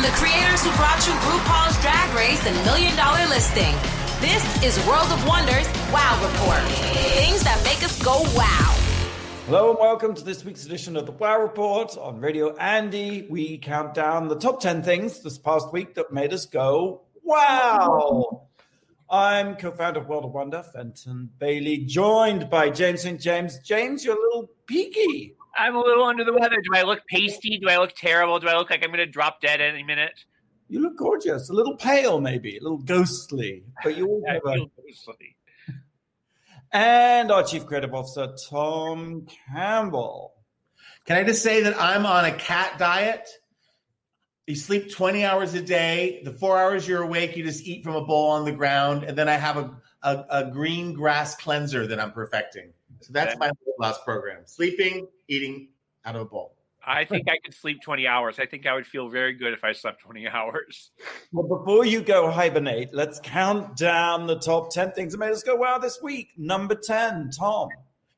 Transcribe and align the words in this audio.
From 0.00 0.10
the 0.10 0.16
creators 0.16 0.64
who 0.64 0.70
brought 0.76 1.06
you 1.06 1.12
RuPaul's 1.12 1.78
Drag 1.82 2.14
Race 2.16 2.46
and 2.46 2.56
Million 2.64 2.96
Dollar 2.96 3.22
Listing, 3.28 3.74
this 4.18 4.62
is 4.64 4.86
World 4.86 5.12
of 5.12 5.26
Wonders 5.26 5.68
Wow 5.92 6.18
Report. 6.22 6.62
Things 7.18 7.42
that 7.42 7.60
make 7.64 7.84
us 7.84 8.02
go 8.02 8.22
wow. 8.34 8.74
Hello 9.44 9.68
and 9.68 9.78
welcome 9.78 10.14
to 10.14 10.24
this 10.24 10.42
week's 10.42 10.64
edition 10.64 10.96
of 10.96 11.04
the 11.04 11.12
Wow 11.12 11.42
Report 11.42 11.98
on 11.98 12.18
Radio 12.18 12.56
Andy. 12.56 13.26
We 13.28 13.58
count 13.58 13.92
down 13.92 14.28
the 14.28 14.36
top 14.36 14.62
10 14.62 14.82
things 14.82 15.20
this 15.20 15.36
past 15.36 15.70
week 15.70 15.94
that 15.96 16.10
made 16.10 16.32
us 16.32 16.46
go 16.46 17.02
wow. 17.22 18.46
I'm 19.10 19.56
co-founder 19.56 20.00
of 20.00 20.08
World 20.08 20.24
of 20.24 20.32
Wonder, 20.32 20.62
Fenton 20.62 21.28
Bailey, 21.38 21.76
joined 21.76 22.48
by 22.48 22.70
James 22.70 23.02
St. 23.02 23.20
James. 23.20 23.58
James, 23.58 24.02
you're 24.02 24.16
a 24.16 24.18
little 24.18 24.48
peaky. 24.64 25.36
I'm 25.56 25.76
a 25.76 25.80
little 25.80 26.04
under 26.04 26.24
the 26.24 26.32
weather. 26.32 26.56
Do 26.56 26.70
I 26.74 26.82
look 26.82 27.00
pasty? 27.08 27.58
Do 27.58 27.68
I 27.68 27.78
look 27.78 27.94
terrible? 27.96 28.38
Do 28.38 28.48
I 28.48 28.56
look 28.56 28.70
like 28.70 28.82
I'm 28.82 28.90
going 28.90 28.98
to 28.98 29.06
drop 29.06 29.40
dead 29.40 29.60
any 29.60 29.82
minute? 29.82 30.24
You 30.68 30.80
look 30.80 30.96
gorgeous. 30.96 31.50
A 31.50 31.52
little 31.52 31.76
pale, 31.76 32.20
maybe, 32.20 32.56
a 32.56 32.62
little 32.62 32.78
ghostly, 32.78 33.64
but 33.82 33.96
you 33.96 34.06
all 34.08 34.22
have 34.28 34.42
a... 34.46 34.58
ghostly. 34.80 35.36
And 36.72 37.32
our 37.32 37.42
chief 37.42 37.66
creative 37.66 37.92
officer, 37.92 38.32
Tom 38.48 39.26
Campbell. 39.52 40.34
Can 41.04 41.16
I 41.16 41.24
just 41.24 41.42
say 41.42 41.62
that 41.62 41.80
I'm 41.80 42.06
on 42.06 42.24
a 42.24 42.32
cat 42.32 42.78
diet? 42.78 43.28
You 44.46 44.54
sleep 44.54 44.92
20 44.92 45.24
hours 45.24 45.54
a 45.54 45.62
day. 45.62 46.22
The 46.24 46.32
four 46.32 46.58
hours 46.58 46.86
you're 46.86 47.02
awake, 47.02 47.36
you 47.36 47.44
just 47.44 47.66
eat 47.66 47.82
from 47.82 47.96
a 47.96 48.04
bowl 48.04 48.30
on 48.30 48.44
the 48.44 48.52
ground. 48.52 49.04
And 49.04 49.18
then 49.18 49.28
I 49.28 49.34
have 49.34 49.56
a, 49.56 49.76
a, 50.02 50.24
a 50.30 50.50
green 50.50 50.92
grass 50.92 51.34
cleanser 51.34 51.86
that 51.88 51.98
I'm 51.98 52.12
perfecting. 52.12 52.72
So 53.00 53.12
that's 53.12 53.38
my 53.38 53.50
last 53.78 54.04
program 54.04 54.42
sleeping, 54.44 55.08
eating 55.30 55.68
out 56.04 56.16
of 56.16 56.22
a 56.22 56.24
bowl. 56.26 56.56
I 56.84 57.04
think 57.04 57.28
I 57.28 57.38
could 57.44 57.54
sleep 57.54 57.82
20 57.82 58.06
hours. 58.06 58.38
I 58.38 58.46
think 58.46 58.66
I 58.66 58.74
would 58.74 58.86
feel 58.86 59.08
very 59.08 59.34
good 59.34 59.52
if 59.52 59.64
I 59.64 59.72
slept 59.72 60.00
20 60.02 60.28
hours. 60.28 60.90
Well, 61.32 61.46
before 61.46 61.84
you 61.84 62.02
go 62.02 62.28
hibernate, 62.28 62.92
let's 62.92 63.20
count 63.22 63.76
down 63.76 64.26
the 64.26 64.40
top 64.40 64.72
10 64.72 64.92
things 64.92 65.12
that 65.12 65.18
made 65.18 65.30
us 65.30 65.44
go 65.44 65.54
wow 65.54 65.78
this 65.78 66.02
week. 66.02 66.30
Number 66.36 66.74
10, 66.74 67.30
Tom. 67.38 67.68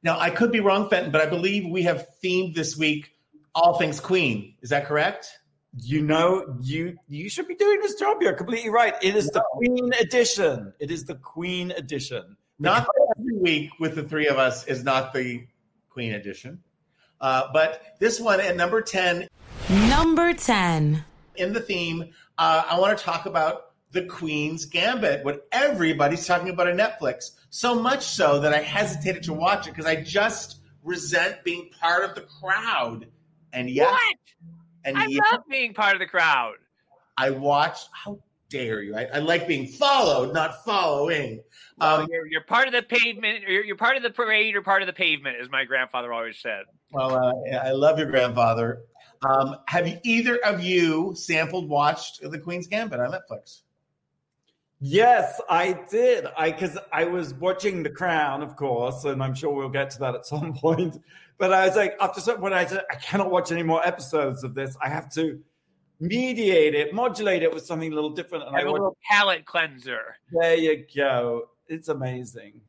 Now, 0.03 0.19
I 0.19 0.31
could 0.31 0.51
be 0.51 0.61
wrong, 0.61 0.89
Fenton, 0.89 1.13
but 1.13 1.21
I 1.21 1.27
believe 1.27 1.71
we 1.71 1.83
have 1.83 2.07
themed 2.25 2.55
this 2.55 2.75
week 2.75 3.13
all 3.55 3.77
things 3.77 4.01
Queen. 4.01 4.55
Is 4.63 4.71
that 4.71 4.87
correct? 4.87 5.29
You 5.77 6.03
know, 6.03 6.57
you 6.63 6.97
you 7.09 7.29
should 7.29 7.49
be 7.49 7.55
doing 7.55 7.81
this 7.81 7.97
job. 7.97 8.19
You're 8.21 8.35
completely 8.35 8.71
right. 8.71 8.95
It 9.03 9.15
is 9.15 9.29
the 9.29 9.43
Queen 9.53 9.91
edition. 10.01 10.73
It 10.81 10.91
is 10.91 11.05
the 11.05 11.17
Queen 11.17 11.71
edition. 11.73 12.37
Not 12.59 12.87
every 13.19 13.39
week 13.39 13.71
with 13.79 13.95
the 13.95 14.03
three 14.03 14.29
of 14.29 14.39
us 14.39 14.67
is 14.67 14.85
not 14.85 15.13
the 15.13 15.47
Queen 15.91 16.15
edition. 16.15 16.63
Uh, 17.23 17.49
but 17.53 17.97
this 18.01 18.21
one 18.21 18.41
at 18.41 18.57
number 18.57 18.83
10. 18.83 19.29
Number 19.89 20.35
10. 20.35 21.05
In 21.37 21.53
the 21.53 21.61
theme, 21.61 22.11
uh, 22.37 22.65
I 22.69 22.79
want 22.79 22.99
to 22.99 23.03
talk 23.03 23.27
about 23.27 23.73
the 23.93 24.05
Queen's 24.05 24.65
Gambit, 24.65 25.25
what 25.25 25.47
everybody's 25.53 26.27
talking 26.27 26.49
about 26.49 26.69
on 26.69 26.77
Netflix. 26.77 27.31
So 27.51 27.81
much 27.81 28.05
so 28.05 28.41
that 28.41 28.53
I 28.53 28.61
hesitated 28.61 29.23
to 29.25 29.33
watch 29.33 29.67
it 29.67 29.71
because 29.71 29.87
I 29.87 30.03
just 30.03 30.57
resent 30.83 31.45
being 31.45 31.71
part 31.81 32.05
of 32.05 32.15
the 32.15 32.23
crowd. 32.23 33.07
And 33.53 33.71
yet, 33.71 33.91
what? 33.91 34.17
And 34.85 34.99
I 34.99 35.07
yet, 35.07 35.23
love 35.31 35.43
being 35.49 35.75
part 35.75 35.95
of 35.95 36.01
the 36.01 36.07
crowd. 36.07 36.55
I 37.17 37.31
watched. 37.31 37.89
How 37.93 38.19
dare 38.53 38.83
you? 38.83 38.95
I, 38.95 39.09
I 39.15 39.19
like 39.19 39.49
being 39.49 39.67
followed, 39.67 40.33
not 40.33 40.65
following. 40.65 41.43
Um, 41.81 42.07
you're, 42.11 42.27
you're, 42.27 42.45
part 42.45 42.69
of 42.69 42.75
the 42.75 42.83
pavement. 42.83 43.45
You're, 43.49 43.65
you're, 43.65 43.77
part 43.77 43.97
of 43.97 44.03
the 44.03 44.11
parade 44.11 44.55
or 44.55 44.63
part 44.63 44.83
of 44.83 44.87
the 44.87 44.93
pavement, 44.93 45.39
as 45.41 45.51
my 45.51 45.65
grandfather 45.65 46.13
always 46.13 46.39
said. 46.39 46.65
Well, 46.93 47.15
uh, 47.15 47.57
I 47.57 47.73
love 47.73 47.99
your 47.99 48.11
grandfather. 48.11 48.83
Um, 49.23 49.57
have 49.67 49.89
you, 49.89 49.99
either 50.05 50.37
of 50.45 50.63
you 50.63 51.15
sampled, 51.17 51.69
watched 51.69 52.21
The 52.23 52.39
Queen's 52.39 52.67
Gambit 52.67 53.01
on 53.01 53.13
Netflix? 53.13 53.63
Yes, 54.85 55.41
I 55.49 55.79
did. 55.91 56.27
I 56.37 56.51
because 56.51 56.77
I 56.93 57.05
was 57.05 57.35
watching 57.35 57.85
The 57.85 57.91
Crown, 57.91 58.43
of 58.43 58.57
course, 58.57 59.05
and 59.05 59.23
I'm 59.23 59.35
sure 59.35 59.55
we'll 59.55 59.69
get 59.69 59.91
to 59.91 59.99
that 60.01 60.15
at 60.15 60.27
some 60.27 60.53
point. 60.57 60.99
But 61.39 61.53
I 61.53 61.67
was 61.67 61.77
like, 61.77 61.97
after 62.01 62.21
some 62.21 62.39
point, 62.39 62.53
I 62.53 62.67
said, 62.67 62.83
I 62.91 62.97
cannot 62.97 63.31
watch 63.31 63.53
any 63.53 63.63
more 63.63 63.85
episodes 63.87 64.45
of 64.45 64.55
this. 64.55 64.77
I 64.83 64.89
have 64.89 65.13
to 65.15 65.41
mediate 66.03 66.75
it, 66.75 66.93
modulate 66.93 67.43
it 67.45 67.55
with 67.55 67.65
something 67.65 67.93
a 67.93 67.95
little 67.95 68.11
different. 68.11 68.45
And 68.45 68.57
Have 68.57 68.67
I 68.67 68.69
a 68.69 68.73
little 68.73 68.97
palate 69.09 69.47
cleanser. 69.47 70.17
There 70.33 70.57
you 70.57 70.85
go. 70.95 71.49
It's 71.69 71.89
amazing. 71.89 72.61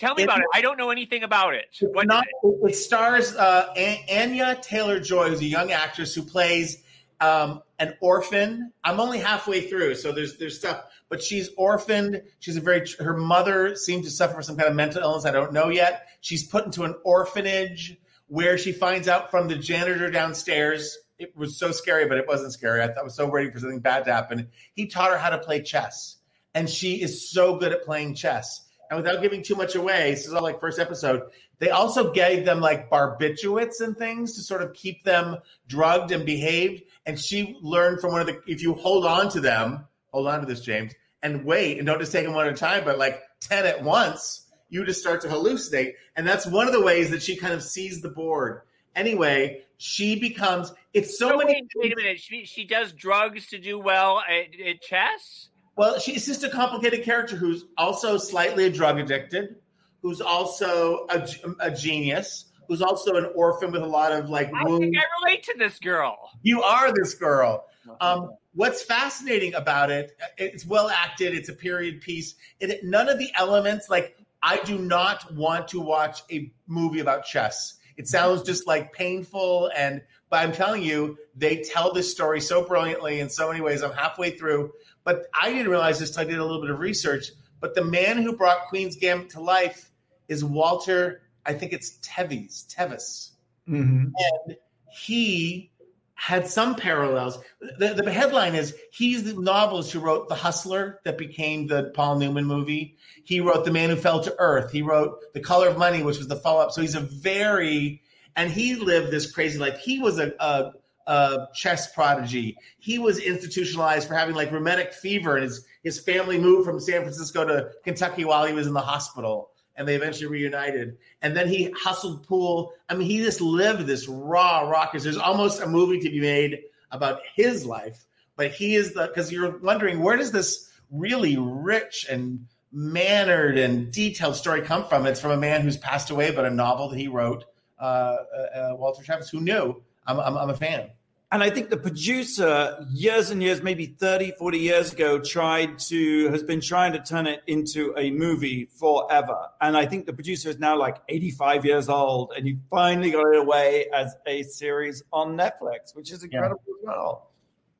Tell 0.00 0.14
me 0.16 0.22
it, 0.22 0.26
about 0.26 0.40
it. 0.40 0.46
I 0.52 0.60
don't 0.60 0.76
know 0.76 0.90
anything 0.90 1.22
about 1.22 1.54
it. 1.54 1.66
What 1.80 2.08
not, 2.08 2.26
it? 2.42 2.70
it? 2.70 2.74
stars 2.74 3.34
uh, 3.36 3.72
Anya 4.10 4.58
Taylor 4.60 4.98
Joy, 4.98 5.28
who's 5.28 5.40
a 5.40 5.44
young 5.44 5.70
actress 5.70 6.14
who 6.14 6.22
plays 6.22 6.82
um, 7.20 7.62
an 7.78 7.94
orphan. 8.00 8.72
I'm 8.82 8.98
only 8.98 9.18
halfway 9.20 9.60
through, 9.62 9.94
so 9.94 10.10
there's 10.10 10.36
there's 10.36 10.58
stuff. 10.58 10.84
But 11.08 11.22
she's 11.22 11.50
orphaned. 11.56 12.22
She's 12.40 12.56
a 12.56 12.60
very 12.60 12.88
her 12.98 13.16
mother 13.16 13.76
seems 13.76 14.04
to 14.06 14.10
suffer 14.10 14.34
from 14.34 14.42
some 14.42 14.56
kind 14.56 14.68
of 14.68 14.74
mental 14.74 15.00
illness. 15.00 15.24
I 15.24 15.30
don't 15.30 15.52
know 15.52 15.68
yet. 15.68 16.08
She's 16.20 16.44
put 16.44 16.64
into 16.64 16.82
an 16.82 16.96
orphanage 17.04 17.96
where 18.26 18.58
she 18.58 18.72
finds 18.72 19.06
out 19.06 19.30
from 19.30 19.46
the 19.46 19.54
janitor 19.54 20.10
downstairs 20.10 20.98
it 21.18 21.36
was 21.36 21.58
so 21.58 21.70
scary, 21.70 22.06
but 22.06 22.18
it 22.18 22.26
wasn't 22.26 22.52
scary. 22.52 22.82
I, 22.82 22.86
I 22.86 23.02
was 23.02 23.14
so 23.14 23.30
ready 23.30 23.50
for 23.50 23.58
something 23.58 23.80
bad 23.80 24.04
to 24.04 24.12
happen. 24.12 24.48
He 24.74 24.86
taught 24.86 25.10
her 25.10 25.18
how 25.18 25.30
to 25.30 25.38
play 25.38 25.62
chess, 25.62 26.16
and 26.54 26.68
she 26.68 27.00
is 27.02 27.30
so 27.30 27.56
good 27.56 27.72
at 27.72 27.84
playing 27.84 28.14
chess. 28.14 28.62
And 28.90 29.02
without 29.02 29.22
giving 29.22 29.42
too 29.42 29.54
much 29.54 29.74
away, 29.74 30.10
this 30.10 30.26
is 30.26 30.34
all 30.34 30.42
like 30.42 30.60
first 30.60 30.78
episode. 30.78 31.22
They 31.58 31.70
also 31.70 32.12
gave 32.12 32.44
them 32.44 32.60
like 32.60 32.90
barbiturates 32.90 33.80
and 33.80 33.96
things 33.96 34.34
to 34.34 34.42
sort 34.42 34.62
of 34.62 34.74
keep 34.74 35.04
them 35.04 35.38
drugged 35.66 36.12
and 36.12 36.26
behaved. 36.26 36.82
And 37.06 37.18
she 37.18 37.56
learned 37.62 38.00
from 38.00 38.12
one 38.12 38.20
of 38.20 38.26
the 38.26 38.40
if 38.46 38.62
you 38.62 38.74
hold 38.74 39.06
on 39.06 39.30
to 39.30 39.40
them, 39.40 39.86
hold 40.12 40.26
on 40.26 40.40
to 40.40 40.46
this, 40.46 40.60
James, 40.60 40.92
and 41.22 41.44
wait, 41.44 41.78
and 41.78 41.86
don't 41.86 41.98
just 41.98 42.12
take 42.12 42.24
them 42.24 42.34
one 42.34 42.46
at 42.46 42.52
a 42.52 42.56
time, 42.56 42.84
but 42.84 42.98
like 42.98 43.22
ten 43.40 43.64
at 43.64 43.82
once, 43.82 44.46
you 44.68 44.84
just 44.84 45.00
start 45.00 45.22
to 45.22 45.28
hallucinate. 45.28 45.94
And 46.16 46.26
that's 46.26 46.46
one 46.46 46.66
of 46.66 46.72
the 46.72 46.82
ways 46.82 47.10
that 47.10 47.22
she 47.22 47.36
kind 47.36 47.54
of 47.54 47.62
sees 47.62 48.00
the 48.00 48.10
board. 48.10 48.62
Anyway, 48.94 49.63
she 49.76 50.18
becomes 50.18 50.72
it's 50.92 51.18
so, 51.18 51.36
many 51.36 51.54
wait, 51.54 51.70
wait, 51.76 51.92
a 51.92 51.96
minute 51.96 52.20
she, 52.20 52.44
she 52.44 52.64
does 52.64 52.92
drugs 52.92 53.46
to 53.48 53.58
do 53.58 53.78
well 53.78 54.22
at, 54.28 54.58
at 54.60 54.80
chess 54.80 55.48
well 55.76 55.98
she's 55.98 56.26
just 56.26 56.44
a 56.44 56.48
complicated 56.48 57.02
character 57.02 57.36
who's 57.36 57.64
also 57.76 58.16
slightly 58.16 58.70
drug 58.70 58.98
addicted 58.98 59.56
who's 60.02 60.20
also 60.20 61.06
a, 61.10 61.28
a 61.60 61.70
genius 61.70 62.46
who's 62.68 62.82
also 62.82 63.16
an 63.16 63.26
orphan 63.34 63.72
with 63.72 63.82
a 63.82 63.86
lot 63.86 64.12
of 64.12 64.28
like 64.30 64.50
I 64.54 64.64
think 64.64 64.96
I 64.96 65.02
relate 65.22 65.42
to 65.44 65.54
this 65.58 65.78
girl. 65.78 66.30
You 66.42 66.62
are 66.62 66.92
this 66.92 67.14
girl. 67.14 67.66
Um, 68.00 68.30
what's 68.54 68.82
fascinating 68.82 69.54
about 69.54 69.90
it? 69.90 70.12
It's 70.38 70.66
well 70.66 70.88
acted. 70.88 71.34
It's 71.34 71.48
a 71.48 71.54
period 71.54 72.00
piece. 72.00 72.34
It, 72.60 72.84
none 72.84 73.08
of 73.08 73.18
the 73.18 73.30
elements 73.34 73.90
like 73.90 74.16
I 74.42 74.58
do 74.58 74.78
not 74.78 75.34
want 75.34 75.68
to 75.68 75.80
watch 75.80 76.22
a 76.30 76.52
movie 76.66 77.00
about 77.00 77.24
chess. 77.24 77.74
It 77.96 78.08
sounds 78.08 78.42
just 78.42 78.66
like 78.66 78.92
painful 78.92 79.70
and 79.76 80.02
but 80.34 80.40
I'm 80.42 80.52
telling 80.52 80.82
you, 80.82 81.16
they 81.36 81.58
tell 81.58 81.92
this 81.92 82.10
story 82.10 82.40
so 82.40 82.64
brilliantly 82.64 83.20
in 83.20 83.28
so 83.28 83.46
many 83.48 83.60
ways. 83.60 83.84
I'm 83.84 83.92
halfway 83.92 84.30
through, 84.30 84.72
but 85.04 85.26
I 85.32 85.52
didn't 85.52 85.68
realize 85.68 86.00
this. 86.00 86.08
until 86.08 86.22
I 86.22 86.24
did 86.24 86.38
a 86.40 86.44
little 86.44 86.60
bit 86.60 86.70
of 86.70 86.80
research. 86.80 87.26
But 87.60 87.76
the 87.76 87.84
man 87.84 88.20
who 88.20 88.36
brought 88.36 88.66
Queen's 88.66 88.96
Gambit 88.96 89.30
to 89.30 89.40
life 89.40 89.92
is 90.26 90.44
Walter. 90.44 91.22
I 91.46 91.52
think 91.52 91.72
it's 91.72 91.98
Tevis. 92.02 92.66
Tevis, 92.68 93.32
mm-hmm. 93.68 94.06
and 94.06 94.56
he 94.90 95.70
had 96.14 96.46
some 96.46 96.74
parallels. 96.74 97.38
The, 97.78 97.94
the, 97.94 98.10
headline 98.10 98.54
is 98.54 98.74
he's 98.92 99.24
the 99.24 99.40
novelist 99.40 99.92
who 99.92 100.00
wrote 100.00 100.28
The 100.28 100.34
Hustler 100.34 101.00
that 101.04 101.18
became 101.18 101.66
the 101.66 101.90
Paul 101.94 102.18
Newman 102.18 102.44
movie. 102.44 102.96
He 103.24 103.40
wrote 103.40 103.64
The 103.64 103.72
Man 103.72 103.90
Who 103.90 103.96
Fell 103.96 104.22
to 104.22 104.34
Earth. 104.38 104.70
He 104.70 104.82
wrote 104.82 105.18
The 105.34 105.40
Color 105.40 105.68
of 105.68 105.78
Money, 105.78 106.02
which 106.02 106.18
was 106.18 106.28
the 106.28 106.36
follow 106.36 106.60
up. 106.60 106.72
So 106.72 106.80
he's 106.80 106.94
a 106.94 107.00
very, 107.00 108.00
and 108.36 108.50
he 108.50 108.76
lived 108.76 109.10
this 109.10 109.30
crazy 109.30 109.58
life. 109.58 109.78
He 109.78 109.98
was 109.98 110.18
a, 110.18 110.32
a, 110.38 110.72
a 111.06 111.48
chess 111.54 111.92
prodigy. 111.92 112.56
He 112.78 112.98
was 112.98 113.18
institutionalized 113.18 114.06
for 114.06 114.14
having 114.14 114.36
like 114.36 114.52
rheumatic 114.52 114.92
fever, 114.92 115.36
and 115.36 115.44
his, 115.44 115.66
his 115.82 116.00
family 116.00 116.38
moved 116.38 116.64
from 116.64 116.80
San 116.80 117.02
Francisco 117.02 117.44
to 117.44 117.70
Kentucky 117.82 118.24
while 118.24 118.46
he 118.46 118.54
was 118.54 118.66
in 118.66 118.72
the 118.72 118.80
hospital 118.80 119.50
and 119.76 119.86
they 119.86 119.94
eventually 119.94 120.26
reunited. 120.26 120.98
And 121.22 121.36
then 121.36 121.48
he 121.48 121.70
hustled 121.76 122.26
pool. 122.26 122.72
I 122.88 122.94
mean, 122.94 123.08
he 123.08 123.18
just 123.18 123.40
lived 123.40 123.86
this 123.86 124.08
raw 124.08 124.60
rockers. 124.60 125.04
There's 125.04 125.16
almost 125.16 125.60
a 125.60 125.66
movie 125.66 126.00
to 126.00 126.10
be 126.10 126.20
made 126.20 126.60
about 126.90 127.20
his 127.34 127.66
life, 127.66 128.04
but 128.36 128.52
he 128.52 128.76
is 128.76 128.94
the 128.94 129.06
because 129.06 129.32
you're 129.32 129.58
wondering 129.58 130.00
where 130.00 130.16
does 130.16 130.32
this 130.32 130.70
really 130.90 131.36
rich 131.36 132.06
and 132.08 132.46
mannered 132.72 133.58
and 133.58 133.92
detailed 133.92 134.36
story 134.36 134.62
come 134.62 134.86
from? 134.86 135.06
It's 135.06 135.20
from 135.20 135.32
a 135.32 135.36
man 135.36 135.62
who's 135.62 135.76
passed 135.76 136.10
away, 136.10 136.30
but 136.30 136.44
a 136.44 136.50
novel 136.50 136.88
that 136.90 136.98
he 136.98 137.08
wrote, 137.08 137.44
uh, 137.80 137.82
uh, 137.82 138.58
uh 138.58 138.76
Walter 138.76 139.02
Travis, 139.02 139.28
who 139.28 139.40
knew. 139.40 139.82
I'm, 140.06 140.20
I'm, 140.20 140.36
I'm 140.36 140.50
a 140.50 140.56
fan. 140.56 140.90
And 141.34 141.42
I 141.42 141.50
think 141.50 141.68
the 141.68 141.76
producer, 141.76 142.86
years 142.92 143.30
and 143.30 143.42
years, 143.42 143.60
maybe 143.60 143.86
30, 143.86 144.34
40 144.38 144.56
years 144.56 144.92
ago, 144.92 145.18
tried 145.18 145.80
to, 145.80 146.28
has 146.28 146.44
been 146.44 146.60
trying 146.60 146.92
to 146.92 147.00
turn 147.00 147.26
it 147.26 147.42
into 147.48 147.92
a 147.98 148.12
movie 148.12 148.66
forever. 148.66 149.48
And 149.60 149.76
I 149.76 149.84
think 149.84 150.06
the 150.06 150.12
producer 150.12 150.48
is 150.48 150.60
now 150.60 150.78
like 150.78 150.98
85 151.08 151.64
years 151.64 151.88
old, 151.88 152.34
and 152.36 152.46
he 152.46 152.58
finally 152.70 153.10
got 153.10 153.24
it 153.34 153.38
away 153.38 153.86
as 153.92 154.14
a 154.28 154.44
series 154.44 155.02
on 155.12 155.36
Netflix, 155.36 155.96
which 155.96 156.12
is 156.12 156.22
incredible 156.22 156.62
yeah. 156.68 156.92
as 156.92 156.96
well. 156.96 157.30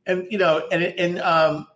and 0.05 0.27
you 0.33 0.39
know, 0.39 0.67
and 0.73 0.83
and 0.83 1.21
um, 1.21 1.69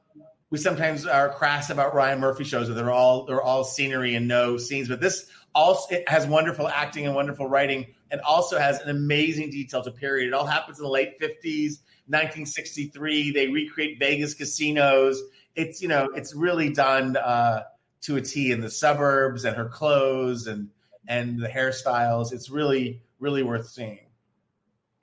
we 0.50 0.58
sometimes 0.58 1.06
are 1.06 1.28
crass 1.28 1.70
about 1.70 1.94
Ryan 1.94 2.20
Murphy 2.20 2.44
shows 2.44 2.68
that 2.68 2.74
they're 2.74 2.90
all 2.90 3.24
they're 3.26 3.42
all 3.42 3.64
scenery 3.64 4.14
and 4.14 4.26
no 4.26 4.56
scenes, 4.56 4.88
but 4.88 5.00
this 5.00 5.26
also 5.54 5.94
it 5.94 6.08
has 6.08 6.26
wonderful 6.26 6.68
acting 6.68 7.06
and 7.06 7.14
wonderful 7.14 7.46
writing, 7.46 7.86
and 8.10 8.20
also 8.22 8.58
has 8.58 8.80
an 8.80 8.88
amazing 8.88 9.50
detail 9.50 9.82
to 9.82 9.90
period. 9.90 10.28
It 10.28 10.34
all 10.34 10.46
happens 10.46 10.78
in 10.78 10.84
the 10.84 10.90
late 10.90 11.18
fifties, 11.18 11.80
1963. 12.06 13.32
They 13.32 13.48
recreate 13.48 13.98
Vegas 13.98 14.34
casinos. 14.34 15.20
It's 15.54 15.82
you 15.82 15.88
know 15.88 16.08
it's 16.14 16.34
really 16.34 16.72
done 16.72 17.16
uh, 17.16 17.64
to 18.02 18.16
a 18.16 18.22
T 18.22 18.50
in 18.50 18.60
the 18.60 18.70
suburbs 18.70 19.44
and 19.44 19.56
her 19.56 19.68
clothes 19.68 20.46
and 20.46 20.70
and 21.06 21.38
the 21.38 21.48
hairstyles. 21.48 22.32
It's 22.32 22.48
really 22.48 23.02
really 23.18 23.42
worth 23.42 23.68
seeing. 23.68 24.00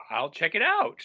I'll 0.09 0.29
check 0.29 0.55
it 0.55 0.61
out. 0.61 1.01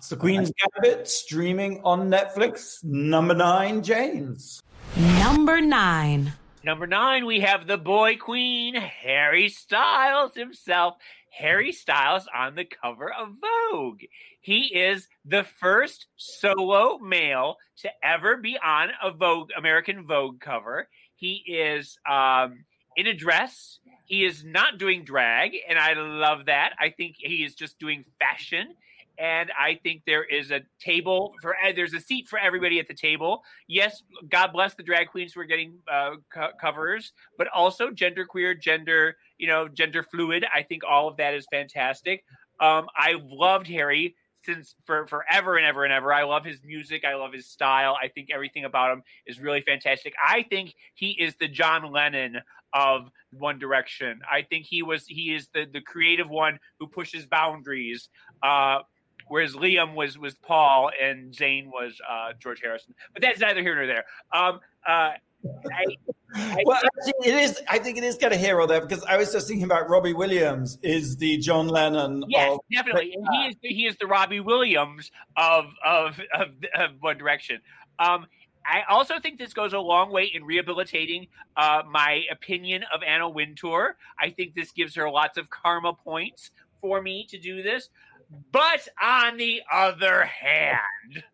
It's 0.00 0.08
the 0.08 0.16
Queen's 0.16 0.50
Gambit 0.50 1.06
streaming 1.06 1.82
on 1.84 2.08
Netflix. 2.08 2.82
Number 2.82 3.34
nine, 3.34 3.82
James. 3.82 4.62
Number 4.96 5.60
nine. 5.60 6.32
Number 6.64 6.86
nine, 6.86 7.26
we 7.26 7.40
have 7.40 7.66
the 7.66 7.76
boy 7.76 8.16
queen, 8.16 8.76
Harry 8.76 9.50
Styles 9.50 10.34
himself. 10.34 10.94
Harry 11.28 11.70
Styles 11.72 12.26
on 12.34 12.54
the 12.54 12.64
cover 12.64 13.12
of 13.12 13.34
Vogue. 13.70 14.00
He 14.40 14.74
is 14.74 15.06
the 15.26 15.44
first 15.44 16.06
solo 16.16 16.96
male 16.96 17.56
to 17.82 17.90
ever 18.02 18.38
be 18.38 18.56
on 18.56 18.88
a 19.04 19.10
Vogue 19.10 19.50
American 19.54 20.06
Vogue 20.06 20.40
cover. 20.40 20.88
He 21.16 21.42
is 21.46 21.98
um, 22.10 22.64
in 22.96 23.06
a 23.06 23.12
dress. 23.12 23.80
He 24.06 24.24
is 24.24 24.44
not 24.44 24.78
doing 24.78 25.04
drag, 25.04 25.52
and 25.68 25.78
I 25.78 25.92
love 25.92 26.46
that. 26.46 26.70
I 26.80 26.88
think 26.88 27.16
he 27.18 27.44
is 27.44 27.54
just 27.54 27.78
doing 27.78 28.06
fashion 28.18 28.76
and 29.20 29.52
I 29.58 29.78
think 29.82 30.02
there 30.06 30.24
is 30.24 30.50
a 30.50 30.62
table 30.80 31.34
for 31.42 31.54
uh, 31.54 31.72
there's 31.76 31.94
a 31.94 32.00
seat 32.00 32.26
for 32.28 32.38
everybody 32.38 32.80
at 32.80 32.88
the 32.88 32.94
table. 32.94 33.42
Yes, 33.68 34.02
God 34.28 34.52
bless 34.52 34.74
the 34.74 34.82
drag 34.82 35.08
queens 35.08 35.34
who 35.34 35.40
are 35.40 35.44
getting 35.44 35.74
uh, 35.90 36.12
co- 36.32 36.52
covers, 36.60 37.12
but 37.36 37.48
also 37.48 37.90
gender 37.90 38.24
queer, 38.24 38.54
gender 38.54 39.16
you 39.40 39.46
know, 39.46 39.68
gender 39.68 40.02
fluid. 40.02 40.44
I 40.54 40.62
think 40.62 40.82
all 40.88 41.08
of 41.08 41.16
that 41.16 41.34
is 41.34 41.46
fantastic. 41.50 42.24
Um, 42.60 42.86
I 42.94 43.16
loved 43.22 43.66
Harry 43.68 44.14
since 44.44 44.74
for 44.84 45.06
forever 45.06 45.56
and 45.56 45.66
ever 45.66 45.84
and 45.84 45.92
ever. 45.92 46.12
I 46.12 46.24
love 46.24 46.44
his 46.44 46.62
music. 46.64 47.04
I 47.04 47.14
love 47.14 47.32
his 47.32 47.46
style. 47.46 47.96
I 48.00 48.08
think 48.08 48.28
everything 48.32 48.64
about 48.64 48.92
him 48.92 49.02
is 49.26 49.40
really 49.40 49.62
fantastic. 49.62 50.14
I 50.24 50.42
think 50.42 50.74
he 50.94 51.10
is 51.12 51.34
the 51.36 51.48
John 51.48 51.90
Lennon 51.90 52.38
of 52.72 53.10
One 53.32 53.58
Direction. 53.58 54.20
I 54.30 54.42
think 54.42 54.66
he 54.66 54.82
was 54.82 55.06
he 55.06 55.34
is 55.34 55.48
the 55.54 55.66
the 55.70 55.80
creative 55.80 56.28
one 56.30 56.58
who 56.78 56.86
pushes 56.86 57.26
boundaries. 57.26 58.08
Uh, 58.42 58.80
whereas 59.30 59.54
Liam 59.54 59.94
was 59.94 60.18
was 60.18 60.34
Paul 60.34 60.90
and 61.02 61.32
Zayn 61.32 61.66
was 61.66 61.98
uh, 62.06 62.32
George 62.38 62.60
Harrison. 62.62 62.94
But 63.14 63.22
that's 63.22 63.40
neither 63.40 63.62
here 63.62 63.76
nor 63.76 63.86
there. 63.86 64.04
Um, 64.34 64.60
uh, 64.86 65.12
I, 65.72 65.84
I, 66.34 66.62
well, 66.66 66.80
actually, 66.84 67.30
it 67.30 67.34
is. 67.34 67.62
I 67.68 67.78
think 67.78 67.96
it 67.96 68.04
is 68.04 68.18
kind 68.18 68.34
of 68.34 68.40
hero 68.40 68.66
there 68.66 68.80
because 68.80 69.02
I 69.04 69.16
was 69.16 69.32
just 69.32 69.48
thinking 69.48 69.64
about 69.64 69.88
Robbie 69.88 70.12
Williams 70.12 70.78
is 70.82 71.16
the 71.16 71.38
John 71.38 71.68
Lennon. 71.68 72.24
Yes, 72.28 72.52
of, 72.52 72.60
definitely. 72.70 73.16
He 73.32 73.38
is 73.46 73.56
the, 73.62 73.68
he 73.68 73.86
is 73.86 73.96
the 73.98 74.06
Robbie 74.06 74.40
Williams 74.40 75.10
of 75.36 75.66
of 75.84 76.20
of, 76.34 76.48
of 76.74 76.90
One 77.00 77.16
Direction. 77.16 77.60
Um, 77.98 78.26
I 78.66 78.82
also 78.90 79.18
think 79.20 79.38
this 79.38 79.54
goes 79.54 79.72
a 79.72 79.78
long 79.78 80.12
way 80.12 80.24
in 80.24 80.44
rehabilitating 80.44 81.28
uh, 81.56 81.82
my 81.90 82.24
opinion 82.30 82.84
of 82.94 83.02
Anna 83.02 83.28
Wintour. 83.28 83.96
I 84.20 84.30
think 84.30 84.54
this 84.54 84.72
gives 84.72 84.94
her 84.96 85.08
lots 85.10 85.38
of 85.38 85.48
karma 85.48 85.94
points 85.94 86.50
for 86.80 87.00
me 87.00 87.26
to 87.30 87.38
do 87.38 87.62
this. 87.62 87.88
But 88.52 88.86
on 89.02 89.36
the 89.36 89.62
other 89.72 90.24
hand, 90.24 91.24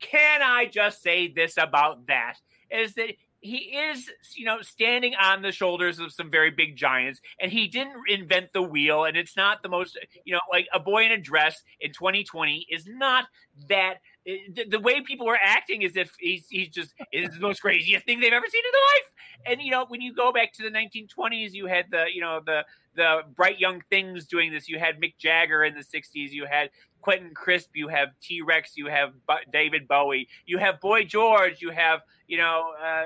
can 0.00 0.42
I 0.42 0.66
just 0.66 1.02
say 1.02 1.28
this 1.28 1.56
about 1.56 2.06
that? 2.08 2.36
Is 2.70 2.94
that 2.94 3.14
he 3.42 3.56
is, 3.56 4.08
you 4.36 4.44
know, 4.44 4.62
standing 4.62 5.14
on 5.16 5.42
the 5.42 5.50
shoulders 5.50 5.98
of 5.98 6.12
some 6.12 6.30
very 6.30 6.50
big 6.50 6.76
giants, 6.76 7.20
and 7.40 7.50
he 7.50 7.66
didn't 7.66 7.96
invent 8.08 8.52
the 8.52 8.62
wheel, 8.62 9.04
and 9.04 9.16
it's 9.16 9.36
not 9.36 9.62
the 9.62 9.68
most, 9.68 9.98
you 10.24 10.32
know, 10.32 10.40
like 10.50 10.68
a 10.72 10.78
boy 10.78 11.04
in 11.04 11.12
a 11.12 11.18
dress 11.18 11.60
in 11.80 11.92
2020 11.92 12.66
is 12.70 12.86
not 12.86 13.24
that. 13.68 13.96
Eh, 14.24 14.36
the, 14.54 14.64
the 14.66 14.78
way 14.78 15.00
people 15.00 15.28
are 15.28 15.38
acting 15.42 15.82
is 15.82 15.96
if 15.96 16.12
he's, 16.20 16.46
he's 16.48 16.68
just 16.68 16.94
is 17.12 17.34
the 17.34 17.40
most 17.40 17.60
craziest 17.60 18.06
thing 18.06 18.20
they've 18.20 18.32
ever 18.32 18.46
seen 18.48 18.62
in 18.64 18.72
their 18.72 18.80
life. 18.80 19.12
And 19.46 19.66
you 19.66 19.72
know, 19.72 19.86
when 19.88 20.00
you 20.00 20.14
go 20.14 20.32
back 20.32 20.52
to 20.54 20.62
the 20.62 20.70
1920s, 20.70 21.52
you 21.52 21.66
had 21.66 21.86
the, 21.90 22.04
you 22.14 22.20
know, 22.20 22.40
the 22.46 22.64
the 22.94 23.22
bright 23.34 23.58
young 23.58 23.82
things 23.90 24.26
doing 24.26 24.52
this. 24.52 24.68
You 24.68 24.78
had 24.78 25.00
Mick 25.00 25.14
Jagger 25.18 25.64
in 25.64 25.74
the 25.74 25.80
60s. 25.80 26.30
You 26.30 26.46
had 26.46 26.70
Quentin 27.00 27.34
Crisp. 27.34 27.70
You 27.74 27.88
have 27.88 28.08
T 28.20 28.42
Rex. 28.42 28.72
You 28.76 28.86
have 28.86 29.12
David 29.52 29.88
Bowie. 29.88 30.28
You 30.46 30.58
have 30.58 30.80
Boy 30.80 31.04
George. 31.04 31.60
You 31.60 31.70
have 31.70 32.00
you 32.26 32.38
know 32.38 32.72
uh, 32.82 33.04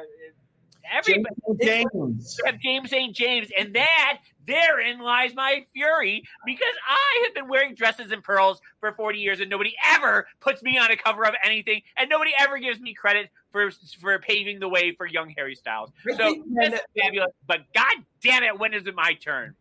everybody. 0.92 1.34
James. 1.62 2.36
You 2.38 2.44
have 2.46 2.60
James 2.60 2.90
St. 2.90 3.14
James, 3.14 3.48
and 3.58 3.74
that 3.74 4.18
therein 4.46 5.00
lies 5.00 5.34
my 5.34 5.64
fury 5.72 6.22
because 6.44 6.74
I 6.86 7.24
have 7.24 7.34
been 7.34 7.48
wearing 7.48 7.74
dresses 7.74 8.12
and 8.12 8.22
pearls 8.22 8.60
for 8.80 8.92
40 8.92 9.18
years, 9.18 9.40
and 9.40 9.50
nobody 9.50 9.74
ever 9.92 10.26
puts 10.40 10.62
me 10.62 10.78
on 10.78 10.90
a 10.90 10.96
cover 10.96 11.26
of 11.26 11.34
anything, 11.44 11.82
and 11.96 12.08
nobody 12.08 12.32
ever 12.38 12.58
gives 12.58 12.80
me 12.80 12.94
credit 12.94 13.30
for 13.50 13.70
for 14.00 14.18
paving 14.18 14.60
the 14.60 14.68
way 14.68 14.94
for 14.94 15.06
young 15.06 15.32
Harry 15.36 15.54
Styles. 15.54 15.90
So 16.16 16.44
this 16.54 16.74
is 16.74 16.80
fabulous. 17.00 17.32
But 17.46 17.60
God 17.74 17.96
damn 18.22 18.42
it, 18.42 18.58
when 18.58 18.74
is 18.74 18.86
it 18.86 18.94
my 18.94 19.14
turn? 19.14 19.54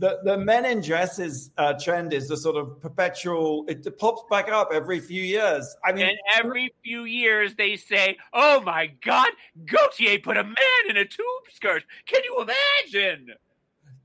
The, 0.00 0.18
the 0.24 0.38
men 0.38 0.64
in 0.64 0.80
dresses 0.80 1.50
uh, 1.58 1.74
trend 1.74 2.14
is 2.14 2.26
the 2.26 2.36
sort 2.36 2.56
of 2.56 2.80
perpetual. 2.80 3.66
It, 3.68 3.84
it, 3.86 3.98
pops 3.98 4.22
back 4.30 4.48
up 4.48 4.70
every 4.72 4.98
few 4.98 5.22
years. 5.22 5.76
I 5.84 5.92
mean, 5.92 6.06
and 6.06 6.16
every 6.34 6.72
few 6.82 7.04
years 7.04 7.54
they 7.54 7.76
say, 7.76 8.16
"Oh 8.32 8.62
my 8.62 8.86
God, 9.04 9.28
Gaultier 9.66 10.18
put 10.18 10.38
a 10.38 10.42
man 10.42 10.56
in 10.88 10.96
a 10.96 11.04
tube 11.04 11.26
skirt." 11.52 11.84
Can 12.06 12.22
you 12.24 12.42
imagine? 12.42 13.34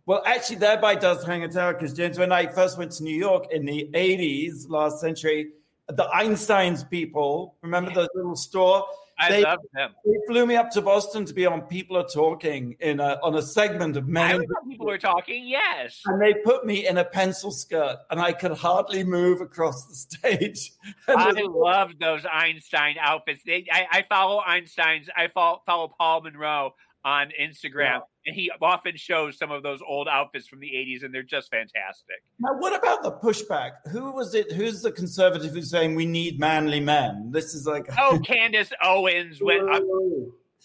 Well, 0.06 0.22
actually, 0.26 0.58
thereby 0.58 0.96
does 0.96 1.24
hang 1.24 1.44
a 1.44 1.48
tale 1.48 1.72
because 1.72 1.94
James, 1.94 2.20
when 2.20 2.34
I 2.34 2.48
first 2.48 2.78
went 2.78 2.92
to 2.94 3.04
New 3.04 3.16
York 3.16 3.48
in 3.52 3.66
the 3.66 3.90
'80s, 3.94 4.70
last 4.70 5.00
century, 5.00 5.52
the 5.88 6.10
Einstein's 6.14 6.84
people 6.84 7.56
remember 7.62 7.94
the 7.94 8.10
little 8.16 8.36
store 8.36 8.86
I 9.18 9.30
they, 9.30 9.44
love 9.44 9.60
them. 9.74 9.92
They 10.06 10.18
flew 10.28 10.46
me 10.46 10.56
up 10.56 10.72
to 10.72 10.82
Boston 10.82 11.26
to 11.26 11.34
be 11.34 11.46
on 11.46 11.62
People 11.64 11.98
Are 11.98 12.08
Talking 12.08 12.76
in 12.80 13.00
a, 13.00 13.18
on 13.24 13.36
a 13.36 13.42
segment 13.42 13.96
of 13.96 14.08
men. 14.08 14.42
I 14.42 14.70
people 14.70 14.90
are 14.90 14.98
talking, 14.98 15.48
yes. 15.48 16.02
And 16.06 16.22
they 16.22 16.34
put 16.34 16.66
me 16.66 16.88
in 16.88 16.98
a 16.98 17.06
pencil 17.06 17.52
skirt, 17.52 17.98
and 18.10 18.20
I 18.20 18.34
could 18.34 18.52
hardly 18.52 19.04
move 19.04 19.42
across 19.42 19.86
the 19.86 19.96
stage. 19.96 20.72
And 21.08 21.20
I 21.20 21.42
love 21.42 21.92
those 22.00 22.26
Einstein 22.32 22.96
outfits. 23.00 23.42
They, 23.46 23.66
I, 23.72 23.88
I 23.92 24.06
follow 24.10 24.42
Einstein's. 24.46 25.08
I 25.16 25.28
follow, 25.28 25.62
follow 25.66 25.94
Paul 25.98 26.22
Monroe 26.22 26.74
on 27.06 27.30
Instagram, 27.40 27.76
yeah. 27.76 28.00
and 28.26 28.36
he 28.36 28.52
often 28.60 28.98
shows 28.98 29.38
some 29.38 29.52
of 29.52 29.62
those 29.62 29.80
old 29.88 30.08
outfits 30.08 30.48
from 30.48 30.60
the 30.60 30.68
'80s, 30.68 31.06
and 31.06 31.14
they're 31.14 31.24
just 31.24 31.52
fantastic. 31.52 32.18
Now, 32.40 32.56
what 32.58 32.76
about 32.76 33.04
the 33.04 33.12
pushback? 33.12 33.74
Who 33.92 34.12
was 34.12 34.34
it? 34.34 34.52
Who's 34.52 34.82
the 34.82 34.92
conservative 34.92 35.52
who's 35.54 35.70
saying 35.70 35.94
we 35.94 36.08
need 36.08 36.40
manly 36.40 36.80
men? 36.80 37.30
This 37.32 37.54
is 37.54 37.68
like 37.68 37.86
oh, 38.00 38.20
Candace 38.26 38.74
Owens. 38.82 39.38
When 39.40 39.70
uh, 39.70 39.80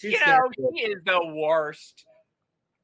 you 0.02 0.18
know 0.26 0.50
he 0.72 0.80
is 0.80 1.02
the 1.04 1.20
worst. 1.34 2.06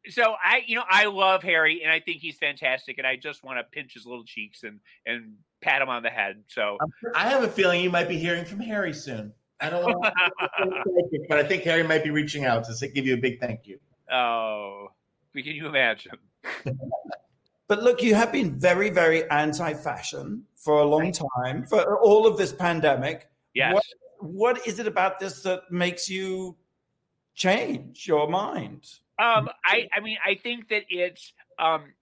So 0.09 0.37
I, 0.41 0.63
you 0.67 0.77
know, 0.77 0.85
I 0.89 1.07
love 1.07 1.43
Harry, 1.43 1.83
and 1.83 1.91
I 1.91 1.99
think 1.99 2.19
he's 2.19 2.37
fantastic, 2.37 2.99
and 2.99 3.07
I 3.07 3.17
just 3.17 3.43
want 3.43 3.59
to 3.59 3.65
pinch 3.65 3.95
his 3.95 4.07
little 4.07 4.25
cheeks 4.25 4.63
and 4.63 4.81
and 5.07 5.35
pat 5.63 5.81
him 5.81 5.89
on 5.89 6.03
the 6.03 6.11
head. 6.11 6.45
So 6.49 6.77
I 7.15 7.29
have 7.31 7.43
a 7.43 7.49
feeling 7.49 7.83
you 7.83 7.91
might 7.91 8.09
be 8.09 8.19
hearing 8.19 8.45
from 8.45 8.61
Harry 8.61 8.93
soon. 8.93 9.33
I 9.61 9.71
don't 9.71 9.85
want 9.85 10.03
know, 10.03 10.83
but 11.29 11.39
I 11.39 11.45
think 11.45 11.63
Harry 11.65 11.83
might 11.83 12.05
be 12.05 12.11
reaching 12.11 12.45
out 12.45 12.65
to 12.65 12.89
give 12.89 13.07
you 13.07 13.15
a 13.15 13.17
big 13.17 13.41
thank 13.41 13.67
you. 13.67 13.79
Oh, 14.13 14.89
can 15.35 15.45
you 15.45 15.67
imagine? 15.67 16.19
but 17.69 17.83
look, 17.83 18.03
you 18.03 18.15
have 18.15 18.33
been 18.33 18.59
very, 18.59 18.91
very 18.91 19.29
anti-fashion 19.31 20.45
for 20.57 20.81
a 20.81 20.85
long 20.85 21.13
time 21.13 21.65
for 21.65 21.99
all 22.01 22.27
of 22.27 22.37
this 22.37 22.53
pandemic. 22.53 23.29
Yes. 23.55 23.75
What, 23.75 23.85
what 24.21 24.67
is 24.67 24.79
it 24.79 24.87
about 24.87 25.19
this 25.19 25.43
that 25.43 25.63
makes 25.71 26.09
you 26.09 26.57
change 27.35 28.07
your 28.07 28.29
mind? 28.29 28.85
Um, 29.19 29.49
I, 29.65 29.89
I 29.95 30.01
mean, 30.01 30.19
I 30.25 30.35
think 30.35 30.69
that 30.69 30.85
it's 30.89 31.33
um, 31.59 31.95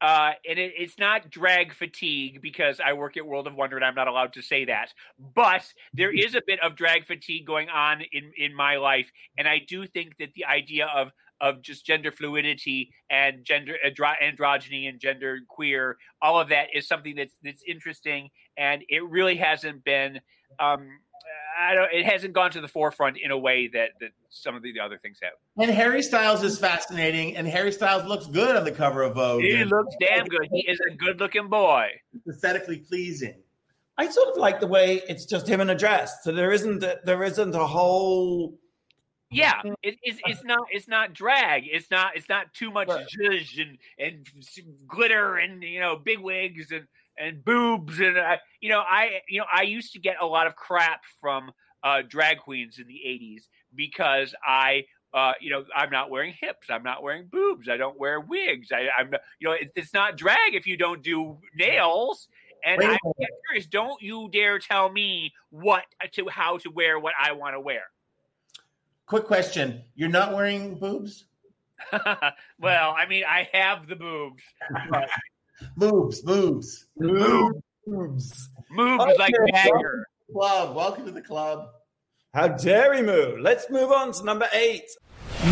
uh, 0.00 0.32
and 0.48 0.58
it, 0.58 0.72
it's 0.76 0.98
not 0.98 1.30
drag 1.30 1.72
fatigue 1.72 2.40
because 2.42 2.80
I 2.84 2.92
work 2.92 3.16
at 3.16 3.26
World 3.26 3.46
of 3.46 3.54
Wonder 3.54 3.76
and 3.76 3.84
I'm 3.84 3.94
not 3.94 4.08
allowed 4.08 4.32
to 4.34 4.42
say 4.42 4.64
that. 4.66 4.92
But 5.34 5.64
there 5.92 6.12
is 6.12 6.34
a 6.34 6.42
bit 6.46 6.60
of 6.62 6.76
drag 6.76 7.06
fatigue 7.06 7.46
going 7.46 7.68
on 7.68 8.02
in, 8.12 8.32
in 8.36 8.54
my 8.54 8.76
life, 8.76 9.10
and 9.38 9.48
I 9.48 9.60
do 9.66 9.86
think 9.86 10.16
that 10.18 10.34
the 10.34 10.44
idea 10.44 10.86
of 10.94 11.10
of 11.40 11.60
just 11.60 11.84
gender 11.84 12.12
fluidity 12.12 12.90
and 13.10 13.44
gender 13.44 13.74
andro- 13.84 14.14
androgyny 14.22 14.88
and 14.88 15.00
gender 15.00 15.40
queer, 15.48 15.96
all 16.22 16.40
of 16.40 16.48
that 16.48 16.68
is 16.72 16.86
something 16.86 17.14
that's 17.16 17.36
that's 17.42 17.62
interesting, 17.66 18.30
and 18.56 18.82
it 18.88 19.04
really 19.04 19.36
hasn't 19.36 19.84
been 19.84 20.20
um, 20.58 20.88
I 21.58 21.74
don't. 21.74 21.92
It 21.92 22.04
hasn't 22.04 22.32
gone 22.32 22.50
to 22.52 22.60
the 22.60 22.68
forefront 22.68 23.16
in 23.16 23.30
a 23.30 23.38
way 23.38 23.68
that 23.68 23.90
that 24.00 24.10
some 24.28 24.54
of 24.54 24.62
the 24.62 24.80
other 24.80 24.98
things 24.98 25.18
have. 25.22 25.32
And 25.56 25.70
Harry 25.74 26.02
Styles 26.02 26.42
is 26.42 26.58
fascinating, 26.58 27.36
and 27.36 27.46
Harry 27.46 27.72
Styles 27.72 28.04
looks 28.04 28.26
good 28.26 28.56
on 28.56 28.64
the 28.64 28.72
cover 28.72 29.02
of 29.02 29.14
Vogue. 29.14 29.42
He 29.42 29.64
looks 29.64 29.94
damn 30.00 30.26
good. 30.26 30.48
He 30.52 30.66
is 30.68 30.80
a 30.90 30.94
good-looking 30.94 31.48
boy. 31.48 31.88
Aesthetically 32.28 32.78
pleasing. 32.78 33.36
I 33.96 34.10
sort 34.10 34.28
of 34.28 34.36
like 34.36 34.58
the 34.58 34.66
way 34.66 35.02
it's 35.08 35.24
just 35.24 35.46
him 35.48 35.60
in 35.60 35.70
a 35.70 35.74
dress. 35.74 36.24
So 36.24 36.32
there 36.32 36.50
isn't 36.50 36.82
a, 36.82 36.98
there 37.04 37.22
isn't 37.22 37.54
a 37.54 37.66
whole. 37.66 38.58
Yeah, 39.30 39.62
it, 39.82 39.96
it's 40.02 40.20
it's 40.26 40.44
not 40.44 40.66
it's 40.70 40.86
not 40.88 41.12
drag. 41.12 41.64
It's 41.66 41.90
not 41.90 42.16
it's 42.16 42.28
not 42.28 42.52
too 42.54 42.70
much 42.70 42.88
Right. 42.88 43.06
zhuzh 43.06 43.60
and 43.60 43.78
and 43.98 44.26
glitter 44.86 45.36
and 45.36 45.62
you 45.62 45.80
know 45.80 45.96
big 45.96 46.18
wigs 46.18 46.70
and 46.72 46.86
and 47.18 47.44
boobs 47.44 48.00
and 48.00 48.16
uh, 48.16 48.36
you 48.60 48.68
know 48.68 48.80
I 48.80 49.20
you 49.28 49.40
know 49.40 49.46
I 49.52 49.62
used 49.62 49.92
to 49.92 49.98
get 49.98 50.16
a 50.20 50.26
lot 50.26 50.46
of 50.46 50.56
crap 50.56 51.02
from 51.20 51.52
uh, 51.82 52.02
drag 52.08 52.38
queens 52.38 52.78
in 52.78 52.86
the 52.86 53.00
'80s 53.06 53.42
because 53.74 54.34
I. 54.44 54.84
Uh, 55.12 55.32
you 55.40 55.48
know, 55.48 55.62
I'm 55.76 55.90
not 55.90 56.10
wearing 56.10 56.34
hips. 56.40 56.66
I'm 56.68 56.82
not 56.82 57.00
wearing 57.00 57.28
boobs. 57.30 57.68
I 57.68 57.76
don't 57.76 57.96
wear 57.96 58.18
wigs. 58.18 58.72
I, 58.72 58.88
I'm, 58.98 59.12
you 59.38 59.46
know, 59.46 59.52
it, 59.52 59.70
it's 59.76 59.94
not 59.94 60.16
drag 60.16 60.54
if 60.54 60.66
you 60.66 60.76
don't 60.76 61.04
do 61.04 61.38
nails. 61.54 62.26
And 62.64 62.82
I'm 62.82 62.98
curious. 63.46 63.66
Don't 63.66 64.02
you 64.02 64.28
dare 64.32 64.58
tell 64.58 64.90
me 64.90 65.32
what 65.50 65.84
to 66.14 66.28
how 66.28 66.56
to 66.58 66.68
wear 66.68 66.98
what 66.98 67.14
I 67.16 67.30
want 67.30 67.54
to 67.54 67.60
wear. 67.60 67.82
Quick 69.06 69.26
question: 69.26 69.82
You're 69.94 70.08
not 70.08 70.34
wearing 70.34 70.80
boobs? 70.80 71.26
well, 72.58 72.94
I 72.96 73.06
mean, 73.06 73.24
I 73.28 73.48
have 73.52 73.86
the 73.86 73.96
boobs. 73.96 74.42
But 74.90 75.08
Boobs, 75.76 76.24
moves, 76.24 76.86
moves, 76.96 77.60
moves 77.86 78.50
Okay, 79.02 79.16
like 79.18 79.32
Jagger. 79.54 80.06
Club. 80.32 80.74
Welcome 80.74 81.04
to 81.06 81.10
the 81.10 81.22
club. 81.22 81.68
How 82.32 82.48
dare 82.48 82.94
he 82.94 83.02
move? 83.02 83.38
Let's 83.40 83.70
move 83.70 83.92
on 83.92 84.12
to 84.12 84.24
number 84.24 84.48
eight. 84.52 84.86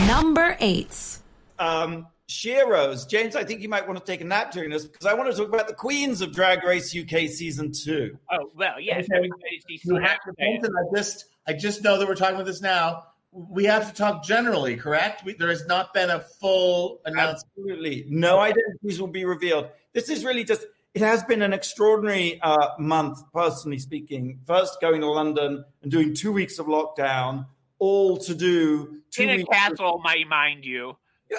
Number 0.09 0.56
eight. 0.61 1.18
Um, 1.59 2.06
Sheroes. 2.28 3.09
James, 3.09 3.37
I 3.37 3.44
think 3.44 3.61
you 3.61 3.68
might 3.68 3.87
want 3.87 3.99
to 4.00 4.04
take 4.04 4.21
a 4.21 4.25
nap 4.25 4.52
during 4.52 4.71
this 4.71 4.87
because 4.87 5.06
I 5.06 5.14
want 5.14 5.30
to 5.30 5.37
talk 5.37 5.49
about 5.49 5.68
the 5.68 5.75
Queens 5.75 6.23
of 6.23 6.32
Drag 6.32 6.64
Race 6.64 6.97
UK 6.97 7.28
season 7.28 7.73
two. 7.73 8.18
Oh 8.32 8.50
well, 8.56 8.80
yes. 8.80 9.04
Okay. 9.04 9.16
Everybody's 9.16 9.85
You 9.85 9.97
have 9.97 10.18
to, 10.25 10.32
I 10.40 10.97
just, 10.97 11.26
I 11.47 11.52
just 11.52 11.85
know 11.85 11.99
that 11.99 12.09
we're 12.09 12.14
talking 12.14 12.37
about 12.37 12.47
this 12.47 12.62
now. 12.62 13.04
We 13.32 13.64
have 13.64 13.88
to 13.88 13.94
talk 13.94 14.25
generally, 14.25 14.76
correct? 14.76 15.25
We, 15.25 15.35
there 15.35 15.49
has 15.49 15.66
not 15.66 15.94
been 15.94 16.11
a 16.11 16.21
full 16.21 17.00
announcement. 17.04 17.47
Absolutely. 17.56 18.06
No 18.09 18.38
identities 18.40 19.00
will 19.00 19.09
be 19.09 19.25
revealed. 19.25 19.68
This 19.92 20.08
is 20.08 20.25
really 20.25 20.44
just, 20.44 20.64
it 20.94 21.02
has 21.02 21.22
been 21.25 21.42
an 21.42 21.52
extraordinary 21.52 22.40
uh, 22.40 22.68
month, 22.78 23.18
personally 23.32 23.78
speaking. 23.78 24.40
First, 24.46 24.80
going 24.80 25.00
to 25.02 25.11
London 25.11 25.64
and 25.82 25.90
doing 25.90 26.14
two 26.14 26.32
weeks 26.32 26.58
of 26.58 26.66
lockdown, 26.66 27.46
all 27.78 28.16
to 28.18 28.34
do 28.34 29.02
two 29.11 29.22
in 29.25 29.30
a 29.30 29.44
castle, 29.44 30.00
my 30.02 30.25
mind 30.28 30.64
you. 30.64 30.96
Yeah, 31.30 31.38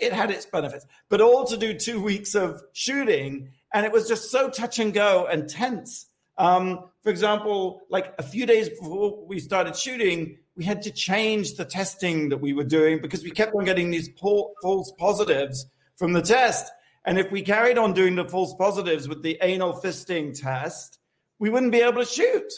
it 0.00 0.12
had 0.12 0.30
its 0.30 0.46
benefits, 0.46 0.86
but 1.10 1.20
all 1.20 1.44
to 1.46 1.58
do 1.58 1.74
two 1.74 2.00
weeks 2.00 2.34
of 2.34 2.62
shooting, 2.72 3.50
and 3.74 3.84
it 3.84 3.92
was 3.92 4.08
just 4.08 4.30
so 4.30 4.48
touch 4.48 4.78
and 4.78 4.94
go 4.94 5.26
and 5.26 5.46
tense. 5.48 6.06
Um, 6.38 6.88
for 7.02 7.10
example, 7.10 7.82
like 7.90 8.14
a 8.18 8.22
few 8.22 8.46
days 8.46 8.68
before 8.70 9.26
we 9.26 9.38
started 9.38 9.76
shooting, 9.76 10.38
we 10.56 10.64
had 10.64 10.82
to 10.82 10.90
change 10.90 11.54
the 11.54 11.66
testing 11.66 12.30
that 12.30 12.38
we 12.38 12.54
were 12.54 12.64
doing 12.64 13.00
because 13.00 13.22
we 13.22 13.30
kept 13.30 13.54
on 13.54 13.64
getting 13.64 13.90
these 13.90 14.08
false 14.18 14.92
positives 14.98 15.66
from 15.96 16.14
the 16.14 16.22
test. 16.22 16.72
And 17.06 17.18
if 17.18 17.30
we 17.30 17.40
carried 17.40 17.78
on 17.78 17.92
doing 17.92 18.16
the 18.16 18.24
false 18.24 18.52
positives 18.54 19.08
with 19.08 19.22
the 19.22 19.38
anal 19.40 19.72
fisting 19.72 20.38
test, 20.38 20.98
we 21.38 21.50
wouldn't 21.50 21.72
be 21.72 21.80
able 21.80 22.04
to 22.04 22.04
shoot. 22.04 22.52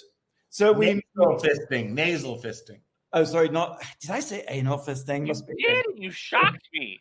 So 0.48 0.72
we 0.72 1.02
nasal 1.16 1.38
fisting, 1.38 1.90
nasal 1.90 2.40
fisting. 2.42 2.80
Oh, 3.12 3.24
sorry, 3.24 3.50
not. 3.50 3.82
Did 4.00 4.10
I 4.10 4.20
say 4.20 4.44
anal 4.48 4.78
fisting? 4.78 5.26
You 5.26 5.34
did, 5.34 5.84
you 5.96 6.10
shocked 6.10 6.68
me. 6.72 6.98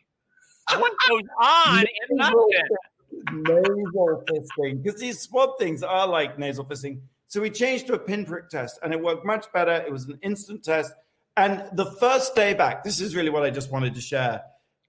What 0.70 0.92
goes 1.08 1.22
on 1.40 1.84
in 2.10 2.18
London? 2.18 2.62
nasal 3.32 4.22
fisting 4.28 4.82
because 4.82 5.00
these 5.00 5.20
swab 5.20 5.58
things 5.58 5.82
are 5.82 6.06
like 6.06 6.38
nasal 6.38 6.64
fisting. 6.64 7.00
So 7.26 7.40
we 7.40 7.50
changed 7.50 7.86
to 7.88 7.94
a 7.94 7.98
pinprick 7.98 8.48
test 8.50 8.78
and 8.82 8.92
it 8.92 9.02
worked 9.02 9.24
much 9.24 9.50
better. 9.52 9.72
It 9.72 9.90
was 9.92 10.04
an 10.04 10.18
instant 10.22 10.62
test. 10.62 10.92
And 11.36 11.64
the 11.72 11.92
first 11.92 12.34
day 12.34 12.52
back, 12.52 12.84
this 12.84 13.00
is 13.00 13.14
really 13.14 13.30
what 13.30 13.44
I 13.44 13.50
just 13.50 13.70
wanted 13.70 13.94
to 13.94 14.00
share. 14.00 14.42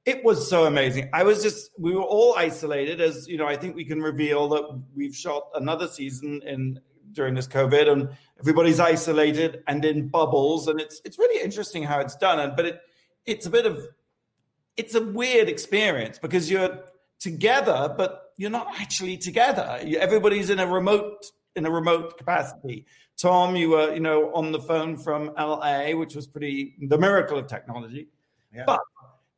It 0.09 0.23
was 0.23 0.49
so 0.49 0.65
amazing. 0.65 1.07
I 1.13 1.21
was 1.21 1.43
just, 1.43 1.69
we 1.77 1.93
were 1.93 2.01
all 2.01 2.33
isolated 2.35 2.99
as, 2.99 3.27
you 3.27 3.37
know, 3.37 3.45
I 3.45 3.55
think 3.55 3.75
we 3.75 3.85
can 3.85 4.01
reveal 4.01 4.49
that 4.49 4.81
we've 4.95 5.15
shot 5.15 5.43
another 5.53 5.87
season 5.87 6.41
in 6.43 6.79
during 7.11 7.35
this 7.35 7.47
COVID 7.47 7.87
and 7.91 8.09
everybody's 8.39 8.79
isolated 8.79 9.63
and 9.67 9.85
in 9.85 10.07
bubbles. 10.07 10.67
And 10.67 10.81
it's, 10.81 10.99
it's 11.05 11.19
really 11.19 11.43
interesting 11.43 11.83
how 11.83 11.99
it's 11.99 12.15
done. 12.15 12.39
And, 12.39 12.55
but 12.55 12.65
it, 12.65 12.81
it's 13.27 13.45
a 13.45 13.51
bit 13.51 13.67
of, 13.67 13.87
it's 14.77 14.95
a 14.95 15.03
weird 15.03 15.47
experience 15.47 16.17
because 16.17 16.49
you're 16.49 16.85
together, 17.19 17.93
but 17.95 18.31
you're 18.37 18.49
not 18.49 18.67
actually 18.79 19.15
together. 19.15 19.79
You- 19.85 19.99
Everybody's 19.99 20.49
in 20.49 20.59
a 20.59 20.65
remote 20.65 21.23
in 21.55 21.65
a 21.67 21.71
remote 21.71 22.17
capacity. 22.17 22.85
Tom, 23.17 23.55
you 23.55 23.69
were 23.71 23.93
you 23.93 23.99
know 23.99 24.31
on 24.33 24.51
the 24.51 24.59
phone 24.59 24.97
from 24.97 25.31
LA, 25.37 25.91
which 25.91 26.15
was 26.15 26.25
pretty 26.25 26.75
the 26.87 26.97
miracle 26.97 27.37
of 27.37 27.47
technology. 27.47 28.07
Yeah. 28.55 28.63
But 28.65 28.79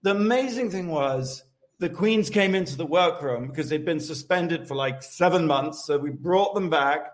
the 0.04 0.12
amazing 0.12 0.72
thing 0.72 0.88
was 0.88 1.44
the 1.80 1.90
queens 1.90 2.30
came 2.30 2.56
into 2.56 2.78
the 2.78 2.86
workroom 2.86 3.48
because 3.48 3.70
they'd 3.70 3.86
been 3.86 4.00
suspended 4.00 4.68
for 4.68 4.76
like 4.76 5.02
seven 5.02 5.48
months. 5.48 5.86
So 5.86 5.98
we 5.98 6.12
brought 6.12 6.54
them 6.54 6.70
back. 6.70 7.12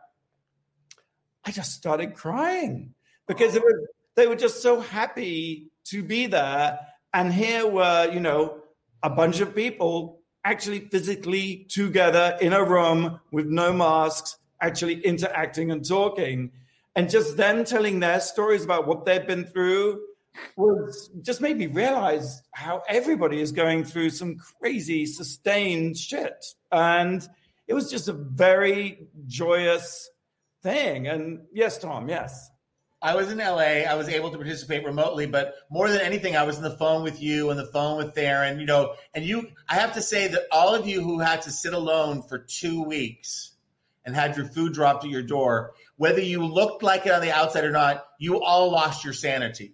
I 1.45 1.51
just 1.51 1.73
started 1.73 2.15
crying 2.15 2.93
because 3.27 3.55
it 3.55 3.63
was, 3.63 3.87
they 4.15 4.27
were 4.27 4.35
just 4.35 4.61
so 4.61 4.81
happy 4.81 5.67
to 5.85 6.03
be 6.03 6.27
there. 6.27 6.79
And 7.13 7.33
here 7.33 7.65
were, 7.65 8.09
you 8.11 8.19
know, 8.19 8.59
a 9.03 9.09
bunch 9.09 9.39
of 9.39 9.55
people 9.55 10.19
actually 10.43 10.79
physically 10.79 11.65
together 11.69 12.37
in 12.41 12.51
a 12.53 12.63
room 12.63 13.19
with 13.31 13.47
no 13.47 13.71
masks, 13.71 14.37
actually 14.61 14.99
interacting 15.01 15.71
and 15.71 15.87
talking. 15.87 16.51
And 16.95 17.09
just 17.09 17.37
them 17.37 17.63
telling 17.63 17.99
their 17.99 18.19
stories 18.19 18.65
about 18.65 18.87
what 18.87 19.05
they've 19.05 19.25
been 19.25 19.45
through 19.45 20.01
was 20.55 21.09
just 21.21 21.41
made 21.41 21.57
me 21.57 21.67
realize 21.67 22.41
how 22.51 22.83
everybody 22.87 23.39
is 23.39 23.51
going 23.51 23.83
through 23.83 24.09
some 24.09 24.37
crazy 24.59 25.05
sustained 25.05 25.97
shit. 25.97 26.45
And 26.71 27.27
it 27.67 27.73
was 27.73 27.89
just 27.89 28.07
a 28.07 28.13
very 28.13 29.07
joyous 29.27 30.09
thing. 30.63 31.07
And 31.07 31.41
yes, 31.53 31.77
Tom, 31.77 32.09
yes. 32.09 32.49
I 33.01 33.15
was 33.15 33.31
in 33.31 33.37
LA. 33.37 33.85
I 33.87 33.93
was 33.93 34.09
able 34.09 34.31
to 34.31 34.37
participate 34.37 34.83
remotely, 34.83 35.27
but 35.27 35.53
more 35.69 35.87
than 35.89 36.01
anything, 36.01 36.35
I 36.35 36.43
was 36.43 36.57
on 36.57 36.63
the 36.63 36.77
phone 36.77 37.03
with 37.03 37.21
you 37.21 37.51
and 37.51 37.59
the 37.59 37.67
phone 37.67 37.97
with 37.97 38.15
Theron. 38.15 38.59
You 38.59 38.65
know, 38.65 38.95
and 39.13 39.23
you. 39.23 39.49
I 39.69 39.75
have 39.75 39.93
to 39.93 40.01
say 40.01 40.27
that 40.29 40.47
all 40.51 40.73
of 40.73 40.87
you 40.87 41.03
who 41.03 41.19
had 41.19 41.43
to 41.43 41.51
sit 41.51 41.73
alone 41.73 42.23
for 42.23 42.39
two 42.39 42.81
weeks 42.83 43.51
and 44.03 44.15
had 44.15 44.35
your 44.35 44.47
food 44.47 44.73
dropped 44.73 45.03
at 45.03 45.11
your 45.11 45.21
door, 45.21 45.73
whether 45.97 46.21
you 46.21 46.43
looked 46.43 46.81
like 46.81 47.05
it 47.05 47.11
on 47.11 47.21
the 47.21 47.31
outside 47.31 47.65
or 47.65 47.71
not, 47.71 48.05
you 48.19 48.41
all 48.41 48.71
lost 48.71 49.03
your 49.03 49.13
sanity. 49.13 49.73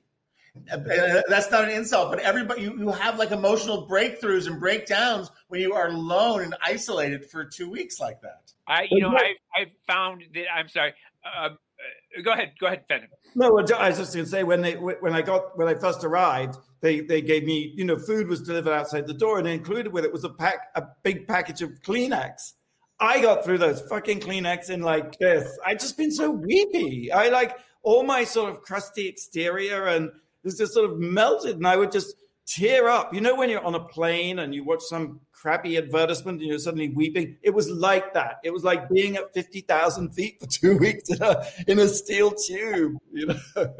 And 0.69 0.85
that's 1.27 1.49
not 1.51 1.63
an 1.63 1.71
insult, 1.71 2.11
but 2.11 2.19
everybody 2.19 2.61
you, 2.61 2.77
you 2.77 2.89
have 2.89 3.17
like 3.17 3.31
emotional 3.31 3.87
breakthroughs 3.87 4.47
and 4.47 4.59
breakdowns 4.59 5.31
when 5.47 5.61
you 5.61 5.73
are 5.73 5.87
alone 5.87 6.41
and 6.41 6.55
isolated 6.63 7.25
for 7.25 7.43
two 7.43 7.69
weeks 7.69 7.99
like 7.99 8.21
that. 8.21 8.51
I, 8.67 8.87
you 8.89 9.01
know, 9.01 9.09
I, 9.09 9.33
I 9.55 9.65
found 9.87 10.23
that. 10.33 10.45
I'm 10.53 10.69
sorry. 10.69 10.93
Uh, 11.25 11.49
uh, 11.49 12.21
go 12.21 12.31
ahead. 12.31 12.53
Go 12.59 12.67
ahead, 12.67 12.85
Fenton. 12.87 13.09
No, 13.35 13.47
I 13.47 13.89
was 13.89 13.97
just 13.97 14.13
going 14.13 14.25
to 14.25 14.31
say 14.31 14.43
when 14.43 14.61
they 14.61 14.73
when 14.75 15.13
I 15.13 15.21
got 15.21 15.57
when 15.57 15.67
I 15.67 15.73
first 15.73 16.03
arrived, 16.03 16.57
they 16.81 17.01
they 17.01 17.21
gave 17.21 17.43
me 17.43 17.73
you 17.75 17.83
know 17.83 17.97
food 17.97 18.27
was 18.27 18.41
delivered 18.41 18.73
outside 18.73 19.07
the 19.07 19.13
door, 19.13 19.39
and 19.39 19.47
included 19.47 19.91
with 19.91 20.05
it 20.05 20.13
was 20.13 20.23
a 20.23 20.29
pack 20.29 20.67
a 20.75 20.83
big 21.01 21.27
package 21.27 21.61
of 21.61 21.71
Kleenex. 21.81 22.53
I 22.99 23.19
got 23.21 23.43
through 23.43 23.57
those 23.57 23.81
fucking 23.81 24.21
Kleenex 24.21 24.69
in 24.69 24.81
like 24.81 25.17
this. 25.17 25.57
I 25.65 25.73
just 25.73 25.97
been 25.97 26.11
so 26.11 26.29
weepy. 26.29 27.11
I 27.11 27.29
like 27.29 27.57
all 27.81 28.03
my 28.03 28.23
sort 28.23 28.51
of 28.51 28.61
crusty 28.61 29.07
exterior 29.07 29.87
and 29.87 30.11
this 30.43 30.57
just 30.57 30.73
sort 30.73 30.89
of 30.89 30.99
melted, 30.99 31.57
and 31.57 31.67
I 31.67 31.77
would 31.77 31.91
just 31.91 32.15
tear 32.45 32.89
up. 32.89 33.13
You 33.13 33.21
know 33.21 33.35
when 33.35 33.49
you're 33.49 33.63
on 33.63 33.75
a 33.75 33.79
plane 33.79 34.39
and 34.39 34.53
you 34.53 34.63
watch 34.63 34.81
some 34.81 35.21
crappy 35.31 35.77
advertisement 35.77 36.39
and 36.39 36.49
you're 36.49 36.59
suddenly 36.59 36.89
weeping? 36.89 37.37
It 37.41 37.53
was 37.53 37.69
like 37.69 38.13
that. 38.13 38.37
It 38.43 38.51
was 38.51 38.63
like 38.63 38.89
being 38.89 39.15
at 39.15 39.33
fifty 39.33 39.61
thousand 39.61 40.11
feet 40.13 40.37
for 40.39 40.47
two 40.47 40.77
weeks 40.79 41.09
in 41.09 41.21
a 41.21 41.45
in 41.67 41.79
a 41.79 41.87
steel 41.87 42.31
tube. 42.31 42.97
You 43.11 43.27
know, 43.27 43.39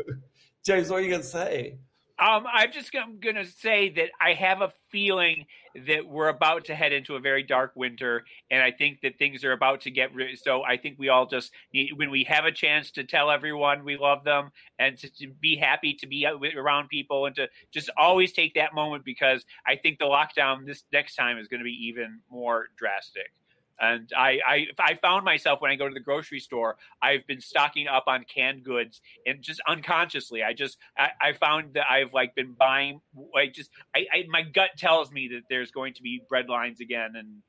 James, 0.66 0.90
what 0.90 1.00
are 1.00 1.02
you 1.02 1.12
gonna 1.12 1.24
say? 1.24 1.78
Um, 2.20 2.46
I'm 2.52 2.72
just 2.72 2.92
going 2.92 3.36
to 3.36 3.46
say 3.46 3.90
that 3.90 4.10
I 4.22 4.34
have 4.34 4.62
a 4.62 4.72
feeling 4.92 5.46
that 5.88 6.06
we're 6.06 6.30
about 6.30 6.66
to 6.66 6.76
head 6.76 6.94
into 6.94 7.16
a 7.16 7.20
very 7.20 7.42
dark 7.42 7.72
winter, 7.76 8.24
and 8.52 8.62
I 8.62 8.70
think 8.72 9.02
that 9.02 9.18
things 9.18 9.44
are 9.44 9.52
about 9.52 9.82
to 9.82 9.92
get. 9.92 10.14
Re- 10.14 10.36
so 10.36 10.64
I 10.64 10.78
think 10.78 11.00
we 11.00 11.10
all 11.10 11.26
just 11.26 11.52
need, 11.74 11.94
when 11.96 12.12
we 12.12 12.24
have 12.26 12.46
a 12.46 12.52
chance 12.52 12.92
to 12.92 13.04
tell 13.04 13.32
everyone 13.32 13.84
we 13.84 13.98
love 13.98 14.24
them 14.24 14.52
and 14.78 14.96
to, 15.00 15.10
to 15.16 15.28
be 15.42 15.56
happy 15.56 15.96
to 15.96 16.08
be 16.08 16.26
around 16.26 16.90
people 16.90 17.26
and 17.26 17.36
to 17.36 17.50
just 17.72 17.90
always 17.98 18.32
take 18.32 18.54
that 18.54 18.76
moment 18.76 19.04
because 19.04 19.44
I 19.66 19.76
think 19.76 19.98
the 19.98 20.06
lockdown 20.06 20.68
this 20.68 20.84
next 20.94 21.16
time 21.16 21.40
is 21.40 21.48
going 21.48 21.62
to 21.62 21.66
be 21.66 21.88
even 21.88 22.20
more 22.30 22.68
drastic. 22.78 23.32
And 23.80 24.10
I, 24.16 24.40
I, 24.48 24.68
I 24.80 24.94
found 24.96 25.26
myself 25.26 25.62
when 25.62 25.72
I 25.72 25.76
go 25.76 25.88
to 25.88 25.94
the 25.94 26.00
grocery 26.00 26.40
store, 26.40 26.78
I've 27.02 27.26
been 27.28 27.42
stocking 27.42 27.88
up 27.88 28.06
on 28.08 28.24
canned 28.34 28.64
goods 28.64 29.02
and 29.26 29.42
just 29.42 29.62
unconsciously, 29.68 30.44
I 30.44 30.54
just, 30.54 30.78
I, 30.98 31.10
I 31.22 31.34
found 31.34 31.74
that 31.74 31.86
I've 31.90 32.14
like 32.14 32.36
been 32.36 32.54
buying, 32.54 33.02
like 33.34 33.54
just, 33.54 33.70
I, 33.96 34.06
I, 34.14 34.26
my 34.30 34.44
gut 34.44 34.72
tells 34.78 35.12
me 35.12 35.30
that 35.30 35.42
there's 35.50 35.72
going 35.72 35.94
to 35.96 36.02
be 36.02 36.22
bread 36.30 36.50
lines 36.50 36.80
again. 36.82 37.14
And, 37.16 37.42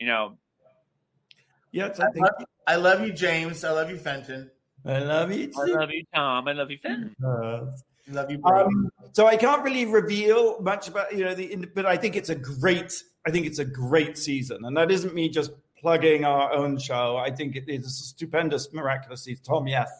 you 0.00 0.06
know, 0.06 0.38
Yeah. 1.72 1.86
I 1.86 1.88
I 1.88 2.10
think. 2.12 2.24
love, 2.26 2.44
I 2.66 2.76
love 2.76 3.06
you, 3.06 3.12
James. 3.12 3.64
I 3.64 3.72
love 3.72 3.90
you, 3.90 3.98
Fenton. 3.98 4.50
I 4.84 4.98
love 4.98 5.32
you 5.32 5.50
I 5.56 5.64
love 5.64 5.90
you, 5.90 6.04
Tom. 6.14 6.48
I 6.48 6.52
love 6.52 6.70
you, 6.70 6.78
Finn. 6.78 7.14
Uh, 7.24 7.66
love 8.08 8.30
you, 8.30 8.38
Brady. 8.38 8.64
Um, 8.64 8.90
so 9.12 9.26
I 9.26 9.36
can't 9.36 9.62
really 9.62 9.84
reveal 9.84 10.60
much 10.60 10.88
about 10.88 11.14
you 11.14 11.24
know 11.24 11.34
the, 11.34 11.68
but 11.74 11.86
I 11.86 11.96
think 11.96 12.16
it's 12.16 12.30
a 12.30 12.34
great. 12.34 12.92
I 13.24 13.30
think 13.30 13.46
it's 13.46 13.60
a 13.60 13.64
great 13.64 14.18
season, 14.18 14.64
and 14.64 14.76
that 14.76 14.90
isn't 14.90 15.14
me 15.14 15.28
just 15.28 15.52
plugging 15.82 16.24
our 16.24 16.52
own 16.52 16.78
show. 16.78 17.16
I 17.16 17.30
think 17.30 17.56
it 17.56 17.64
is 17.66 17.84
a 17.84 17.90
stupendous, 17.90 18.72
miraculous 18.72 19.24
season. 19.24 19.44
Tom, 19.44 19.66
yes, 19.66 19.90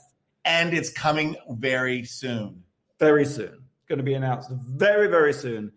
and 0.44 0.72
it's 0.72 0.90
coming 0.90 1.36
very 1.50 2.04
soon. 2.04 2.62
very 2.98 3.24
soon. 3.26 3.58
Going 3.88 3.98
to 3.98 4.04
be 4.04 4.14
announced 4.14 4.48
very, 4.50 5.08
very 5.08 5.32
soon. 5.32 5.72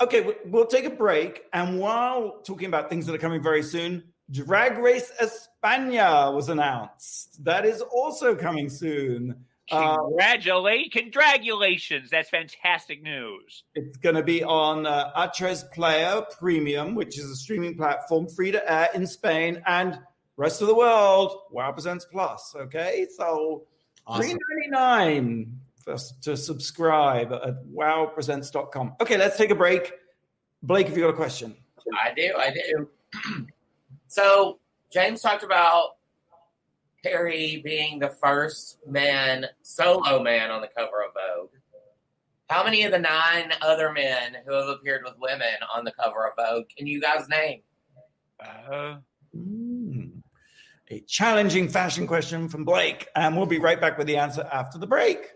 Okay, 0.00 0.36
we'll 0.46 0.66
take 0.66 0.84
a 0.84 0.90
break, 0.90 1.44
and 1.52 1.78
while 1.78 2.40
talking 2.44 2.66
about 2.66 2.88
things 2.88 3.04
that 3.06 3.14
are 3.14 3.18
coming 3.18 3.42
very 3.42 3.62
soon, 3.62 4.04
Drag 4.30 4.78
Race 4.78 5.12
España 5.20 6.32
was 6.32 6.48
announced. 6.48 7.44
That 7.44 7.66
is 7.66 7.80
also 7.80 8.34
coming 8.34 8.68
soon. 8.70 9.44
Uh, 9.72 9.96
Congratulate, 9.96 10.92
congratulations. 10.92 12.10
That's 12.10 12.28
fantastic 12.28 13.02
news. 13.02 13.64
It's 13.74 13.96
going 13.98 14.14
to 14.16 14.22
be 14.22 14.44
on 14.44 14.86
uh, 14.86 15.10
Atresplayer 15.16 16.24
Premium, 16.38 16.94
which 16.94 17.18
is 17.18 17.30
a 17.30 17.34
streaming 17.36 17.76
platform 17.76 18.28
free 18.28 18.52
to 18.52 18.70
air 18.70 18.88
in 18.94 19.06
Spain 19.06 19.62
and 19.66 19.98
rest 20.36 20.60
of 20.60 20.68
the 20.68 20.74
world. 20.74 21.32
Wow 21.50 21.72
Presents 21.72 22.04
Plus. 22.04 22.54
Okay, 22.54 23.06
so 23.16 23.64
Awesome. 24.06 24.22
three 24.22 24.38
ninety 24.68 24.68
nine 24.70 25.60
to 26.22 26.36
subscribe 26.36 27.32
at 27.32 27.64
wowpresents.com. 27.66 28.94
Okay, 29.00 29.16
let's 29.16 29.36
take 29.36 29.50
a 29.50 29.54
break. 29.54 29.92
Blake, 30.62 30.86
if 30.88 30.96
you 30.96 31.02
got 31.02 31.10
a 31.10 31.14
question, 31.14 31.56
I 32.04 32.12
do, 32.14 32.34
I 32.38 32.50
do. 32.52 32.88
so 34.08 34.58
James 34.92 35.20
talked 35.22 35.42
about 35.42 35.96
Harry 37.04 37.60
being 37.64 37.98
the 37.98 38.08
first 38.08 38.78
man, 38.86 39.46
solo 39.62 40.22
man 40.22 40.50
on 40.50 40.60
the 40.60 40.68
cover 40.68 41.02
of 41.06 41.12
Vogue. 41.14 41.50
How 42.48 42.62
many 42.64 42.84
of 42.84 42.92
the 42.92 42.98
nine 42.98 43.52
other 43.60 43.92
men 43.92 44.36
who 44.46 44.52
have 44.52 44.68
appeared 44.68 45.02
with 45.04 45.14
women 45.18 45.54
on 45.74 45.84
the 45.84 45.92
cover 45.92 46.26
of 46.26 46.34
Vogue 46.36 46.66
can 46.76 46.86
you 46.86 47.00
guys 47.00 47.28
name? 47.28 47.62
Uh, 48.40 48.96
Hmm. 49.34 50.18
a 50.90 51.00
challenging 51.08 51.66
fashion 51.70 52.06
question 52.06 52.50
from 52.50 52.66
Blake, 52.66 53.08
and 53.16 53.34
we'll 53.34 53.46
be 53.46 53.58
right 53.58 53.80
back 53.80 53.96
with 53.96 54.06
the 54.06 54.18
answer 54.18 54.46
after 54.52 54.76
the 54.78 54.86
break. 54.86 55.30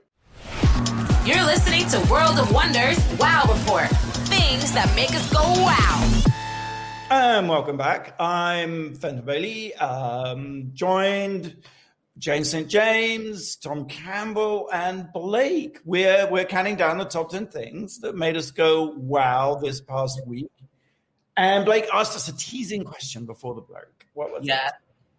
You're 1.25 1.43
listening 1.45 1.89
to 1.89 1.99
World 2.13 2.39
of 2.39 2.53
Wonders 2.53 2.99
Wow 3.19 3.45
Report. 3.49 3.89
Things 4.29 4.73
that 4.75 4.93
make 4.95 5.11
us 5.15 5.33
go 5.33 5.41
wow. 5.41 6.16
And 7.09 7.49
welcome 7.49 7.77
back. 7.77 8.17
I'm 8.19 8.97
Fenton 8.97 9.25
Bailey, 9.25 9.73
um, 9.77 10.71
joined 10.75 11.57
James 12.19 12.51
St. 12.51 12.69
James, 12.69 13.55
Tom 13.55 13.87
Campbell, 13.87 14.69
and 14.73 15.13
Blake. 15.13 15.79
We're 15.85 16.29
we're 16.29 16.47
counting 16.47 16.75
down 16.75 16.99
the 16.99 17.05
top 17.05 17.31
ten 17.31 17.47
things 17.47 18.01
that 18.01 18.17
made 18.17 18.37
us 18.37 18.51
go 18.51 18.93
wow 18.97 19.55
this 19.55 19.81
past 19.81 20.27
week. 20.27 20.51
And 21.37 21.65
Blake 21.65 21.87
asked 21.95 22.17
us 22.17 22.27
a 22.27 22.37
teasing 22.37 22.83
question 22.83 23.25
before 23.25 23.55
the 23.55 23.61
break. 23.61 24.09
What 24.15 24.33
was 24.33 24.45
Yeah. 24.45 24.71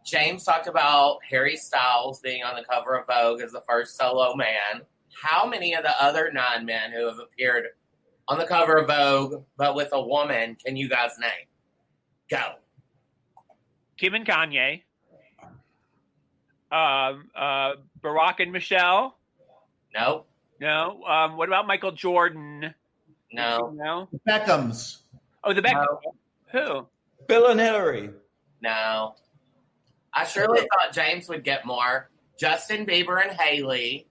James 0.05 0.43
talked 0.43 0.67
about 0.67 1.19
Harry 1.29 1.55
Styles 1.55 2.19
being 2.19 2.43
on 2.43 2.57
the 2.57 2.65
cover 2.65 2.97
of 2.97 3.07
Vogue 3.07 3.41
as 3.41 3.53
the 3.53 3.61
first 3.61 3.95
solo 3.97 4.35
man. 4.35 4.81
How 5.21 5.47
many 5.47 5.73
of 5.73 5.83
the 5.83 6.03
other 6.03 6.31
nine 6.33 6.65
men 6.65 6.91
who 6.91 7.07
have 7.07 7.19
appeared 7.19 7.67
on 8.27 8.39
the 8.39 8.45
cover 8.45 8.75
of 8.75 8.87
Vogue 8.87 9.45
but 9.55 9.73
with 9.73 9.89
a 9.93 10.01
woman 10.01 10.57
can 10.61 10.75
you 10.75 10.89
guys 10.89 11.11
name? 11.17 11.47
Go. 12.29 12.41
Kim 13.97 14.13
and 14.13 14.25
Kanye. 14.25 14.83
Um, 16.69 17.29
uh, 17.35 17.73
Barack 18.01 18.39
and 18.39 18.51
Michelle. 18.51 19.17
Nope. 19.93 20.27
No. 20.59 21.03
Um, 21.03 21.37
what 21.37 21.47
about 21.47 21.67
Michael 21.67 21.91
Jordan? 21.91 22.73
No. 23.31 23.73
No. 23.75 24.09
Beckham's. 24.27 25.03
Oh, 25.43 25.53
the 25.53 25.61
back. 25.61 25.75
No. 25.75 25.99
Who? 26.51 26.87
Bill 27.27 27.47
and 27.47 27.59
Hillary. 27.59 28.09
No. 28.61 29.15
I 30.13 30.25
surely 30.25 30.61
thought 30.61 30.93
James 30.93 31.29
would 31.29 31.43
get 31.43 31.65
more. 31.65 32.09
Justin 32.39 32.85
Bieber 32.85 33.21
and 33.21 33.39
Haley 33.39 34.07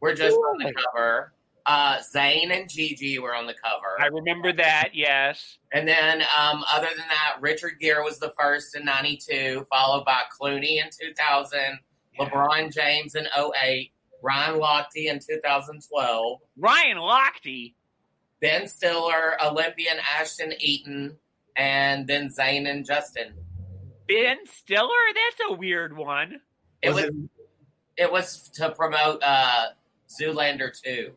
were 0.00 0.14
just 0.14 0.36
on 0.36 0.58
the 0.58 0.72
cover. 0.72 1.32
Uh, 1.66 1.96
Zayn 2.14 2.50
and 2.54 2.68
Gigi 2.68 3.18
were 3.18 3.34
on 3.34 3.46
the 3.46 3.54
cover. 3.54 3.98
I 3.98 4.06
remember 4.08 4.52
that. 4.52 4.90
Yes. 4.92 5.56
And 5.72 5.88
then, 5.88 6.20
um, 6.38 6.62
other 6.70 6.88
than 6.88 7.06
that, 7.08 7.36
Richard 7.40 7.78
Gere 7.80 8.02
was 8.04 8.18
the 8.18 8.32
first 8.38 8.76
in 8.76 8.84
92, 8.84 9.66
followed 9.70 10.04
by 10.04 10.20
Clooney 10.38 10.76
in 10.82 10.90
2000, 10.90 11.78
LeBron 12.20 12.70
James 12.72 13.14
in 13.14 13.26
08, 13.34 13.90
Ryan 14.22 14.60
Lochte 14.60 15.06
in 15.06 15.18
2012, 15.18 16.38
Ryan 16.58 16.98
Lochte. 16.98 17.74
Ben 18.40 18.68
Stiller, 18.68 19.42
Olympian 19.42 19.96
Ashton 20.20 20.52
Eaton, 20.60 21.16
and 21.56 22.06
then 22.06 22.28
Zayn 22.28 22.68
and 22.70 22.84
Justin. 22.84 23.32
Ben 24.06 24.36
Stiller. 24.46 24.90
That's 25.14 25.50
a 25.50 25.54
weird 25.54 25.96
one. 25.96 26.40
It 26.82 26.88
Was 26.90 26.96
was, 26.96 27.04
it- 27.06 27.14
it 27.96 28.12
was 28.12 28.50
to 28.50 28.70
promote 28.72 29.22
uh, 29.22 29.66
Zoolander 30.20 30.70
2. 30.82 31.12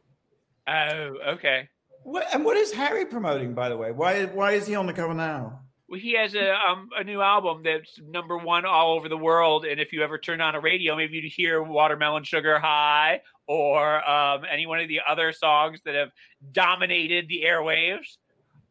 Oh, 0.68 1.16
okay. 1.34 1.70
What, 2.04 2.28
and 2.34 2.46
what 2.46 2.58
is 2.58 2.72
Harry 2.72 3.06
promoting, 3.06 3.54
by 3.54 3.70
the 3.70 3.78
way? 3.78 3.92
Why 3.92 4.26
why 4.26 4.54
is 4.54 4.68
he 4.68 4.76
on 4.76 4.86
the 4.86 4.94
cover 4.94 5.14
now? 5.14 5.62
Well, 5.90 6.00
he 6.00 6.14
has 6.14 6.36
a 6.36 6.54
um, 6.54 6.90
a 6.98 7.04
new 7.04 7.22
album 7.22 7.64
that's 7.64 8.00
number 8.02 8.38
one 8.38 8.66
all 8.66 8.94
over 8.96 9.10
the 9.10 9.18
world, 9.18 9.66
and 9.66 9.80
if 9.80 9.94
you 9.94 10.04
ever 10.04 10.18
turn 10.18 10.42
on 10.42 10.56
a 10.56 10.60
radio, 10.60 10.96
maybe 10.96 11.18
you'd 11.18 11.32
hear 11.32 11.62
"Watermelon 11.64 12.24
Sugar 12.24 12.60
High" 12.60 13.22
or 13.48 14.08
um, 14.10 14.44
any 14.50 14.66
one 14.66 14.80
of 14.80 14.88
the 14.88 15.02
other 15.08 15.32
songs 15.32 15.80
that 15.86 15.96
have 15.96 16.10
dominated 16.52 17.28
the 17.30 17.44
airwaves. 17.46 18.18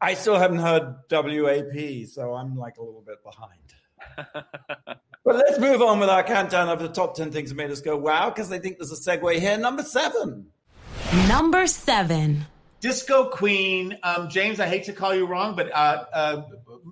I 0.01 0.15
still 0.15 0.39
haven't 0.39 0.59
heard 0.59 0.97
WAP, 1.11 2.07
so 2.09 2.35
I'm 2.35 2.57
like 2.57 2.77
a 2.77 2.83
little 2.83 3.05
bit 3.07 3.23
behind. 3.25 4.97
But 5.27 5.35
let's 5.35 5.59
move 5.59 5.83
on 5.83 5.99
with 5.99 6.09
our 6.09 6.23
countdown 6.23 6.69
of 6.69 6.79
the 6.79 6.87
top 6.87 7.17
10 7.17 7.33
things 7.33 7.49
that 7.49 7.57
made 7.57 7.73
us 7.73 7.81
go 7.81 7.97
wow, 7.97 8.31
because 8.31 8.53
I 8.53 8.61
think 8.61 8.79
there's 8.79 8.93
a 8.93 8.95
segue 8.95 9.41
here. 9.41 9.59
Number 9.59 9.83
seven. 9.83 10.47
Number 11.29 11.67
seven. 11.67 12.45
Disco 12.81 13.29
Queen, 13.31 13.99
um, 14.03 14.29
James. 14.29 14.61
I 14.61 14.67
hate 14.67 14.85
to 14.85 14.93
call 14.93 15.15
you 15.15 15.27
wrong, 15.27 15.57
but 15.57 15.71
uh, 15.75 16.05
uh, 16.13 16.43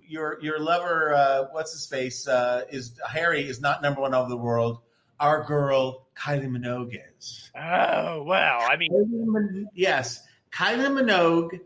your 0.07 0.38
your 0.40 0.59
lover, 0.59 1.14
uh, 1.14 1.44
what's 1.53 1.72
his 1.72 1.87
face, 1.87 2.27
uh, 2.27 2.62
is 2.70 2.98
Harry 3.09 3.46
is 3.46 3.61
not 3.61 3.83
number 3.83 4.00
one 4.00 4.14
over 4.14 4.29
the 4.29 4.37
world. 4.37 4.79
Our 5.20 5.44
girl 5.44 6.09
Kylie 6.16 6.48
Minogue 6.48 6.96
is. 7.18 7.50
Oh 7.55 8.22
well, 8.24 8.59
I 8.68 8.77
mean, 8.77 8.90
Kylie 8.92 9.27
Min- 9.27 9.68
yes, 9.74 10.22
Kylie 10.53 10.90
Minogue 10.90 11.61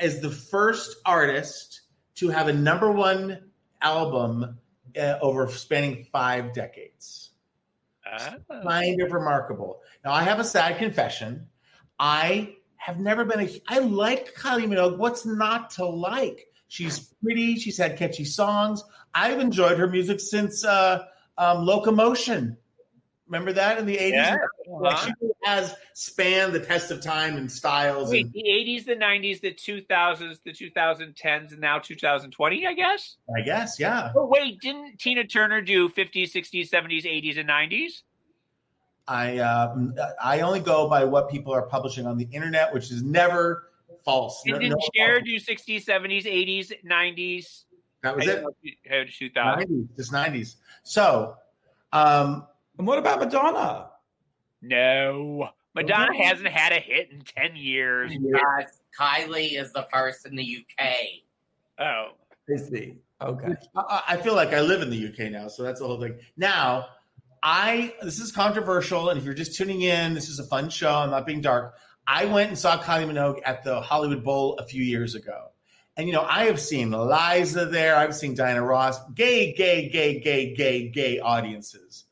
is 0.00 0.20
the 0.20 0.30
first 0.30 0.96
artist 1.04 1.80
to 2.16 2.28
have 2.28 2.48
a 2.48 2.52
number 2.52 2.90
one 2.90 3.50
album 3.80 4.58
uh, 5.00 5.18
over 5.20 5.48
spanning 5.48 6.06
five 6.12 6.52
decades. 6.52 7.30
uh, 8.06 8.36
kind 8.62 9.00
of 9.00 9.12
remarkable. 9.12 9.80
Now, 10.04 10.12
I 10.12 10.22
have 10.24 10.38
a 10.40 10.44
sad 10.44 10.78
confession. 10.78 11.48
I 12.02 12.56
have 12.78 12.98
never 12.98 13.24
been 13.24 13.38
a. 13.38 13.62
I 13.68 13.78
like 13.78 14.34
Kylie 14.34 14.66
Minogue. 14.66 14.98
What's 14.98 15.24
not 15.24 15.70
to 15.72 15.86
like? 15.86 16.48
She's 16.66 16.98
pretty. 17.22 17.54
She's 17.54 17.78
had 17.78 17.96
catchy 17.96 18.24
songs. 18.24 18.82
I've 19.14 19.38
enjoyed 19.38 19.78
her 19.78 19.86
music 19.86 20.18
since 20.18 20.64
uh, 20.64 21.04
um, 21.38 21.64
Locomotion. 21.64 22.56
Remember 23.28 23.52
that 23.52 23.78
in 23.78 23.86
the 23.86 23.96
eighties? 23.96 24.14
Yeah. 24.14 24.36
Like 24.66 24.98
she 24.98 25.12
has 25.44 25.76
spanned 25.94 26.54
the 26.54 26.58
test 26.58 26.90
of 26.90 27.02
time 27.02 27.36
and 27.36 27.50
styles. 27.50 28.10
wait, 28.10 28.24
And, 28.24 28.32
the 28.32 28.42
'80s, 28.42 28.84
the 28.84 28.96
'90s, 28.96 29.40
the 29.40 29.54
2000s, 29.54 30.38
the 30.44 30.50
2010s, 30.50 31.52
and 31.52 31.60
now 31.60 31.78
2020, 31.78 32.66
I 32.66 32.74
guess. 32.74 33.16
I 33.34 33.42
guess, 33.42 33.78
yeah. 33.78 34.10
Oh 34.16 34.26
wait, 34.26 34.60
didn't 34.60 34.98
Tina 34.98 35.24
Turner 35.24 35.60
do 35.60 35.88
50s, 35.88 36.32
60s, 36.32 36.68
70s, 36.68 37.04
80s, 37.04 37.38
and 37.38 37.48
90s? 37.48 38.02
I 39.08 39.38
um, 39.38 39.94
I 40.22 40.40
only 40.40 40.60
go 40.60 40.88
by 40.88 41.04
what 41.04 41.28
people 41.30 41.52
are 41.52 41.62
publishing 41.62 42.06
on 42.06 42.16
the 42.16 42.28
internet, 42.32 42.72
which 42.72 42.90
is 42.90 43.02
never 43.02 43.70
false. 44.04 44.42
And 44.44 44.52
No- 44.54 44.58
didn't 44.60 44.78
no- 44.78 44.88
Cher 44.94 45.20
do 45.20 45.36
60s, 45.38 45.84
70s, 45.84 46.24
80s, 46.24 46.72
90s? 46.84 47.64
that 48.02 48.16
was 48.16 48.26
it. 48.26 48.44
2000. 49.18 49.68
90s, 49.68 49.96
just 49.96 50.12
90s. 50.12 50.56
So, 50.82 51.36
um, 51.92 52.46
And 52.78 52.86
what 52.86 52.98
about 52.98 53.20
Madonna? 53.20 53.90
No. 54.60 55.50
Madonna 55.74 56.14
hasn't 56.16 56.48
had 56.48 56.72
a 56.72 56.78
hit 56.80 57.10
in 57.10 57.22
10 57.22 57.56
years. 57.56 58.12
Guys, 58.12 58.80
Kylie 58.98 59.58
is 59.60 59.72
the 59.72 59.86
first 59.92 60.26
in 60.26 60.36
the 60.36 60.42
UK. 60.44 61.22
Oh. 61.78 62.08
I 62.52 62.56
see. 62.56 62.94
Okay. 63.20 63.54
I, 63.76 64.02
I 64.08 64.16
feel 64.16 64.34
like 64.34 64.52
I 64.52 64.60
live 64.60 64.82
in 64.82 64.90
the 64.90 65.06
UK 65.08 65.30
now, 65.30 65.48
so 65.48 65.62
that's 65.62 65.80
the 65.80 65.86
whole 65.86 66.00
thing. 66.00 66.18
Now, 66.36 66.86
I 67.42 67.94
this 68.02 68.20
is 68.20 68.30
controversial, 68.30 69.10
and 69.10 69.18
if 69.18 69.24
you're 69.24 69.34
just 69.34 69.56
tuning 69.56 69.82
in, 69.82 70.14
this 70.14 70.28
is 70.28 70.38
a 70.38 70.44
fun 70.44 70.70
show. 70.70 70.94
I'm 70.94 71.10
not 71.10 71.26
being 71.26 71.40
dark. 71.40 71.74
I 72.06 72.26
went 72.26 72.48
and 72.48 72.58
saw 72.58 72.80
Kylie 72.80 73.10
Minogue 73.10 73.40
at 73.44 73.64
the 73.64 73.80
Hollywood 73.80 74.24
Bowl 74.24 74.56
a 74.58 74.66
few 74.66 74.82
years 74.82 75.14
ago, 75.14 75.50
And 75.96 76.06
you 76.06 76.12
know, 76.12 76.22
I 76.22 76.44
have 76.44 76.60
seen 76.60 76.90
Liza 76.90 77.66
there. 77.66 77.96
I've 77.96 78.14
seen 78.14 78.34
Diana 78.34 78.62
Ross. 78.62 78.98
Gay, 79.14 79.52
gay, 79.52 79.88
gay, 79.88 80.20
gay, 80.20 80.54
gay, 80.54 80.88
gay 80.88 81.20
audiences. 81.20 82.04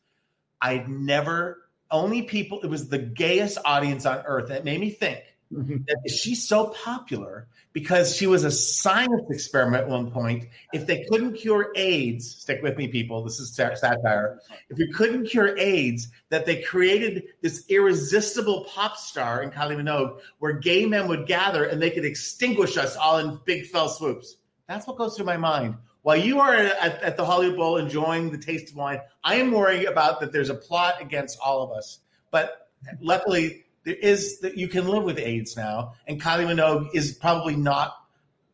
I'd 0.60 0.88
never. 0.88 1.58
Only 1.90 2.22
people. 2.22 2.60
It 2.60 2.68
was 2.68 2.88
the 2.88 2.98
gayest 2.98 3.58
audience 3.64 4.06
on 4.06 4.22
earth. 4.26 4.44
And 4.50 4.58
it 4.58 4.64
made 4.64 4.80
me 4.80 4.90
think 4.90 5.20
Mm-hmm. 5.52 5.78
that 5.88 6.08
she's 6.08 6.46
so 6.46 6.68
popular 6.68 7.48
because 7.72 8.14
she 8.14 8.28
was 8.28 8.44
a 8.44 8.52
science 8.52 9.24
experiment 9.30 9.82
at 9.82 9.88
one 9.88 10.12
point. 10.12 10.46
If 10.72 10.86
they 10.86 11.04
couldn't 11.10 11.34
cure 11.34 11.72
AIDS, 11.74 12.36
stick 12.36 12.62
with 12.62 12.76
me, 12.76 12.86
people. 12.86 13.24
This 13.24 13.40
is 13.40 13.52
satire. 13.52 14.38
If 14.68 14.78
we 14.78 14.92
couldn't 14.92 15.26
cure 15.26 15.58
AIDS, 15.58 16.08
that 16.28 16.46
they 16.46 16.62
created 16.62 17.24
this 17.42 17.64
irresistible 17.68 18.64
pop 18.64 18.96
star 18.96 19.42
in 19.42 19.50
Kylie 19.50 19.76
Minogue, 19.76 20.20
where 20.38 20.52
gay 20.52 20.86
men 20.86 21.08
would 21.08 21.26
gather 21.26 21.64
and 21.64 21.82
they 21.82 21.90
could 21.90 22.04
extinguish 22.04 22.76
us 22.76 22.94
all 22.96 23.18
in 23.18 23.40
big 23.44 23.66
fell 23.66 23.88
swoops. 23.88 24.36
That's 24.68 24.86
what 24.86 24.98
goes 24.98 25.16
through 25.16 25.26
my 25.26 25.36
mind. 25.36 25.74
While 26.02 26.18
you 26.18 26.38
are 26.38 26.54
at, 26.54 27.02
at 27.02 27.16
the 27.16 27.24
Hollywood 27.24 27.56
Bowl 27.56 27.76
enjoying 27.76 28.30
the 28.30 28.38
taste 28.38 28.70
of 28.70 28.76
wine, 28.76 29.00
I 29.24 29.34
am 29.34 29.50
worrying 29.50 29.88
about 29.88 30.20
that. 30.20 30.32
There's 30.32 30.48
a 30.48 30.54
plot 30.54 31.02
against 31.02 31.40
all 31.44 31.62
of 31.62 31.76
us, 31.76 31.98
but 32.30 32.68
luckily 33.00 33.64
there 33.84 33.94
is 33.94 34.40
that 34.40 34.56
you 34.56 34.68
can 34.68 34.88
live 34.88 35.04
with 35.04 35.18
AIDS 35.18 35.56
now, 35.56 35.94
and 36.06 36.20
Kylie 36.20 36.46
Minogue 36.46 36.90
is 36.94 37.12
probably 37.12 37.56
not 37.56 37.94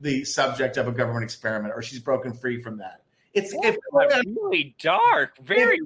the 0.00 0.24
subject 0.24 0.76
of 0.76 0.88
a 0.88 0.92
government 0.92 1.24
experiment, 1.24 1.74
or 1.74 1.82
she's 1.82 2.00
broken 2.00 2.34
free 2.34 2.62
from 2.62 2.78
that. 2.78 3.02
It's 3.34 3.52
if, 3.62 3.76
really 3.92 4.74
dark, 4.80 5.36
very 5.42 5.78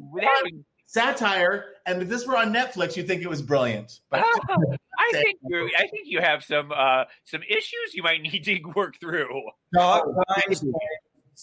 satire, 0.86 1.64
and 1.86 2.02
if 2.02 2.08
this 2.08 2.26
were 2.26 2.36
on 2.36 2.52
Netflix, 2.52 2.96
you'd 2.96 3.06
think 3.06 3.22
it 3.22 3.28
was 3.28 3.42
brilliant. 3.42 4.00
But 4.10 4.24
I 4.24 5.12
think 5.12 5.38
you, 5.48 5.70
I 5.76 5.86
think 5.88 6.04
you 6.04 6.20
have 6.20 6.44
some 6.44 6.72
uh, 6.72 7.04
some 7.24 7.42
issues 7.42 7.94
you 7.94 8.02
might 8.02 8.22
need 8.22 8.44
to 8.44 8.60
work 8.76 9.00
through. 9.00 9.42
Dark 9.72 10.08
times, 10.36 10.64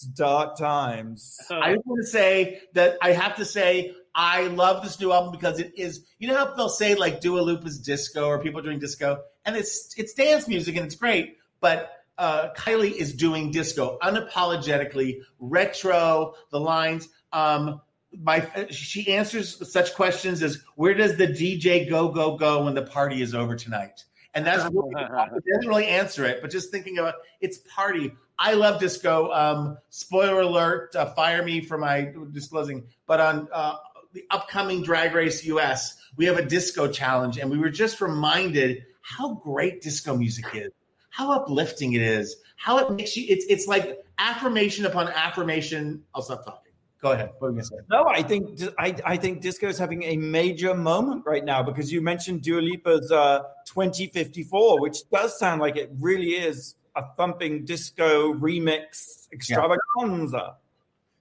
dark 0.00 0.56
times. 0.56 1.38
I 1.50 1.74
just 1.74 1.86
want 1.86 2.02
to 2.02 2.06
say 2.06 2.60
that 2.74 2.98
I 3.02 3.12
have 3.12 3.36
to 3.36 3.44
say 3.44 3.94
I 4.14 4.48
love 4.48 4.82
this 4.82 5.00
new 5.00 5.12
album 5.12 5.32
because 5.32 5.60
it 5.60 5.72
is. 5.76 6.04
You 6.18 6.28
know 6.28 6.36
how 6.36 6.54
they'll 6.54 6.68
say 6.68 6.94
like 6.94 7.20
Dua 7.20 7.40
Lipa's 7.40 7.78
disco 7.78 8.26
or 8.26 8.42
people 8.42 8.62
doing 8.62 8.78
disco, 8.78 9.22
and 9.44 9.56
it's 9.56 9.94
it's 9.96 10.14
dance 10.14 10.48
music 10.48 10.76
and 10.76 10.86
it's 10.86 10.96
great, 10.96 11.36
but 11.60 11.92
uh, 12.18 12.48
Kylie 12.54 12.92
is 12.92 13.14
doing 13.14 13.50
disco 13.50 13.98
unapologetically, 14.02 15.20
retro. 15.38 16.34
The 16.50 16.60
lines. 16.60 17.08
Um, 17.32 17.80
my 18.12 18.48
she 18.70 19.12
answers 19.12 19.70
such 19.70 19.94
questions 19.94 20.42
as 20.42 20.62
where 20.76 20.94
does 20.94 21.16
the 21.16 21.26
DJ 21.26 21.88
go 21.88 22.08
go 22.08 22.36
go 22.36 22.64
when 22.64 22.74
the 22.74 22.82
party 22.82 23.22
is 23.22 23.34
over 23.34 23.54
tonight? 23.54 24.04
And 24.34 24.46
that's 24.46 24.64
really, 24.72 24.94
it 24.96 25.44
doesn't 25.54 25.68
really 25.68 25.86
answer 25.86 26.24
it, 26.24 26.40
but 26.40 26.50
just 26.50 26.70
thinking 26.70 26.98
about 26.98 27.14
it's 27.40 27.58
party. 27.58 28.12
I 28.38 28.54
love 28.54 28.80
disco. 28.80 29.32
Um, 29.32 29.78
spoiler 29.90 30.40
alert! 30.40 30.94
Uh, 30.94 31.06
fire 31.06 31.42
me 31.42 31.60
for 31.60 31.76
my 31.76 32.12
disclosing. 32.32 32.86
But 33.06 33.20
on 33.20 33.48
uh, 33.52 33.76
the 34.12 34.24
upcoming 34.30 34.82
Drag 34.82 35.14
Race 35.14 35.44
US, 35.44 35.96
we 36.16 36.24
have 36.26 36.38
a 36.38 36.44
disco 36.44 36.88
challenge, 36.88 37.38
and 37.38 37.50
we 37.50 37.58
were 37.58 37.70
just 37.70 38.00
reminded 38.00 38.84
how 39.00 39.34
great 39.34 39.82
disco 39.82 40.16
music 40.16 40.44
is, 40.54 40.70
how 41.10 41.32
uplifting 41.32 41.94
it 41.94 42.02
is, 42.02 42.36
how 42.56 42.78
it 42.78 42.92
makes 42.92 43.16
you. 43.16 43.26
It's 43.28 43.44
it's 43.48 43.66
like 43.66 43.98
affirmation 44.18 44.86
upon 44.86 45.08
affirmation. 45.08 46.04
I'll 46.14 46.22
stop 46.22 46.44
talking. 46.44 46.72
Go 47.00 47.12
ahead. 47.12 47.30
What 47.38 47.54
you 47.54 47.62
say? 47.62 47.76
No, 47.90 48.06
I 48.08 48.22
think 48.22 48.60
I, 48.78 48.94
I 49.04 49.16
think 49.16 49.40
disco 49.40 49.68
is 49.68 49.78
having 49.78 50.02
a 50.02 50.16
major 50.16 50.74
moment 50.74 51.24
right 51.26 51.44
now 51.44 51.62
because 51.62 51.92
you 51.92 52.00
mentioned 52.00 52.42
Dua 52.42 52.60
Lipa's 52.60 53.10
uh, 53.12 53.40
2054, 53.66 54.80
which 54.80 55.08
does 55.10 55.38
sound 55.38 55.60
like 55.60 55.76
it 55.76 55.90
really 56.00 56.30
is 56.30 56.74
a 56.98 57.14
thumping 57.16 57.64
disco 57.64 58.34
remix 58.34 59.28
extravaganza. 59.32 60.56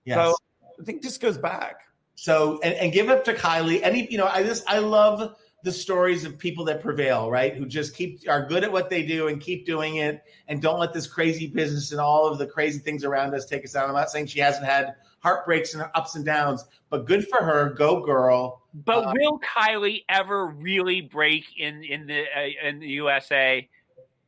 Yeah. 0.04 0.16
Yes. 0.16 0.16
So 0.16 0.36
I 0.80 0.84
think 0.84 1.02
disco's 1.02 1.38
back. 1.38 1.82
So 2.16 2.60
and, 2.63 2.74
and 2.74 2.92
give 2.92 3.10
up 3.10 3.24
to 3.26 3.34
Kylie. 3.34 3.82
Any 3.84 4.12
you 4.12 4.18
know, 4.18 4.28
I 4.28 4.44
just 4.44 4.68
I 4.68 4.80
love 4.80 5.36
the 5.63 5.72
stories 5.72 6.26
of 6.26 6.38
people 6.38 6.66
that 6.66 6.82
prevail, 6.82 7.30
right? 7.30 7.56
Who 7.56 7.66
just 7.66 7.96
keep 7.96 8.22
are 8.28 8.46
good 8.46 8.63
at 8.63 8.72
what 8.72 8.90
they 8.90 9.04
do 9.04 9.28
and 9.28 9.40
keep 9.40 9.66
doing 9.66 9.98
it 9.98 10.24
and 10.48 10.62
don't 10.62 10.80
let 10.80 10.94
this 10.94 11.08
crazy 11.08 11.48
business 11.48 11.92
and 11.92 12.02
all 12.02 12.28
of 12.28 12.38
the 12.40 12.48
crazy 12.48 12.80
things 12.80 13.04
around 13.04 13.36
us 13.36 13.46
take 13.46 13.63
us 13.63 13.74
down. 13.74 13.90
I'm 13.90 13.96
not 13.96 14.10
saying 14.10 14.28
she 14.28 14.40
hasn't 14.40 14.66
had 14.66 14.96
heartbreaks 15.20 15.74
and 15.74 15.84
ups 15.94 16.16
and 16.16 16.26
downs, 16.26 16.66
but 16.90 17.06
good 17.06 17.28
for 17.28 17.44
her. 17.44 17.72
Go 17.72 18.04
girl. 18.04 18.63
But 18.74 19.06
uh, 19.06 19.13
will 19.16 19.40
Kylie 19.40 20.04
ever 20.10 20.48
really 20.48 21.02
break 21.02 21.46
in 21.58 21.84
in 21.84 22.08
the 22.08 22.24
uh, 22.24 22.68
in 22.68 22.80
the 22.80 22.88
USA? 22.88 23.68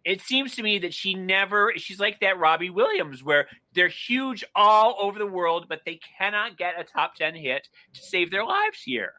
It 0.06 0.22
seems 0.22 0.56
to 0.56 0.64
me 0.64 0.80
that 0.80 0.94
she 0.94 1.14
never 1.14 1.74
she's 1.76 2.00
like 2.00 2.20
that 2.22 2.40
Robbie 2.40 2.70
Williams 2.70 3.24
where 3.24 3.48
they're 3.74 3.90
huge 3.90 4.44
all 4.56 4.96
over 5.00 5.20
the 5.20 5.26
world 5.26 5.66
but 5.68 5.82
they 5.86 6.00
cannot 6.18 6.58
get 6.58 6.80
a 6.80 6.84
top 6.84 7.16
10 7.16 7.36
hit 7.36 7.68
to 7.94 8.02
save 8.02 8.32
their 8.32 8.46
lives 8.46 8.82
here. 8.84 9.14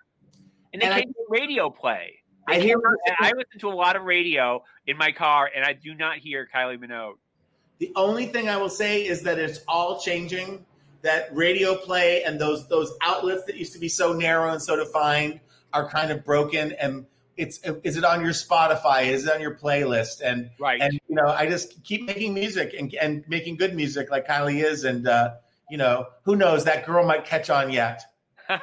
And 0.73 0.81
they 0.81 0.87
and 0.87 0.95
can't 0.95 1.09
I, 1.09 1.25
radio 1.29 1.71
play. 1.71 2.15
I 2.49 2.59
hear 2.59 2.77
I 3.21 3.33
listen 3.37 3.61
to 3.61 3.69
a 3.69 3.75
lot 3.75 3.97
of 3.97 4.03
radio 4.03 4.63
in 4.87 4.97
my 4.97 5.13
car 5.13 5.51
and 5.55 5.65
I 5.65 5.73
do 5.73 5.95
not 5.95 6.19
hear 6.19 6.49
Kylie 6.53 6.79
Minogue. 6.79 7.15
The 7.79 7.93
only 7.97 8.27
thing 8.27 8.49
I 8.49 8.57
will 8.57 8.69
say 8.69 9.07
is 9.07 9.23
that 9.23 9.39
it's 9.39 9.61
all 9.69 10.01
changing. 10.01 10.65
That 11.03 11.35
radio 11.35 11.77
play 11.77 12.25
and 12.25 12.39
those 12.39 12.69
those 12.69 12.93
outlets 13.03 13.45
that 13.45 13.57
used 13.57 13.73
to 13.73 13.79
be 13.79 13.89
so 13.89 14.13
narrow 14.13 14.53
and 14.53 14.61
so 14.61 14.77
defined 14.77 15.41
are 15.73 15.89
kind 15.89 16.11
of 16.11 16.25
broken 16.25 16.73
and 16.73 17.07
it's 17.37 17.61
is 17.85 17.97
it 17.97 18.05
on 18.05 18.23
your 18.23 18.33
Spotify? 18.33 19.07
Is 19.07 19.27
it 19.27 19.35
on 19.35 19.41
your 19.41 19.55
playlist? 19.57 20.21
And 20.23 20.51
right. 20.59 20.81
And 20.81 20.95
you 21.09 21.15
know, 21.15 21.27
I 21.27 21.47
just 21.47 21.83
keep 21.85 22.05
making 22.07 22.35
music 22.35 22.75
and 22.79 22.93
and 22.95 23.25
making 23.29 23.57
good 23.57 23.75
music 23.75 24.11
like 24.11 24.27
Kylie 24.27 24.65
is, 24.65 24.85
and 24.85 25.07
uh, 25.07 25.35
you 25.71 25.79
know, 25.79 26.07
who 26.25 26.37
knows? 26.37 26.65
That 26.65 26.87
girl 26.87 27.05
might 27.07 27.25
catch 27.25 27.51
on 27.51 27.71
yet. 27.71 28.03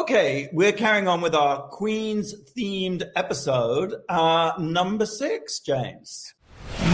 okay, 0.00 0.48
we're 0.52 0.72
carrying 0.72 1.08
on 1.08 1.20
with 1.20 1.34
our 1.34 1.68
Queens 1.68 2.34
themed 2.56 3.04
episode. 3.16 3.94
Uh, 4.08 4.52
number 4.58 5.06
six, 5.06 5.60
James. 5.60 6.34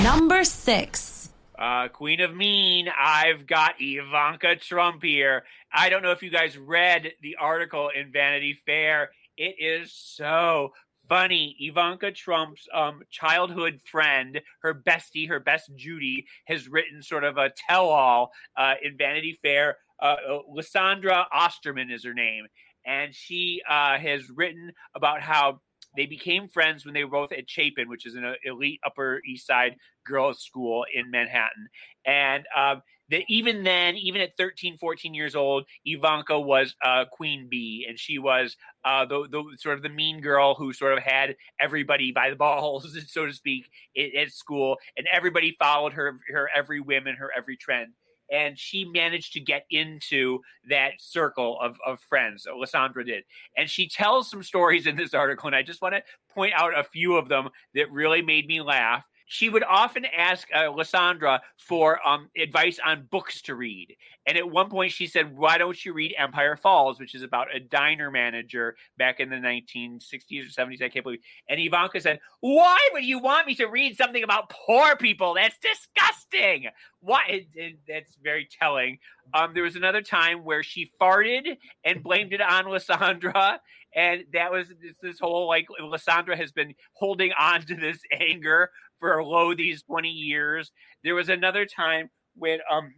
Number 0.02 0.44
six. 0.44 1.17
Uh, 1.58 1.88
Queen 1.88 2.20
of 2.20 2.36
Mean, 2.36 2.88
I've 2.96 3.46
got 3.46 3.74
Ivanka 3.80 4.54
Trump 4.56 5.02
here. 5.02 5.42
I 5.72 5.88
don't 5.88 6.04
know 6.04 6.12
if 6.12 6.22
you 6.22 6.30
guys 6.30 6.56
read 6.56 7.12
the 7.20 7.34
article 7.40 7.90
in 7.92 8.12
Vanity 8.12 8.56
Fair. 8.64 9.10
It 9.36 9.56
is 9.58 9.92
so 9.92 10.72
funny. 11.08 11.56
Ivanka 11.58 12.12
Trump's 12.12 12.68
um, 12.72 13.02
childhood 13.10 13.80
friend, 13.90 14.40
her 14.62 14.72
bestie, 14.72 15.28
her 15.28 15.40
best 15.40 15.70
Judy, 15.74 16.26
has 16.44 16.68
written 16.68 17.02
sort 17.02 17.24
of 17.24 17.38
a 17.38 17.50
tell 17.68 17.88
all 17.88 18.30
uh, 18.56 18.74
in 18.80 18.96
Vanity 18.96 19.36
Fair. 19.42 19.78
Uh, 20.00 20.14
Lysandra 20.48 21.26
Ohrstrom 21.34 21.92
is 21.92 22.04
her 22.04 22.14
name. 22.14 22.46
And 22.86 23.12
she 23.12 23.62
uh, 23.68 23.98
has 23.98 24.30
written 24.30 24.70
about 24.94 25.22
how 25.22 25.60
they 25.96 26.06
became 26.06 26.48
friends 26.48 26.84
when 26.84 26.94
they 26.94 27.04
were 27.04 27.10
both 27.10 27.32
at 27.32 27.48
Chapin, 27.48 27.88
which 27.88 28.06
is 28.06 28.14
an 28.14 28.34
elite 28.44 28.80
Upper 28.84 29.20
East 29.26 29.46
Side 29.46 29.76
girls' 30.06 30.42
school 30.42 30.84
in 30.92 31.10
Manhattan. 31.10 31.68
And 32.06 32.44
um, 32.56 32.82
that 33.10 33.22
even 33.28 33.64
then, 33.64 33.96
even 33.96 34.20
at 34.20 34.36
13, 34.36 34.78
14 34.78 35.14
years 35.14 35.34
old, 35.34 35.64
Ivanka 35.84 36.38
was 36.38 36.74
uh, 36.84 37.06
queen 37.10 37.48
bee, 37.50 37.86
and 37.88 37.98
she 37.98 38.18
was 38.18 38.56
uh, 38.84 39.06
the, 39.06 39.26
the 39.30 39.42
sort 39.58 39.76
of 39.76 39.82
the 39.82 39.88
mean 39.88 40.20
girl 40.20 40.54
who 40.54 40.72
sort 40.72 40.92
of 40.92 41.02
had 41.02 41.36
everybody 41.60 42.12
by 42.12 42.30
the 42.30 42.36
balls, 42.48 42.96
so 43.06 43.26
to 43.26 43.32
speak, 43.32 43.70
at, 43.96 44.14
at 44.14 44.32
school, 44.32 44.76
and 44.96 45.06
everybody 45.12 45.56
followed 45.58 45.94
her 45.94 46.18
her 46.28 46.48
every 46.54 46.80
whim 46.80 47.06
and 47.06 47.18
her 47.18 47.30
every 47.36 47.56
trend 47.56 47.92
and 48.30 48.58
she 48.58 48.84
managed 48.84 49.32
to 49.32 49.40
get 49.40 49.64
into 49.70 50.40
that 50.68 50.92
circle 50.98 51.58
of, 51.60 51.76
of 51.86 52.00
friends. 52.00 52.46
Lysandra 52.56 53.04
did. 53.04 53.24
And 53.56 53.68
she 53.68 53.88
tells 53.88 54.30
some 54.30 54.42
stories 54.42 54.86
in 54.86 54.96
this 54.96 55.14
article, 55.14 55.46
and 55.46 55.56
I 55.56 55.62
just 55.62 55.82
want 55.82 55.94
to 55.94 56.02
point 56.32 56.52
out 56.54 56.78
a 56.78 56.84
few 56.84 57.16
of 57.16 57.28
them 57.28 57.48
that 57.74 57.90
really 57.90 58.22
made 58.22 58.46
me 58.46 58.60
laugh 58.60 59.07
she 59.28 59.50
would 59.50 59.62
often 59.62 60.06
ask 60.06 60.48
uh, 60.56 60.70
Lysandra 60.70 61.42
for 61.58 62.06
um, 62.06 62.30
advice 62.36 62.80
on 62.84 63.06
books 63.10 63.42
to 63.42 63.54
read. 63.54 63.94
And 64.26 64.36
at 64.38 64.50
one 64.50 64.70
point, 64.70 64.90
she 64.90 65.06
said, 65.06 65.36
Why 65.36 65.58
don't 65.58 65.84
you 65.84 65.92
read 65.92 66.14
Empire 66.18 66.56
Falls, 66.56 66.98
which 66.98 67.14
is 67.14 67.22
about 67.22 67.54
a 67.54 67.60
diner 67.60 68.10
manager 68.10 68.74
back 68.96 69.20
in 69.20 69.28
the 69.28 69.36
1960s 69.36 70.00
or 70.46 70.66
70s? 70.66 70.82
I 70.82 70.88
can't 70.88 71.04
believe. 71.04 71.20
And 71.48 71.60
Ivanka 71.60 72.00
said, 72.00 72.20
Why 72.40 72.78
would 72.94 73.04
you 73.04 73.18
want 73.18 73.46
me 73.46 73.54
to 73.56 73.66
read 73.66 73.96
something 73.98 74.22
about 74.24 74.50
poor 74.50 74.96
people? 74.96 75.34
That's 75.34 75.58
disgusting. 75.58 76.68
Why? 77.00 77.46
That's 77.86 78.16
very 78.22 78.48
telling. 78.58 78.98
Um, 79.34 79.52
there 79.52 79.62
was 79.62 79.76
another 79.76 80.02
time 80.02 80.42
where 80.42 80.62
she 80.62 80.90
farted 81.00 81.58
and 81.84 82.02
blamed 82.02 82.32
it 82.32 82.40
on 82.40 82.66
Lysandra. 82.66 83.60
And 83.94 84.24
that 84.32 84.52
was 84.52 84.68
this, 84.68 84.96
this 85.00 85.18
whole 85.18 85.48
like 85.48 85.66
Lysandra 85.80 86.36
has 86.36 86.52
been 86.52 86.74
holding 86.92 87.32
on 87.38 87.62
to 87.62 87.74
this 87.74 87.98
anger 88.12 88.70
for 88.98 89.18
a 89.18 89.26
low 89.26 89.54
these 89.54 89.82
20 89.82 90.08
years. 90.08 90.72
There 91.04 91.14
was 91.14 91.28
another 91.28 91.66
time 91.66 92.10
when 92.34 92.60
um 92.70 92.92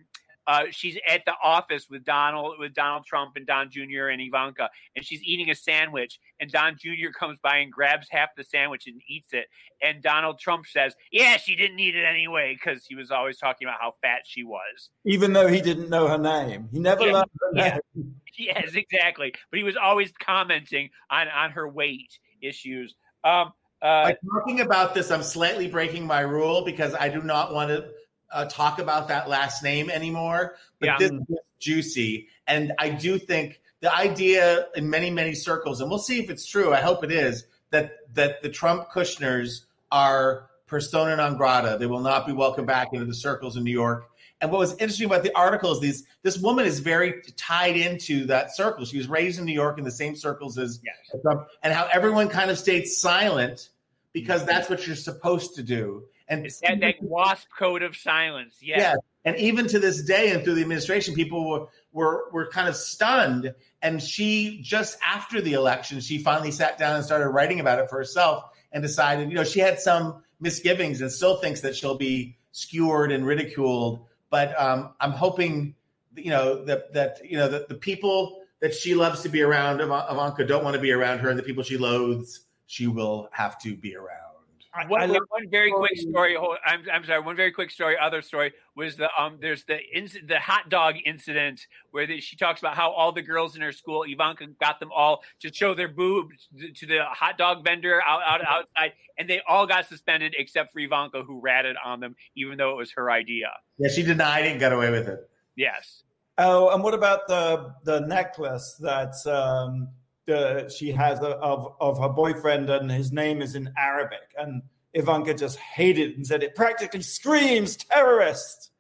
uh, 0.47 0.65
she's 0.71 0.97
at 1.09 1.25
the 1.27 1.35
office 1.45 1.87
with 1.89 2.05
Donald 2.05 2.57
with 2.59 2.75
Donald 2.75 3.05
Trump 3.05 3.37
and 3.37 3.47
Don 3.47 3.71
Jr. 3.71 4.09
and 4.09 4.21
Ivanka, 4.21 4.69
and 4.97 5.05
she's 5.05 5.23
eating 5.23 5.51
a 5.51 5.55
sandwich, 5.55 6.19
and 6.41 6.51
Don 6.51 6.77
Jr. 6.77 7.11
comes 7.19 7.39
by 7.41 7.59
and 7.59 7.71
grabs 7.71 8.09
half 8.11 8.31
the 8.37 8.43
sandwich 8.43 8.89
and 8.89 9.01
eats 9.09 9.33
it, 9.33 9.47
and 9.81 10.03
Donald 10.03 10.41
Trump 10.41 10.67
says, 10.67 10.95
"Yeah, 11.13 11.37
she 11.37 11.55
didn't 11.55 11.79
eat 11.79 11.95
it 11.95 12.05
anyway," 12.05 12.55
because 12.55 12.85
he 12.85 12.97
was 12.97 13.13
always 13.13 13.39
talking 13.39 13.69
about 13.69 13.81
how 13.81 13.95
fat 14.03 14.23
she 14.25 14.43
was, 14.43 14.91
even 15.05 15.33
though 15.33 15.47
he 15.47 15.61
didn't 15.61 15.89
know 15.89 16.09
her 16.09 16.19
name. 16.19 16.69
He 16.73 16.81
never 16.81 17.05
Yeah, 17.05 17.13
learned 17.13 17.31
her 17.41 17.51
yeah. 17.55 17.79
name. 17.95 18.15
Yes, 18.39 18.75
exactly. 18.75 19.33
But 19.51 19.59
he 19.59 19.65
was 19.65 19.77
always 19.77 20.13
commenting 20.19 20.91
on 21.11 21.29
on 21.29 21.51
her 21.53 21.69
weight 21.69 22.19
issues. 22.41 22.95
Um, 23.23 23.53
uh, 23.83 24.05
By 24.05 24.17
talking 24.29 24.61
about 24.61 24.95
this, 24.95 25.11
I'm 25.11 25.23
slightly 25.23 25.69
breaking 25.69 26.07
my 26.07 26.21
rule 26.21 26.65
because 26.65 26.95
I 26.95 27.09
do 27.09 27.23
not 27.23 27.55
want 27.55 27.71
to 27.71 27.89
uh, 28.33 28.45
talk 28.47 28.79
about 28.79 29.09
that 29.09 29.29
last 29.29 29.63
name 29.63 29.91
anymore. 29.91 30.57
But 30.79 30.87
Yeah. 30.87 30.99
this 30.99 31.11
is 31.11 31.21
juicy, 31.59 32.29
and 32.47 32.73
I 32.79 32.91
do 32.91 33.19
think 33.19 33.61
the 33.81 33.95
idea 33.95 34.67
in 34.77 34.89
many 34.89 35.11
many 35.11 35.35
circles, 35.35 35.81
and 35.81 35.89
we'll 35.89 35.99
see 35.99 36.21
if 36.21 36.31
it's 36.31 36.47
true. 36.47 36.73
I 36.73 36.81
hope 36.81 37.05
it 37.05 37.11
is 37.13 37.47
that 37.71 38.15
that 38.15 38.43
the 38.43 38.49
Trump 38.51 38.89
Kushners 38.91 39.65
are 39.91 40.51
persona 40.67 41.17
non 41.17 41.37
grata. 41.37 41.77
They 41.79 41.87
will 41.87 42.01
not 42.01 42.27
be 42.27 42.33
welcome 42.33 42.67
back 42.67 42.89
into 42.93 43.07
the 43.07 43.15
circles 43.15 43.57
in 43.57 43.65
New 43.65 43.73
York. 43.73 44.10
And 44.41 44.51
what 44.51 44.59
was 44.59 44.73
interesting 44.73 45.07
about 45.07 45.23
the 45.23 45.35
article 45.37 45.73
is 45.73 45.81
these 45.81 46.07
this 46.23 46.39
woman 46.39 46.65
is 46.65 46.79
very 46.79 47.23
tied 47.37 47.77
into 47.77 48.27
that 48.27 48.55
circle. 48.55 48.85
She 48.85 48.97
was 48.97 49.09
raised 49.09 49.39
in 49.39 49.45
New 49.45 49.53
York 49.53 49.79
in 49.79 49.85
the 49.85 49.91
same 49.91 50.17
circles 50.17 50.59
as. 50.59 50.81
Trump, 51.23 51.47
and 51.63 51.73
how 51.73 51.89
everyone 51.93 52.29
kind 52.29 52.51
of 52.51 52.59
stayed 52.59 52.87
silent 52.87 53.69
because 54.13 54.41
mm-hmm. 54.41 54.51
that's 54.51 54.71
what 54.71 54.87
you're 54.87 54.97
supposed 54.97 55.57
to 55.57 55.63
do. 55.63 56.05
And 56.29 56.45
that, 56.63 56.81
that 56.81 57.03
wasp 57.03 57.49
code 57.59 57.83
of 57.83 57.97
silence. 57.97 58.59
Yes. 58.61 58.79
yeah, 58.79 58.95
and 59.25 59.37
even 59.37 59.67
to 59.69 59.81
this 59.81 60.05
day, 60.05 60.31
and 60.31 60.45
through 60.45 60.55
the 60.55 60.63
administration, 60.63 61.15
people 61.15 61.49
were 61.49 61.67
were 61.93 62.31
were 62.33 62.47
kind 62.47 62.69
of 62.69 62.77
stunned. 62.77 63.53
And 63.83 64.01
she 64.01 64.61
just 64.63 64.97
after 65.07 65.41
the 65.41 65.55
election, 65.55 66.01
she 66.01 66.19
finally 66.19 66.53
sat 66.53 66.79
down 66.79 66.97
and 66.97 67.05
started 67.05 67.29
writing 67.29 67.61
about 67.61 67.79
it 67.79 67.91
for 67.91 67.97
herself, 67.97 68.45
and 68.73 68.83
decided, 68.83 69.29
you 69.29 69.35
know, 69.35 69.45
she 69.45 69.61
had 69.61 69.81
some 69.81 70.23
misgivings 70.41 71.01
and 71.01 71.11
still 71.11 71.37
thinks 71.37 71.61
that 71.63 71.77
she'll 71.77 71.99
be 71.99 72.37
skewered 72.53 73.13
and 73.13 73.27
ridiculed. 73.27 74.07
But 74.31 74.59
um, 74.61 74.95
I'm 75.01 75.13
hoping, 75.13 75.75
you 76.17 76.31
know, 76.31 76.65
that 76.65 76.93
that 76.95 77.21
you 77.29 77.37
know 77.37 77.49
that 77.49 77.69
the 77.69 77.75
people 77.75 78.41
that 78.61 78.75
she 78.75 78.95
loves 78.95 79.23
to 79.23 79.29
be 79.29 79.43
around, 79.43 79.81
Ivan- 79.81 80.05
Ivanka, 80.11 80.47
don't 80.47 80.65
want 80.65 80.75
to 80.75 80.81
be 80.81 80.93
around 80.93 81.19
her, 81.19 81.31
and 81.31 81.39
the 81.39 81.43
people 81.43 81.63
she 81.63 81.77
loathes, 81.77 82.47
she 82.67 82.87
will 82.87 83.29
have 83.33 83.59
to 83.61 83.77
be 83.77 83.97
around. 83.97 84.30
I- 84.73 84.87
One, 84.87 85.01
I 85.01 85.07
love- 85.07 85.23
one 85.31 85.51
very 85.51 85.73
quick 85.73 85.97
story. 85.97 86.37
I'm, 86.65 86.85
I'm 86.93 87.05
sorry. 87.05 87.21
One 87.21 87.35
very 87.35 87.51
quick 87.51 87.71
story. 87.73 87.97
Other 87.99 88.23
story 88.23 88.53
was 88.77 88.97
the 88.97 89.09
um. 89.19 89.39
There's 89.41 89.65
the 89.65 89.79
inc- 89.97 90.29
the 90.29 90.39
hot 90.39 90.69
dog 90.69 90.95
incident 91.05 91.67
where 91.91 92.07
the, 92.07 92.21
she 92.21 92.37
talks 92.37 92.61
about 92.61 92.77
how 92.77 92.93
all 92.93 93.11
the 93.11 93.23
girls 93.23 93.57
in 93.57 93.63
her 93.63 93.73
school, 93.73 94.05
Ivanka 94.07 94.47
got 94.61 94.79
them 94.79 94.91
all 94.95 95.23
to 95.41 95.53
show 95.53 95.75
their 95.75 95.89
boobs 95.89 96.49
to 96.77 96.87
the 96.87 97.01
hot 97.05 97.37
dog 97.37 97.65
vendor 97.65 98.01
out, 98.07 98.21
out 98.25 98.45
outside, 98.47 98.93
and 99.19 99.29
they 99.29 99.41
all 99.49 99.67
got 99.67 99.87
suspended 99.89 100.35
except 100.39 100.73
for 100.73 100.79
Ivanka, 100.79 101.25
who 101.25 101.41
ratted 101.41 101.75
on 101.85 101.99
them, 101.99 102.15
even 102.37 102.57
though 102.57 102.71
it 102.71 102.77
was 102.77 102.93
her 102.93 103.11
idea. 103.11 103.51
Yeah, 103.79 103.89
she 103.91 104.05
denied 104.05 104.47
it 104.47 104.53
and 104.53 104.61
got 104.61 104.73
away 104.73 104.91
with 104.91 105.09
it. 105.09 105.19
Yes. 105.57 106.05
Oh, 106.39 106.71
and 106.73 106.83
what 106.85 106.95
about 106.95 107.27
the 107.27 107.75
the 107.85 108.01
necklace 108.07 108.77
that 108.81 109.15
um, 109.27 109.89
the, 110.31 110.69
she 110.69 110.91
has 110.93 111.19
of 111.21 111.75
of 111.81 111.99
her 111.99 112.09
boyfriend, 112.09 112.71
and 112.71 112.91
his 112.91 113.13
name 113.13 113.43
is 113.43 113.55
in 113.55 113.73
Arabic, 113.77 114.35
and 114.39 114.63
Ivanka 114.95 115.35
just 115.35 115.59
hated 115.59 116.11
it 116.11 116.17
and 116.17 116.27
said 116.27 116.43
it 116.43 116.55
practically 116.55 117.03
screams 117.03 117.77
terrorist. 117.77 118.71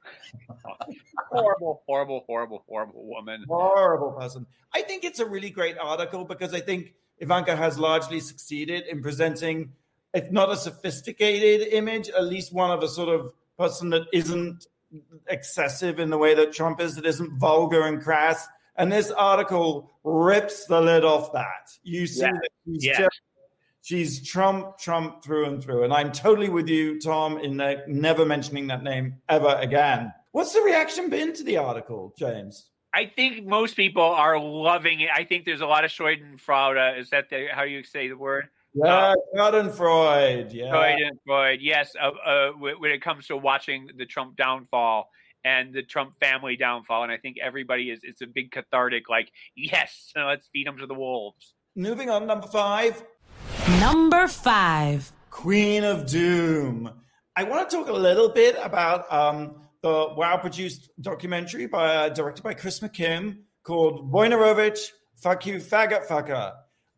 Horrible, 1.31 1.83
horrible, 1.87 2.25
horrible, 2.27 2.65
horrible 2.69 3.07
woman. 3.07 3.45
Horrible 3.49 4.11
person. 4.13 4.47
I 4.75 4.83
think 4.83 5.05
it's 5.05 5.21
a 5.21 5.27
really 5.27 5.51
great 5.51 5.79
article 5.79 6.25
because 6.25 6.53
I 6.53 6.61
think 6.61 6.95
Ivanka 7.19 7.55
has 7.55 7.79
largely 7.79 8.19
succeeded 8.19 8.85
in 8.89 9.01
presenting, 9.01 9.73
if 10.13 10.31
not 10.33 10.51
a 10.51 10.57
sophisticated 10.57 11.69
image, 11.69 12.09
at 12.09 12.25
least 12.25 12.53
one 12.53 12.73
of 12.73 12.83
a 12.83 12.89
sort 12.89 13.09
of 13.09 13.33
person 13.57 13.91
that 13.91 14.09
isn't 14.13 14.67
excessive 15.29 16.01
in 16.01 16.11
the 16.11 16.19
way 16.19 16.35
that 16.35 16.53
Trump 16.53 16.81
is, 16.81 16.97
that 16.97 17.07
isn't 17.07 17.39
vulgar 17.39 17.83
and 17.83 18.03
crass. 18.03 18.49
And 18.77 18.91
this 18.91 19.11
article 19.11 19.91
rips 20.05 20.67
the 20.67 20.81
lid 20.81 21.05
off 21.05 21.33
that. 21.33 21.71
You 21.83 22.07
see 22.07 22.23
Yeah. 22.23 22.33
that 22.33 22.49
she's 22.67 22.85
Yeah. 22.85 22.99
just 22.99 23.21
she's 23.83 24.29
Trump, 24.29 24.79
Trump 24.79 25.23
through 25.23 25.47
and 25.47 25.63
through. 25.63 25.85
And 25.85 25.93
I'm 25.93 26.13
totally 26.13 26.49
with 26.49 26.69
you, 26.69 27.01
Tom, 27.01 27.39
in 27.39 27.61
uh, 27.61 27.77
never 27.87 28.25
mentioning 28.27 28.67
that 28.69 28.83
name 28.83 29.21
ever 29.29 29.57
again. 29.61 30.13
What's 30.33 30.53
the 30.53 30.61
reaction 30.61 31.11
been 31.11 31.33
to 31.35 31.43
the 31.43 31.57
article, 31.57 32.15
James? 32.19 32.67
I 32.93 33.07
think 33.07 33.47
most 33.47 33.77
people 33.77 34.03
are 34.03 34.39
loving 34.39 35.01
it. 35.01 35.11
I 35.15 35.25
think 35.25 35.45
there's 35.45 35.61
a 35.61 35.67
lot 35.67 35.85
of 35.85 35.91
Schadenfreude. 35.91 36.99
Is 36.99 37.11
that 37.11 37.31
the, 37.31 37.47
how 37.53 37.63
you 37.63 37.85
say 37.85 38.09
the 38.09 38.17
word? 38.17 38.49
Yeah, 38.75 39.15
Schadenfreude. 39.35 40.53
Yeah. 40.53 40.73
Schadenfreude. 40.73 41.59
Yes. 41.61 41.93
Uh, 42.01 42.11
uh, 42.25 42.51
when 42.53 42.91
it 42.93 43.03
comes 43.03 43.27
to 43.29 43.37
watching 43.37 43.91
the 43.97 44.07
Trump 44.07 44.37
downfall 44.37 45.11
and 45.45 45.73
the 45.73 45.83
Trump 45.83 46.15
family 46.21 46.57
downfall, 46.57 47.03
and 47.03 47.13
I 47.13 47.17
think 47.17 47.37
everybody 47.43 47.91
is. 47.91 48.01
It's 48.03 48.21
a 48.21 48.27
big 48.27 48.51
cathartic. 48.51 49.09
Like, 49.09 49.31
yes, 49.57 50.13
let's 50.17 50.49
feed 50.53 50.67
them 50.67 50.79
to 50.79 50.87
the 50.87 50.95
wolves. 50.95 51.55
Moving 51.77 52.11
on, 52.11 52.27
number 52.27 52.47
five, 52.49 53.03
Number 53.79 54.27
five. 54.29 55.11
Queen 55.31 55.85
of 55.85 56.07
Doom. 56.07 56.91
I 57.37 57.45
want 57.45 57.71
to 57.71 57.77
talk 57.77 57.89
a 57.89 57.93
little 57.93 58.29
bit 58.29 58.57
about 58.61 59.11
um, 59.13 59.63
the 59.83 60.09
WoW 60.17 60.37
produced 60.39 60.91
documentary 61.01 61.67
by 61.67 61.95
uh, 61.95 62.09
directed 62.09 62.43
by 62.43 62.53
Chris 62.55 62.81
McKim 62.81 63.39
called 63.63 64.13
Wojnarowicz, 64.13 64.89
Fuck 65.23 65.47
You, 65.47 65.57
Faggot 65.59 66.07
Fucker. 66.07 66.53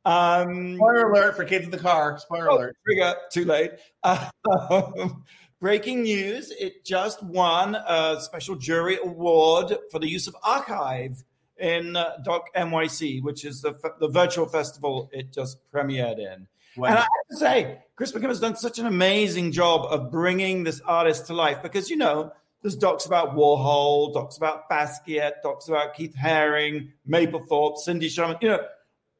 Um, 0.04 0.76
Spoiler 0.76 1.10
alert 1.12 1.36
for 1.36 1.44
kids 1.44 1.66
in 1.66 1.70
the 1.70 1.78
car. 1.78 2.18
Spoiler 2.18 2.50
Oh, 2.50 2.56
alert. 2.56 2.76
trigger, 2.86 3.14
too 3.30 3.44
late. 3.44 3.72
Um, 4.04 5.24
breaking 5.62 6.02
news: 6.02 6.50
It 6.50 6.84
just 6.84 7.22
won 7.22 7.76
a 7.76 8.20
special 8.20 8.56
jury 8.56 8.98
award 9.02 9.74
for 9.90 10.00
the 10.00 10.08
use 10.08 10.26
of 10.26 10.36
archive 10.42 11.22
in 11.56 11.96
uh, 11.96 12.18
Doc 12.24 12.48
NYC, 12.54 13.22
which 13.22 13.44
is 13.46 13.62
the 13.62 13.70
f- 13.70 13.92
the 14.00 14.08
virtual 14.08 14.46
festival 14.46 15.08
it 15.12 15.32
just 15.32 15.58
premiered 15.72 16.18
in. 16.18 16.48
And 16.76 16.86
I 16.86 17.00
have 17.00 17.08
to 17.30 17.36
say, 17.36 17.78
Chris 17.96 18.12
McKim 18.12 18.28
has 18.28 18.40
done 18.40 18.56
such 18.56 18.78
an 18.78 18.86
amazing 18.86 19.52
job 19.52 19.86
of 19.90 20.10
bringing 20.10 20.64
this 20.64 20.80
artist 20.80 21.26
to 21.28 21.34
life 21.34 21.62
because 21.62 21.88
you 21.88 21.96
know 21.96 22.32
there's 22.62 22.76
docs 22.76 23.06
about 23.06 23.36
Warhol, 23.36 24.12
docs 24.12 24.36
about 24.36 24.68
Basquiat, 24.68 25.42
docs 25.42 25.68
about 25.68 25.94
Keith 25.94 26.14
Haring, 26.20 26.90
Mapplethorpe, 27.08 27.78
Cindy 27.78 28.08
Sherman. 28.08 28.36
You 28.40 28.48
know, 28.48 28.66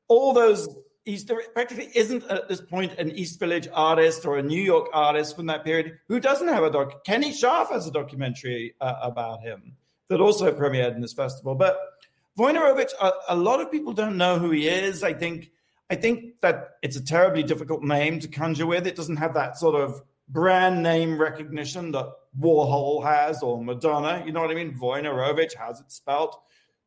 all 0.09 0.33
those 0.33 0.69
East 1.05 1.27
there 1.27 1.43
practically 1.53 1.91
isn't 1.95 2.25
at 2.31 2.49
this 2.49 2.61
point 2.61 2.93
an 2.99 3.11
East 3.11 3.41
Village 3.41 3.69
artist 3.73 4.25
or 4.25 4.39
a 4.39 4.43
New 4.43 4.63
York 4.63 4.89
artist 4.93 5.35
from 5.35 5.47
that 5.47 5.65
period 5.65 5.99
who 6.09 6.21
doesn't 6.21 6.49
have 6.49 6.63
a 6.63 6.71
doc. 6.71 7.05
Kenny 7.05 7.33
Scharf 7.33 7.71
has 7.71 7.87
a 7.87 7.91
documentary 7.91 8.75
uh, 8.81 8.95
about 9.03 9.41
him 9.41 9.75
that 10.09 10.21
also 10.21 10.53
premiered 10.53 10.95
in 10.95 11.01
this 11.01 11.13
festival. 11.13 11.55
But 11.55 11.79
Wojnarowicz, 12.39 12.93
a, 13.01 13.13
a 13.31 13.37
lot 13.37 13.61
of 13.61 13.71
people 13.71 13.93
don't 13.93 14.17
know 14.17 14.39
who 14.39 14.51
he 14.51 14.69
is. 14.69 15.03
I 15.03 15.13
think 15.13 15.51
I 15.91 15.97
think 15.97 16.41
that 16.41 16.77
it's 16.83 16.97
a 16.97 17.05
terribly 17.05 17.43
difficult 17.43 17.83
name 17.83 18.21
to 18.21 18.29
conjure 18.29 18.67
with. 18.67 18.87
It 18.87 18.97
doesn't 18.97 19.17
have 19.17 19.35
that 19.35 19.59
sort 19.59 19.75
of 19.75 20.03
brand 20.29 20.83
name 20.83 21.21
recognition 21.21 21.93
that 21.93 22.11
Warhol 22.41 23.05
has 23.05 23.43
or 23.43 23.63
Madonna. 23.63 24.23
You 24.25 24.33
know 24.33 24.41
what 24.41 24.51
I 24.51 24.55
mean? 24.55 24.79
Wojnarowicz 24.79 25.55
how's 25.55 25.81
it 25.81 25.91
spelt. 25.91 26.41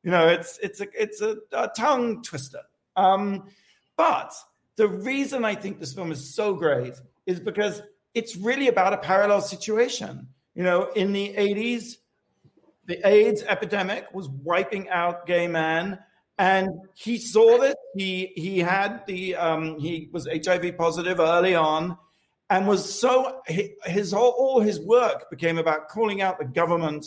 You 0.04 0.12
know, 0.12 0.28
it's 0.28 0.58
it's 0.60 0.82
a 0.82 0.88
it's 1.00 1.22
a, 1.22 1.38
a 1.52 1.70
tongue 1.76 2.24
twister. 2.24 2.62
Um, 2.96 3.50
but 3.98 4.34
the 4.76 4.88
reason 4.88 5.46
I 5.46 5.56
think 5.56 5.80
this 5.80 5.94
film 5.94 6.12
is 6.12 6.34
so 6.34 6.54
great 6.54 6.96
is 7.26 7.40
because 7.40 7.82
it's 8.14 8.36
really 8.36 8.68
about 8.68 8.94
a 8.94 8.98
parallel 8.98 9.42
situation. 9.42 10.28
You 10.54 10.64
know, 10.64 10.90
in 10.96 11.14
the 11.14 11.34
80s, 11.38 11.98
the 12.86 13.06
AIDS 13.08 13.44
epidemic 13.44 14.14
was 14.14 14.30
wiping 14.30 14.90
out 14.90 15.26
gay 15.26 15.48
men. 15.48 16.00
And 16.38 16.70
he 16.96 17.18
saw 17.18 17.58
this. 17.60 17.76
He 17.96 18.34
he 18.36 18.60
had 18.60 19.06
the 19.08 19.36
um, 19.36 19.80
he 19.80 20.10
was 20.12 20.28
HIV 20.28 20.78
positive 20.78 21.22
early 21.22 21.56
on, 21.56 21.98
and 22.50 22.68
was 22.68 23.00
so 23.00 23.42
his 23.48 24.12
whole 24.12 24.32
all 24.32 24.60
his 24.60 24.82
work 24.82 25.30
became 25.30 25.58
about 25.58 25.88
calling 25.88 26.22
out 26.22 26.38
the 26.38 26.46
government, 26.46 27.06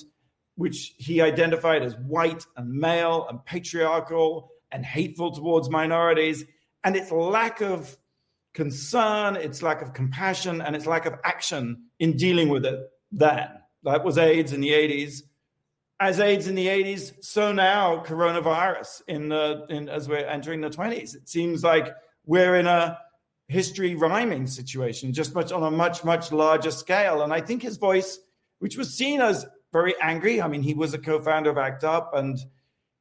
which 0.55 0.95
he 0.97 1.21
identified 1.21 1.83
as 1.83 1.95
white 1.97 2.47
and 2.57 2.73
male 2.73 3.27
and 3.29 3.45
patriarchal 3.45 4.51
and 4.73 4.83
hateful 4.83 5.31
towards 5.31 5.69
minorities, 5.69 6.45
and 6.89 6.97
its 6.97 7.13
lack 7.13 7.61
of 7.61 7.99
concern, 8.55 9.37
its 9.37 9.63
lack 9.63 9.83
of 9.83 9.93
compassion, 9.93 10.63
and 10.63 10.75
its 10.75 10.87
lack 10.87 11.05
of 11.05 11.13
action 11.23 11.83
in 11.99 12.17
dealing 12.17 12.49
with 12.49 12.65
it. 12.65 12.81
Then 13.13 13.51
that 13.83 14.03
was 14.05 14.17
AIDS 14.17 14.55
in 14.55 14.63
the 14.63 14.71
80s 14.71 15.21
as 16.01 16.19
AIDS 16.19 16.47
in 16.47 16.55
the 16.55 16.67
80s, 16.67 17.13
so 17.23 17.53
now 17.53 18.03
coronavirus 18.07 19.03
in 19.07 19.29
the 19.29 19.67
in, 19.69 19.91
as 19.91 20.09
we're 20.09 20.25
entering 20.25 20.63
the 20.63 20.71
20s. 20.71 21.15
It 21.15 21.29
seems 21.29 21.63
like 21.63 21.95
we're 22.25 22.55
in 22.55 22.67
a 22.67 22.99
history 23.49 23.95
rhyming 23.95 24.47
situation, 24.47 25.13
just 25.13 25.35
much 25.35 25.53
on 25.53 25.63
a 25.63 25.71
much 25.71 26.05
much 26.05 26.33
larger 26.33 26.71
scale. 26.71 27.21
And 27.21 27.35
I 27.35 27.43
think 27.43 27.61
his 27.61 27.77
voice, 27.77 28.19
which 28.61 28.79
was 28.79 28.95
seen 28.95 29.21
as 29.21 29.45
very 29.75 29.95
angry. 30.01 30.41
I 30.41 30.49
mean, 30.49 30.63
he 30.63 30.73
was 30.73 30.95
a 30.95 30.99
co-founder 30.99 31.51
of 31.51 31.59
ACT 31.59 31.85
UP, 31.85 32.15
and 32.15 32.39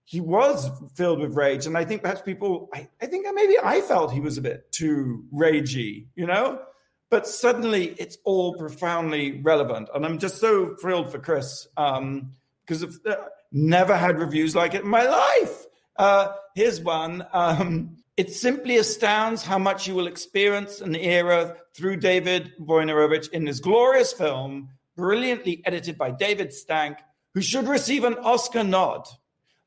he 0.07 0.21
was 0.21 0.71
filled 0.95 1.19
with 1.19 1.35
rage. 1.35 1.65
And 1.65 1.77
I 1.77 1.83
think 1.83 2.01
perhaps 2.01 2.21
people, 2.21 2.69
I, 2.73 2.87
I 3.01 3.07
think 3.07 3.27
maybe 3.33 3.55
I 3.61 3.81
felt 3.81 4.13
he 4.13 4.21
was 4.21 4.37
a 4.37 4.41
bit 4.41 4.71
too 4.71 5.25
ragey, 5.35 6.07
you 6.15 6.25
know. 6.25 6.61
But 7.09 7.27
suddenly, 7.27 7.93
it's 7.99 8.17
all 8.23 8.53
profoundly 8.55 9.41
relevant, 9.41 9.89
and 9.93 10.05
I'm 10.05 10.17
just 10.17 10.37
so 10.37 10.75
thrilled 10.75 11.11
for 11.11 11.19
Chris 11.19 11.67
um, 11.77 12.31
because 12.65 12.83
I've 12.83 12.99
uh, 13.05 13.15
never 13.51 13.95
had 13.95 14.19
reviews 14.19 14.55
like 14.55 14.73
it 14.75 14.83
in 14.83 14.89
my 14.89 15.03
life. 15.03 15.65
Uh, 15.97 16.29
here's 16.55 16.81
one. 16.81 17.25
Um, 17.33 17.97
it 18.17 18.33
simply 18.33 18.77
astounds 18.77 19.43
how 19.43 19.57
much 19.57 19.87
you 19.87 19.95
will 19.95 20.07
experience 20.07 20.81
an 20.81 20.95
era 20.95 21.55
through 21.75 21.97
David 21.97 22.53
Wojnarowicz 22.59 23.29
in 23.31 23.45
this 23.45 23.59
glorious 23.59 24.11
film 24.11 24.69
brilliantly 24.95 25.61
edited 25.65 25.97
by 25.97 26.11
David 26.11 26.53
Stank, 26.53 26.97
who 27.33 27.41
should 27.41 27.67
receive 27.67 28.03
an 28.03 28.15
Oscar 28.15 28.63
nod. 28.63 29.07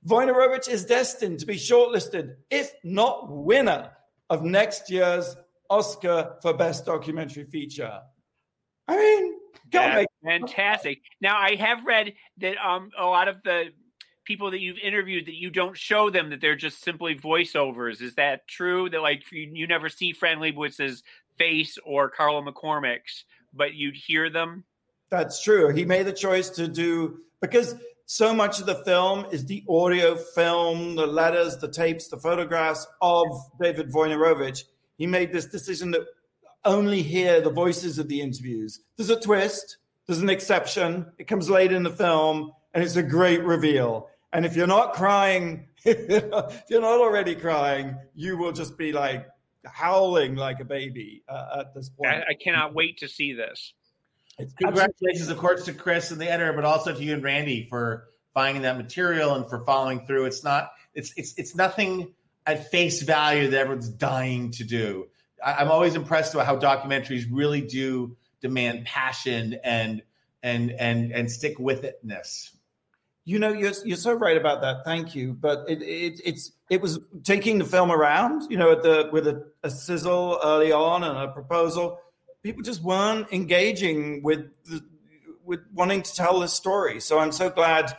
Wojnarowicz 0.07 0.69
is 0.69 0.85
destined 0.85 1.41
to 1.41 1.47
be 1.47 1.57
shortlisted, 1.57 2.37
if 2.51 2.73
not 2.85 3.31
winner, 3.31 3.91
of 4.31 4.45
next 4.45 4.91
year's 4.91 5.37
Oscar 5.69 6.37
for 6.41 6.55
Best 6.55 6.87
Documentary 6.87 7.45
Feature. 7.45 8.01
I 8.89 8.97
mean, 8.97 9.35
That's 9.71 10.07
fantastic. 10.25 11.01
Now, 11.21 11.39
I 11.39 11.55
have 11.57 11.85
read 11.85 12.15
that 12.39 12.57
um, 12.59 12.91
a 12.99 13.05
lot 13.05 13.29
of 13.29 13.43
the 13.45 13.67
people 14.25 14.51
that 14.51 14.61
you've 14.61 14.79
interviewed 14.79 15.27
that 15.27 15.35
you 15.35 15.51
don't 15.51 15.77
show 15.77 16.11
them 16.11 16.31
that 16.31 16.41
they're 16.41 16.57
just 16.57 16.83
simply 16.83 17.15
voiceovers. 17.15 18.01
Is 18.01 18.15
that 18.15 18.47
true? 18.49 18.89
That 18.91 19.03
like 19.03 19.23
you, 19.31 19.51
you 19.53 19.67
never 19.67 19.89
see 19.89 20.13
Fran 20.13 20.39
Lebowitz's 20.39 21.03
face 21.37 21.79
or 21.85 22.09
Carlo 22.11 22.43
McCormick's, 22.43 23.25
but 23.53 23.75
you'd 23.75 23.97
hear 23.97 24.31
them? 24.31 24.65
That's 25.11 25.43
true. 25.43 25.73
He 25.73 25.85
made 25.85 26.07
the 26.07 26.13
choice 26.13 26.51
to 26.51 26.69
do 26.69 27.19
because 27.41 27.75
so 28.11 28.35
much 28.35 28.59
of 28.59 28.67
the 28.67 28.75
film 28.75 29.25
is 29.31 29.47
the 29.47 29.63
audio 29.69 30.17
film, 30.17 30.97
the 30.97 31.07
letters, 31.07 31.57
the 31.59 31.71
tapes, 31.71 32.09
the 32.09 32.17
photographs 32.17 32.85
of 33.01 33.29
David 33.63 33.93
Wojnarowicz. 33.93 34.65
He 34.99 35.07
made 35.07 35.33
this 35.33 35.47
decision 35.47 35.93
that 35.93 36.09
only 36.65 37.03
hear 37.03 37.41
the 37.41 37.53
voices 37.53 38.01
of 38.01 38.09
the 38.09 38.21
interviews. 38.21 38.81
There's 38.97 39.11
a 39.11 39.21
twist, 39.21 39.77
there's 40.09 40.19
an 40.19 40.29
exception. 40.29 41.07
It 41.19 41.29
comes 41.29 41.49
late 41.49 41.71
in 41.71 41.85
the 41.85 41.91
film, 41.91 42.51
and 42.75 42.83
it's 42.83 42.97
a 42.97 43.03
great 43.05 43.45
reveal. 43.45 44.09
And 44.33 44.45
if 44.45 44.57
you're 44.57 44.67
not 44.67 44.93
crying, 44.93 45.69
if 45.85 46.65
you're 46.69 46.81
not 46.81 46.99
already 46.99 47.37
crying, 47.37 47.95
you 48.17 48.37
will 48.37 48.51
just 48.51 48.77
be 48.77 48.91
like 48.91 49.25
howling 49.65 50.35
like 50.35 50.59
a 50.59 50.65
baby 50.65 51.23
uh, 51.29 51.61
at 51.61 51.75
this 51.75 51.91
point. 51.91 52.11
I, 52.11 52.31
I 52.31 52.35
cannot 52.35 52.75
wait 52.75 52.99
to 52.99 53.09
see 53.09 53.35
this. 53.35 53.73
It's 54.41 54.55
Congratulations, 54.55 55.29
of 55.29 55.39
course, 55.39 55.65
to 55.67 55.73
Chris 55.73 56.11
and 56.11 56.21
the 56.21 56.31
editor, 56.31 56.53
but 56.53 56.65
also 56.65 56.95
to 56.95 57.03
you 57.03 57.15
and 57.15 57.23
Randy 57.23 57.67
for 57.69 58.09
finding 58.35 58.63
that 58.63 58.77
material 58.77 59.35
and 59.35 59.49
for 59.49 59.61
following 59.65 60.07
through. 60.07 60.27
It's 60.27 60.43
not, 60.43 60.73
it's 60.95 61.13
it's 61.17 61.35
it's 61.37 61.55
nothing 61.55 62.15
at 62.47 62.71
face 62.71 63.03
value 63.03 63.51
that 63.51 63.61
everyone's 63.61 63.89
dying 63.89 64.51
to 64.53 64.65
do. 64.65 65.09
I, 65.45 65.63
am 65.63 65.71
always 65.71 65.95
impressed 65.95 66.35
by 66.35 66.45
how 66.45 66.59
documentaries 66.59 67.27
really 67.31 67.61
do 67.61 68.17
demand 68.41 68.87
passion 68.87 69.59
and 69.63 70.03
and 70.43 70.71
and 70.73 71.13
and 71.13 71.31
stick 71.31 71.59
with 71.59 71.83
itness. 71.83 72.51
You 73.25 73.39
know, 73.39 73.53
you're 73.53 73.73
you're 73.85 73.97
so 73.97 74.15
right 74.15 74.37
about 74.37 74.63
that. 74.63 74.85
Thank 74.85 75.15
you. 75.15 75.35
But 75.35 75.69
it, 75.69 75.83
it 75.83 76.21
it's 76.25 76.53
it 76.71 76.81
was 76.81 76.99
taking 77.25 77.59
the 77.59 77.65
film 77.65 77.93
around, 77.93 78.51
you 78.51 78.57
know, 78.57 78.73
at 78.73 78.83
the 78.83 79.11
with 79.13 79.27
a, 79.27 79.45
a 79.63 79.71
sizzle 79.71 80.41
early 80.43 80.73
on 80.73 81.05
and 81.05 81.17
a 81.17 81.29
proposal 81.29 81.99
people 82.43 82.63
just 82.63 82.83
weren't 82.83 83.31
engaging 83.33 84.23
with 84.23 84.47
the, 84.65 84.83
with 85.45 85.61
wanting 85.75 86.03
to 86.03 86.15
tell 86.15 86.41
this 86.41 86.53
story. 86.53 87.01
So 87.01 87.19
I'm 87.19 87.33
so 87.33 87.51
glad. 87.51 87.97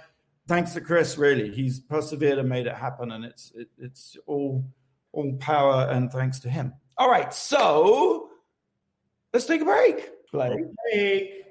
Thanks 0.47 0.73
to 0.73 0.81
Chris, 0.81 1.17
really, 1.17 1.51
he's 1.51 1.79
persevered 1.79 2.37
and 2.39 2.49
made 2.49 2.67
it 2.67 2.75
happen, 2.75 3.11
and 3.11 3.23
it's 3.23 3.51
it, 3.55 3.69
it's 3.77 4.17
all 4.25 4.65
all 5.13 5.33
power 5.39 5.87
and 5.89 6.11
thanks 6.11 6.39
to 6.39 6.49
him. 6.49 6.73
All 6.97 7.09
right, 7.09 7.33
so 7.33 8.29
let's 9.33 9.45
take 9.45 9.61
a 9.61 9.65
break. 9.65 10.09
Blake. 10.31 10.59
Hey. 10.91 11.43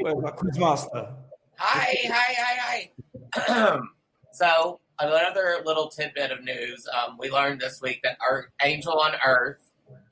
Quizmaster. 0.00 1.14
Hi, 1.58 1.96
hi, 2.04 2.34
hi, 2.38 2.90
hi. 3.36 3.78
so 4.32 4.80
another 4.98 5.58
little 5.64 5.88
tidbit 5.88 6.30
of 6.30 6.42
news. 6.42 6.88
Um, 6.92 7.16
we 7.18 7.30
learned 7.30 7.60
this 7.60 7.80
week 7.80 8.00
that 8.02 8.16
our 8.28 8.50
Angel 8.62 8.98
on 8.98 9.12
Earth, 9.24 9.60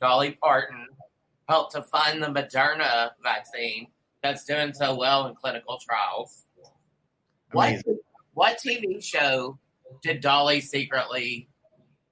Dolly 0.00 0.32
Parton, 0.42 0.86
helped 1.50 1.72
to 1.72 1.82
fund 1.82 2.22
the 2.22 2.28
Moderna 2.28 3.10
vaccine 3.24 3.88
that's 4.22 4.44
doing 4.44 4.72
so 4.72 4.94
well 4.94 5.26
in 5.26 5.34
clinical 5.34 5.78
trials. 5.84 6.44
What, 7.50 7.82
what 8.34 8.58
TV 8.64 9.02
show 9.02 9.58
did 10.00 10.20
Dolly 10.20 10.60
secretly 10.60 11.48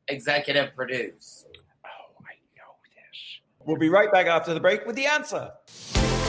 executive 0.09 0.75
produce? 0.75 1.47
Oh, 1.85 2.17
I 2.21 2.35
know 2.57 2.75
this. 2.83 3.65
We'll 3.65 3.79
be 3.79 3.89
right 3.89 4.11
back 4.11 4.27
after 4.27 4.53
the 4.53 4.61
break 4.61 4.85
with 4.87 4.97
the 4.97 5.07
answer. 5.07 5.53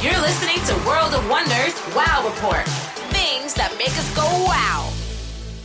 You're 0.03 0.21
listening 0.21 0.63
to 0.67 0.87
World 0.87 1.15
of 1.15 1.27
Wonders 1.27 1.73
Wow 1.95 2.23
Report. 2.27 2.67
Things 3.09 3.55
that 3.55 3.75
make 3.79 3.89
us 3.89 4.15
go 4.15 4.21
wow. 4.45 4.93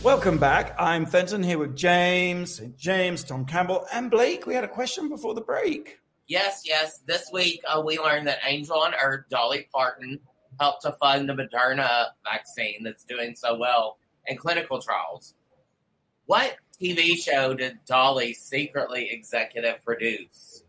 Welcome 0.01 0.39
back. 0.39 0.75
I'm 0.79 1.05
Fenton 1.05 1.43
here 1.43 1.59
with 1.59 1.75
James, 1.75 2.59
James, 2.75 3.23
Tom 3.23 3.45
Campbell, 3.45 3.85
and 3.93 4.09
Blake. 4.09 4.47
We 4.47 4.55
had 4.55 4.63
a 4.63 4.67
question 4.67 5.09
before 5.09 5.35
the 5.35 5.41
break. 5.41 5.99
Yes, 6.27 6.63
yes. 6.65 6.99
This 7.05 7.29
week 7.31 7.61
uh, 7.67 7.81
we 7.85 7.99
learned 7.99 8.27
that 8.27 8.39
Angel 8.45 8.77
on 8.77 8.93
Earth, 8.95 9.25
Dolly 9.29 9.67
Parton, 9.71 10.19
helped 10.59 10.81
to 10.83 10.93
fund 10.93 11.29
the 11.29 11.33
Moderna 11.33 12.07
vaccine 12.23 12.83
that's 12.83 13.03
doing 13.03 13.35
so 13.35 13.57
well 13.57 13.97
in 14.25 14.37
clinical 14.37 14.81
trials. 14.81 15.35
What 16.25 16.55
TV 16.81 17.15
show 17.15 17.53
did 17.53 17.77
Dolly 17.85 18.33
secretly 18.33 19.09
executive 19.11 19.83
produce? 19.85 20.63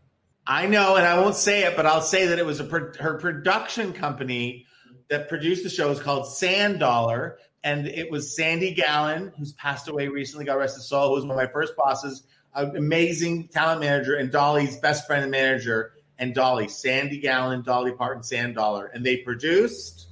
I 0.45 0.67
know, 0.67 0.95
and 0.95 1.05
I 1.05 1.19
won't 1.19 1.35
say 1.35 1.63
it, 1.63 1.75
but 1.75 1.85
I'll 1.85 2.01
say 2.01 2.27
that 2.27 2.39
it 2.39 2.45
was 2.45 2.59
a, 2.59 2.65
her 2.65 3.17
production 3.19 3.91
company 3.93 4.65
that 5.09 5.27
produced 5.27 5.63
the 5.63 5.69
show 5.69 5.89
is 5.89 5.99
called 5.99 6.27
Sand 6.27 6.79
Dollar, 6.79 7.39
and 7.63 7.87
it 7.87 8.11
was 8.11 8.35
Sandy 8.35 8.73
Gallin, 8.73 9.33
who's 9.37 9.53
passed 9.53 9.87
away 9.87 10.07
recently, 10.07 10.45
got 10.45 10.57
rest 10.57 10.75
his 10.75 10.87
soul, 10.87 11.09
who 11.09 11.15
was 11.15 11.25
one 11.25 11.31
of 11.31 11.37
my 11.37 11.51
first 11.51 11.75
bosses 11.75 12.23
amazing 12.53 13.47
talent 13.49 13.81
manager 13.81 14.15
and 14.15 14.31
Dolly's 14.31 14.77
best 14.77 15.07
friend 15.07 15.23
and 15.23 15.31
manager 15.31 15.93
and 16.19 16.33
Dolly, 16.33 16.67
Sandy 16.67 17.19
Gallin, 17.19 17.61
Dolly 17.61 17.91
Parton, 17.91 18.23
Sand 18.23 18.55
Dollar, 18.55 18.87
and 18.87 19.05
they 19.05 19.17
produced 19.17 20.07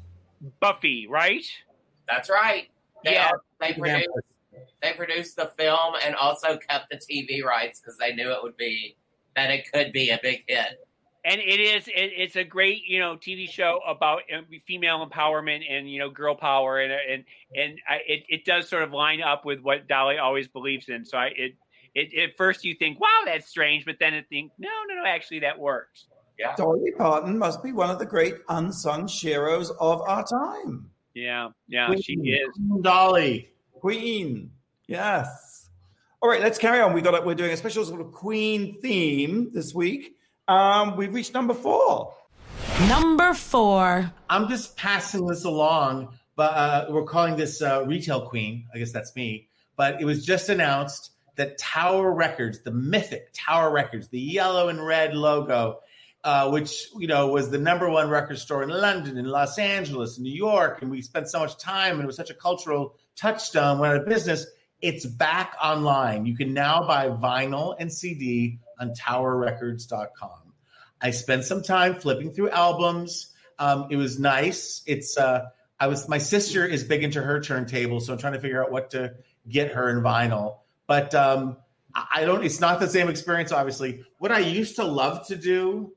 Buffy, 0.59 1.07
right? 1.07 1.45
That's 2.07 2.29
right. 2.29 2.69
They 3.03 3.13
Yeah. 3.13 3.29
are, 3.31 3.41
they 3.59 3.73
produced 3.73 4.09
they 4.81 4.93
produced 4.93 5.35
the 5.35 5.51
film 5.57 5.95
and 6.03 6.15
also 6.15 6.57
kept 6.57 6.89
the 6.89 6.97
TV 6.97 7.43
rights 7.43 7.79
because 7.79 7.97
they 7.97 8.13
knew 8.13 8.31
it 8.31 8.43
would 8.43 8.57
be 8.57 8.95
that 9.35 9.49
it 9.49 9.71
could 9.71 9.91
be 9.91 10.11
a 10.11 10.19
big 10.21 10.43
hit. 10.47 10.79
And 11.23 11.41
it 11.41 11.59
is 11.59 11.87
it, 11.87 12.11
it's 12.15 12.35
a 12.35 12.43
great 12.43 12.83
you 12.85 12.99
know 12.99 13.15
TV 13.15 13.49
show 13.49 13.79
about 13.87 14.21
female 14.67 15.07
empowerment 15.07 15.63
and 15.67 15.89
you 15.89 15.97
know 15.97 16.09
girl 16.09 16.35
power 16.35 16.79
and 16.79 16.91
and 16.93 17.23
and 17.55 17.79
I, 17.89 18.01
it 18.07 18.23
it 18.29 18.45
does 18.45 18.69
sort 18.69 18.83
of 18.83 18.91
line 18.91 19.21
up 19.23 19.43
with 19.43 19.61
what 19.61 19.87
Dolly 19.87 20.19
always 20.19 20.47
believes 20.47 20.87
in. 20.87 21.05
So 21.05 21.17
I 21.17 21.31
it. 21.35 21.55
It, 21.95 22.13
at 22.17 22.37
first, 22.37 22.65
you 22.65 22.75
think, 22.75 22.99
"Wow, 22.99 23.21
that's 23.25 23.47
strange," 23.47 23.85
but 23.85 23.95
then 23.99 24.13
it 24.13 24.27
think, 24.29 24.51
"No, 24.57 24.69
no, 24.87 24.95
no, 24.95 25.05
actually, 25.05 25.39
that 25.39 25.57
works." 25.57 26.05
Yeah. 26.37 26.53
Dolly 26.57 26.91
Parton 26.91 27.39
must 27.39 27.63
be 27.63 27.71
one 27.71 27.89
of 27.89 27.97
the 27.97 28.05
great 28.05 28.35
unsung 28.49 29.07
heroes 29.07 29.71
of 29.79 30.01
our 30.01 30.25
time. 30.27 30.89
Yeah, 31.13 31.49
yeah, 31.67 31.95
she 31.95 32.13
is. 32.13 32.53
Dolly. 32.81 33.49
Queen. 33.79 34.51
Yes. 34.87 35.69
All 36.21 36.29
right, 36.29 36.41
let's 36.41 36.57
carry 36.57 36.81
on. 36.81 36.93
We 36.93 37.01
got 37.01 37.25
we're 37.25 37.35
doing 37.35 37.51
a 37.51 37.57
special 37.57 37.85
sort 37.85 38.01
of 38.01 38.11
Queen 38.11 38.81
theme 38.81 39.51
this 39.53 39.73
week. 39.73 40.15
Um, 40.47 40.97
we've 40.97 41.13
reached 41.13 41.33
number 41.33 41.53
four. 41.53 42.13
Number 42.89 43.33
four. 43.33 44.11
I'm 44.29 44.49
just 44.49 44.75
passing 44.75 45.25
this 45.25 45.45
along, 45.45 46.17
but 46.35 46.53
uh, 46.53 46.85
we're 46.89 47.05
calling 47.05 47.35
this 47.35 47.61
uh, 47.61 47.85
Retail 47.85 48.27
Queen. 48.27 48.65
I 48.73 48.79
guess 48.79 48.91
that's 48.91 49.15
me. 49.15 49.47
But 49.77 50.01
it 50.01 50.05
was 50.05 50.25
just 50.25 50.49
announced 50.49 51.11
that 51.35 51.57
Tower 51.57 52.11
Records, 52.11 52.59
the 52.59 52.71
mythic 52.71 53.29
Tower 53.33 53.71
Records, 53.71 54.07
the 54.07 54.19
yellow 54.19 54.69
and 54.69 54.85
red 54.85 55.13
logo, 55.13 55.81
uh, 56.23 56.49
which 56.49 56.87
you 56.97 57.07
know 57.07 57.27
was 57.27 57.49
the 57.49 57.57
number 57.57 57.89
one 57.89 58.09
record 58.09 58.39
store 58.39 58.63
in 58.63 58.69
London, 58.69 59.17
in 59.17 59.25
Los 59.25 59.59
Angeles, 59.59 60.17
in 60.17 60.23
New 60.23 60.33
York, 60.33 60.81
and 60.81 60.89
we 60.89 61.01
spent 61.01 61.29
so 61.29 61.39
much 61.39 61.57
time, 61.57 61.93
and 61.93 62.03
it 62.03 62.07
was 62.07 62.15
such 62.15 62.29
a 62.31 62.35
cultural 62.35 62.95
touchstone. 63.15 63.79
Went 63.79 63.93
out 63.93 64.01
of 64.01 64.07
business. 64.07 64.45
It's 64.81 65.05
back 65.05 65.55
online. 65.63 66.25
You 66.25 66.35
can 66.35 66.53
now 66.53 66.85
buy 66.85 67.09
vinyl 67.09 67.75
and 67.79 67.91
CD 67.91 68.59
on 68.79 68.93
TowerRecords.com. 68.93 70.53
I 71.01 71.11
spent 71.11 71.45
some 71.45 71.63
time 71.63 71.95
flipping 71.95 72.31
through 72.31 72.49
albums. 72.49 73.31
Um, 73.59 73.87
it 73.89 73.95
was 73.95 74.19
nice. 74.19 74.81
It's 74.85 75.17
uh, 75.17 75.45
I 75.79 75.87
was 75.87 76.07
my 76.07 76.17
sister 76.17 76.65
is 76.65 76.83
big 76.83 77.03
into 77.03 77.21
her 77.21 77.41
turntable, 77.41 77.99
so 77.99 78.13
I'm 78.13 78.19
trying 78.19 78.33
to 78.33 78.39
figure 78.39 78.63
out 78.63 78.71
what 78.71 78.91
to 78.91 79.15
get 79.47 79.73
her 79.73 79.89
in 79.89 80.03
vinyl. 80.03 80.57
But 80.87 81.15
um, 81.15 81.57
I 81.93 82.25
don't. 82.25 82.43
It's 82.43 82.59
not 82.59 82.79
the 82.79 82.87
same 82.87 83.09
experience, 83.09 83.51
obviously. 83.51 84.03
What 84.19 84.31
I 84.31 84.39
used 84.39 84.75
to 84.75 84.83
love 84.83 85.27
to 85.27 85.35
do 85.35 85.93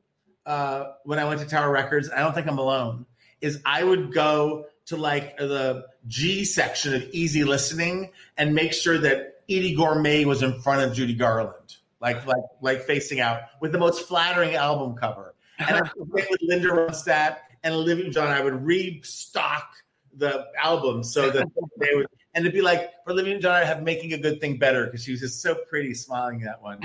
uh, 0.46 0.92
when 1.04 1.18
I 1.18 1.24
went 1.24 1.40
to 1.40 1.46
Tower 1.46 1.70
Records, 1.70 2.10
I 2.10 2.20
don't 2.20 2.34
think 2.34 2.46
I'm 2.46 2.58
alone. 2.58 3.06
Is 3.40 3.60
I 3.64 3.84
would 3.84 4.12
go 4.12 4.66
to 4.86 4.96
like 4.96 5.36
the 5.36 5.86
G 6.06 6.44
section 6.44 6.94
of 6.94 7.02
Easy 7.12 7.44
Listening 7.44 8.10
and 8.36 8.54
make 8.54 8.72
sure 8.72 8.98
that 8.98 9.46
Eydie 9.48 9.76
Gormé 9.76 10.24
was 10.24 10.42
in 10.42 10.60
front 10.60 10.82
of 10.82 10.96
Judy 10.96 11.14
Garland, 11.14 11.76
like 12.00 12.26
like 12.26 12.44
like 12.60 12.82
facing 12.82 13.20
out 13.20 13.42
with 13.60 13.72
the 13.72 13.78
most 13.78 14.08
flattering 14.08 14.54
album 14.54 14.96
cover. 14.96 15.34
And 15.58 15.76
I 15.76 15.90
with 15.96 16.28
Linda 16.40 16.68
Ronstadt 16.68 17.38
and 17.62 17.74
Olivia 17.74 17.96
Newton-John, 17.96 18.28
I 18.28 18.40
would 18.40 18.64
restock 18.64 19.74
the 20.14 20.46
album 20.60 21.02
so 21.02 21.30
that 21.30 21.46
they 21.78 21.94
would, 21.94 22.06
and 22.38 22.46
it'd 22.46 22.54
be 22.54 22.62
like 22.62 22.92
for 23.02 23.10
Olivia 23.10 23.34
Newton-John, 23.34 23.52
I 23.52 23.64
have 23.64 23.82
making 23.82 24.12
a 24.12 24.18
good 24.18 24.40
thing 24.40 24.58
better 24.58 24.84
because 24.84 25.02
she 25.02 25.10
was 25.10 25.18
just 25.18 25.42
so 25.42 25.56
pretty 25.56 25.92
smiling 25.92 26.38
that 26.42 26.62
one. 26.62 26.80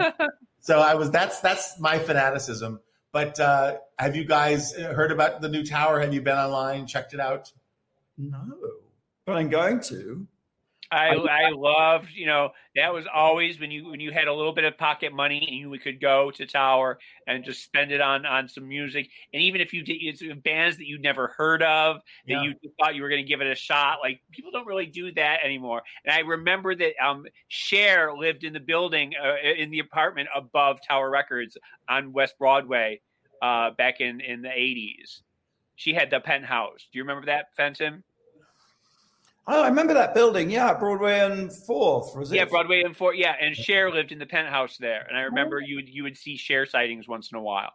so 0.60 0.80
I 0.80 0.94
was 0.94 1.10
that's 1.10 1.40
that's 1.40 1.78
my 1.78 1.98
fanaticism. 1.98 2.80
But 3.12 3.38
uh, 3.38 3.76
have 3.98 4.16
you 4.16 4.24
guys 4.24 4.72
heard 4.72 5.12
about 5.12 5.42
the 5.42 5.50
new 5.50 5.62
tower? 5.62 6.00
Have 6.00 6.14
you 6.14 6.22
been 6.22 6.38
online, 6.38 6.86
checked 6.86 7.12
it 7.12 7.20
out? 7.20 7.52
No, 8.16 8.40
but 9.26 9.36
I'm 9.36 9.50
going 9.50 9.80
to. 9.80 10.26
I 10.94 11.14
I 11.14 11.48
loved, 11.50 12.10
you 12.14 12.26
know, 12.26 12.50
that 12.76 12.92
was 12.94 13.06
always 13.12 13.58
when 13.60 13.70
you 13.70 13.88
when 13.90 14.00
you 14.00 14.12
had 14.12 14.28
a 14.28 14.34
little 14.34 14.52
bit 14.52 14.64
of 14.64 14.78
pocket 14.78 15.12
money 15.12 15.38
and 15.46 15.56
you 15.56 15.78
could 15.80 16.00
go 16.00 16.30
to 16.32 16.46
Tower 16.46 16.98
and 17.26 17.44
just 17.44 17.62
spend 17.64 17.92
it 17.92 18.00
on 18.00 18.26
on 18.26 18.48
some 18.48 18.68
music. 18.68 19.08
And 19.32 19.42
even 19.42 19.60
if 19.60 19.72
you 19.72 19.82
did 19.82 19.96
it's 20.00 20.22
bands 20.42 20.78
that 20.78 20.86
you'd 20.86 21.02
never 21.02 21.28
heard 21.36 21.62
of 21.62 21.96
that 22.28 22.34
Yeah. 22.34 22.42
you 22.42 22.54
thought 22.80 22.94
you 22.94 23.02
were 23.02 23.08
going 23.08 23.24
to 23.24 23.28
give 23.28 23.40
it 23.40 23.46
a 23.46 23.54
shot, 23.54 23.98
like 24.02 24.20
people 24.32 24.50
don't 24.52 24.66
really 24.66 24.86
do 24.86 25.12
that 25.12 25.40
anymore. 25.44 25.82
And 26.04 26.14
I 26.14 26.20
remember 26.20 26.74
that 26.74 26.94
um 27.04 27.26
Cher 27.48 28.14
lived 28.16 28.44
in 28.44 28.52
the 28.52 28.60
building 28.60 29.14
uh, 29.22 29.36
in 29.44 29.70
the 29.70 29.80
apartment 29.80 30.28
above 30.34 30.78
Tower 30.86 31.10
Records 31.10 31.56
on 31.88 32.12
West 32.12 32.38
Broadway 32.38 33.00
uh 33.42 33.70
back 33.72 34.00
in 34.00 34.20
in 34.20 34.42
the 34.42 34.48
80s. 34.48 35.22
She 35.76 35.92
had 35.94 36.10
the 36.10 36.20
penthouse. 36.20 36.88
Do 36.92 36.98
you 36.98 37.02
remember 37.02 37.26
that, 37.26 37.46
Fenton? 37.56 38.04
Oh, 39.46 39.62
I 39.62 39.68
remember 39.68 39.94
that 39.94 40.14
building. 40.14 40.50
Yeah, 40.50 40.72
Broadway 40.74 41.18
and 41.20 41.52
Fourth. 41.52 42.16
Was 42.16 42.32
it? 42.32 42.36
Yeah, 42.36 42.46
Broadway 42.46 42.82
and 42.82 42.96
Fourth. 42.96 43.16
Yeah, 43.16 43.34
and 43.38 43.54
Cher 43.54 43.90
lived 43.90 44.10
in 44.10 44.18
the 44.18 44.26
penthouse 44.26 44.78
there, 44.78 45.04
and 45.06 45.16
I 45.16 45.22
remember 45.22 45.60
oh. 45.62 45.66
you 45.66 45.76
would 45.76 45.88
you 45.88 46.02
would 46.04 46.16
see 46.16 46.36
Cher 46.36 46.64
sightings 46.64 47.06
once 47.06 47.30
in 47.30 47.36
a 47.36 47.42
while. 47.42 47.72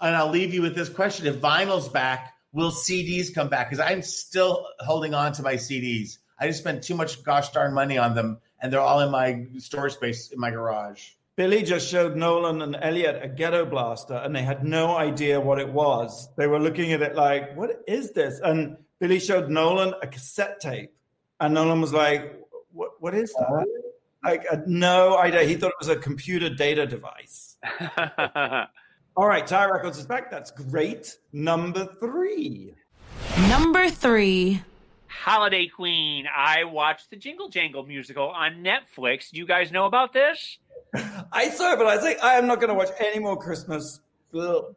And 0.00 0.14
I'll 0.14 0.30
leave 0.30 0.54
you 0.54 0.62
with 0.62 0.76
this 0.76 0.88
question: 0.88 1.26
If 1.26 1.36
vinyl's 1.36 1.88
back, 1.88 2.34
will 2.52 2.70
CDs 2.70 3.34
come 3.34 3.48
back? 3.48 3.68
Because 3.68 3.84
I'm 3.84 4.02
still 4.02 4.66
holding 4.78 5.12
on 5.12 5.32
to 5.32 5.42
my 5.42 5.54
CDs. 5.54 6.18
I 6.38 6.46
just 6.46 6.60
spent 6.60 6.84
too 6.84 6.94
much 6.94 7.24
gosh 7.24 7.50
darn 7.50 7.74
money 7.74 7.98
on 7.98 8.14
them, 8.14 8.38
and 8.60 8.72
they're 8.72 8.80
all 8.80 9.00
in 9.00 9.10
my 9.10 9.46
storage 9.58 9.94
space 9.94 10.30
in 10.30 10.38
my 10.38 10.50
garage. 10.50 11.10
Billy 11.36 11.62
just 11.62 11.88
showed 11.88 12.16
Nolan 12.16 12.62
and 12.62 12.76
Elliot 12.80 13.20
a 13.22 13.28
ghetto 13.28 13.66
blaster, 13.66 14.14
and 14.14 14.34
they 14.34 14.42
had 14.42 14.64
no 14.64 14.96
idea 14.96 15.40
what 15.40 15.58
it 15.58 15.68
was. 15.68 16.28
They 16.36 16.46
were 16.46 16.60
looking 16.60 16.92
at 16.92 17.02
it 17.02 17.14
like, 17.14 17.56
"What 17.56 17.82
is 17.88 18.12
this?" 18.12 18.40
And 18.40 18.76
Billy 18.98 19.20
showed 19.20 19.50
Nolan 19.50 19.94
a 20.02 20.06
cassette 20.06 20.60
tape, 20.60 20.92
and 21.40 21.54
Nolan 21.54 21.80
was 21.80 21.92
like, 21.92 22.40
"What? 22.72 22.92
What 23.00 23.14
is 23.14 23.32
that?" 23.34 23.66
Like, 24.24 24.44
uh, 24.50 24.56
no 24.66 25.16
idea. 25.18 25.44
He 25.44 25.54
thought 25.54 25.68
it 25.68 25.78
was 25.78 25.88
a 25.88 25.96
computer 25.96 26.50
data 26.50 26.86
device. 26.86 27.58
All 29.16 29.28
right, 29.28 29.46
Tower 29.46 29.72
Records 29.72 29.98
is 29.98 30.06
back. 30.06 30.30
That's 30.30 30.50
great. 30.50 31.16
Number 31.32 31.86
three. 32.00 32.74
Number 33.48 33.88
three. 33.88 34.62
Holiday 35.06 35.66
Queen. 35.68 36.26
I 36.34 36.64
watched 36.64 37.10
the 37.10 37.16
Jingle 37.16 37.48
Jangle 37.48 37.86
musical 37.86 38.28
on 38.28 38.64
Netflix. 38.64 39.30
Do 39.30 39.38
you 39.38 39.46
guys 39.46 39.72
know 39.72 39.86
about 39.86 40.12
this? 40.12 40.58
I 41.32 41.48
saw 41.48 41.72
it, 41.72 41.78
but 41.78 41.86
I 41.86 41.98
think 41.98 42.22
I 42.22 42.34
am 42.34 42.46
not 42.46 42.56
going 42.60 42.68
to 42.68 42.74
watch 42.74 42.90
any 42.98 43.18
more 43.18 43.36
Christmas. 43.36 44.00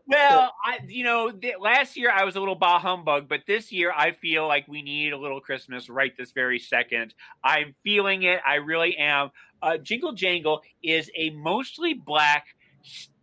Well, 0.07 0.53
I, 0.63 0.79
you 0.87 1.03
know, 1.03 1.31
th- 1.31 1.55
last 1.59 1.97
year 1.97 2.11
I 2.11 2.23
was 2.23 2.35
a 2.35 2.39
little 2.39 2.55
bah 2.55 2.79
humbug, 2.79 3.27
but 3.27 3.41
this 3.47 3.71
year 3.71 3.91
I 3.95 4.11
feel 4.11 4.47
like 4.47 4.67
we 4.67 4.81
need 4.81 5.11
a 5.11 5.17
little 5.17 5.41
Christmas 5.41 5.89
right 5.89 6.15
this 6.17 6.31
very 6.31 6.59
second. 6.59 7.13
I'm 7.43 7.75
feeling 7.83 8.23
it. 8.23 8.39
I 8.45 8.55
really 8.55 8.95
am. 8.97 9.31
Uh, 9.61 9.77
Jingle 9.77 10.13
Jangle 10.13 10.61
is 10.81 11.11
a 11.15 11.31
mostly 11.31 11.93
black, 11.93 12.45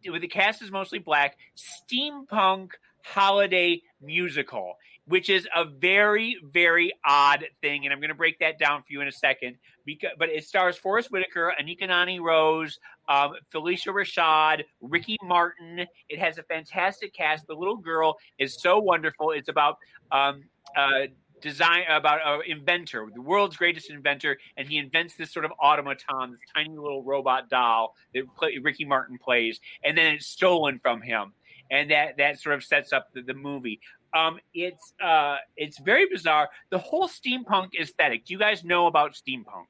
with 0.06 0.20
the 0.20 0.28
cast 0.28 0.62
is 0.62 0.70
mostly 0.70 0.98
black, 0.98 1.36
steampunk 1.56 2.70
holiday 3.04 3.80
musical, 4.02 4.74
which 5.06 5.30
is 5.30 5.48
a 5.54 5.64
very, 5.64 6.36
very 6.42 6.92
odd 7.04 7.44
thing. 7.62 7.84
And 7.84 7.92
I'm 7.92 8.00
going 8.00 8.08
to 8.08 8.16
break 8.16 8.40
that 8.40 8.58
down 8.58 8.80
for 8.80 8.88
you 8.90 9.00
in 9.00 9.08
a 9.08 9.12
second. 9.12 9.56
Because, 9.86 10.10
but 10.18 10.28
it 10.28 10.44
stars 10.44 10.76
Forest 10.76 11.10
Whitaker, 11.12 11.54
Anika 11.58 11.88
Noni 11.88 12.20
Rose, 12.20 12.78
um, 13.08 13.34
Phylicia 13.54 13.94
Rashad, 13.94 14.64
Ricky 14.80 15.16
Martin. 15.22 15.86
It 16.08 16.18
has 16.18 16.38
a 16.38 16.42
fantastic 16.42 17.14
cast. 17.14 17.46
The 17.46 17.54
little 17.54 17.76
girl 17.76 18.16
is 18.38 18.60
so 18.60 18.80
wonderful. 18.80 19.30
It's 19.30 19.48
about 19.48 19.78
um, 20.10 20.42
uh, 20.76 21.06
design 21.40 21.84
about 21.88 22.20
an 22.24 22.42
inventor, 22.50 23.08
the 23.14 23.20
world's 23.20 23.56
greatest 23.56 23.90
inventor, 23.90 24.38
and 24.56 24.68
he 24.68 24.78
invents 24.78 25.14
this 25.14 25.32
sort 25.32 25.44
of 25.44 25.52
automaton, 25.60 26.32
this 26.32 26.40
tiny 26.54 26.76
little 26.76 27.02
robot 27.02 27.48
doll 27.48 27.94
that 28.14 28.24
play, 28.36 28.58
Ricky 28.62 28.84
Martin 28.84 29.18
plays, 29.18 29.60
and 29.84 29.96
then 29.96 30.14
it's 30.14 30.26
stolen 30.26 30.78
from 30.80 31.00
him, 31.00 31.32
and 31.70 31.90
that 31.90 32.16
that 32.16 32.40
sort 32.40 32.54
of 32.54 32.64
sets 32.64 32.92
up 32.92 33.12
the, 33.12 33.22
the 33.22 33.34
movie. 33.34 33.80
Um, 34.14 34.38
it's 34.54 34.94
uh, 35.02 35.36
it's 35.56 35.78
very 35.78 36.06
bizarre. 36.10 36.48
The 36.70 36.78
whole 36.78 37.08
steampunk 37.08 37.70
aesthetic. 37.78 38.24
Do 38.24 38.32
you 38.32 38.38
guys 38.38 38.64
know 38.64 38.86
about 38.86 39.12
steampunk? 39.12 39.66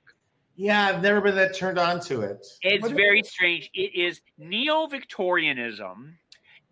Yeah, 0.57 0.87
I've 0.87 1.03
never 1.03 1.21
been 1.21 1.35
that 1.37 1.55
turned 1.55 1.79
on 1.79 2.01
to 2.01 2.23
it. 2.23 2.47
It's 2.63 2.83
What- 2.83 2.93
very 2.93 3.23
strange. 3.23 3.71
It 3.75 3.95
is 3.95 4.21
neo 4.39 4.87
Victorianism. 4.87 6.17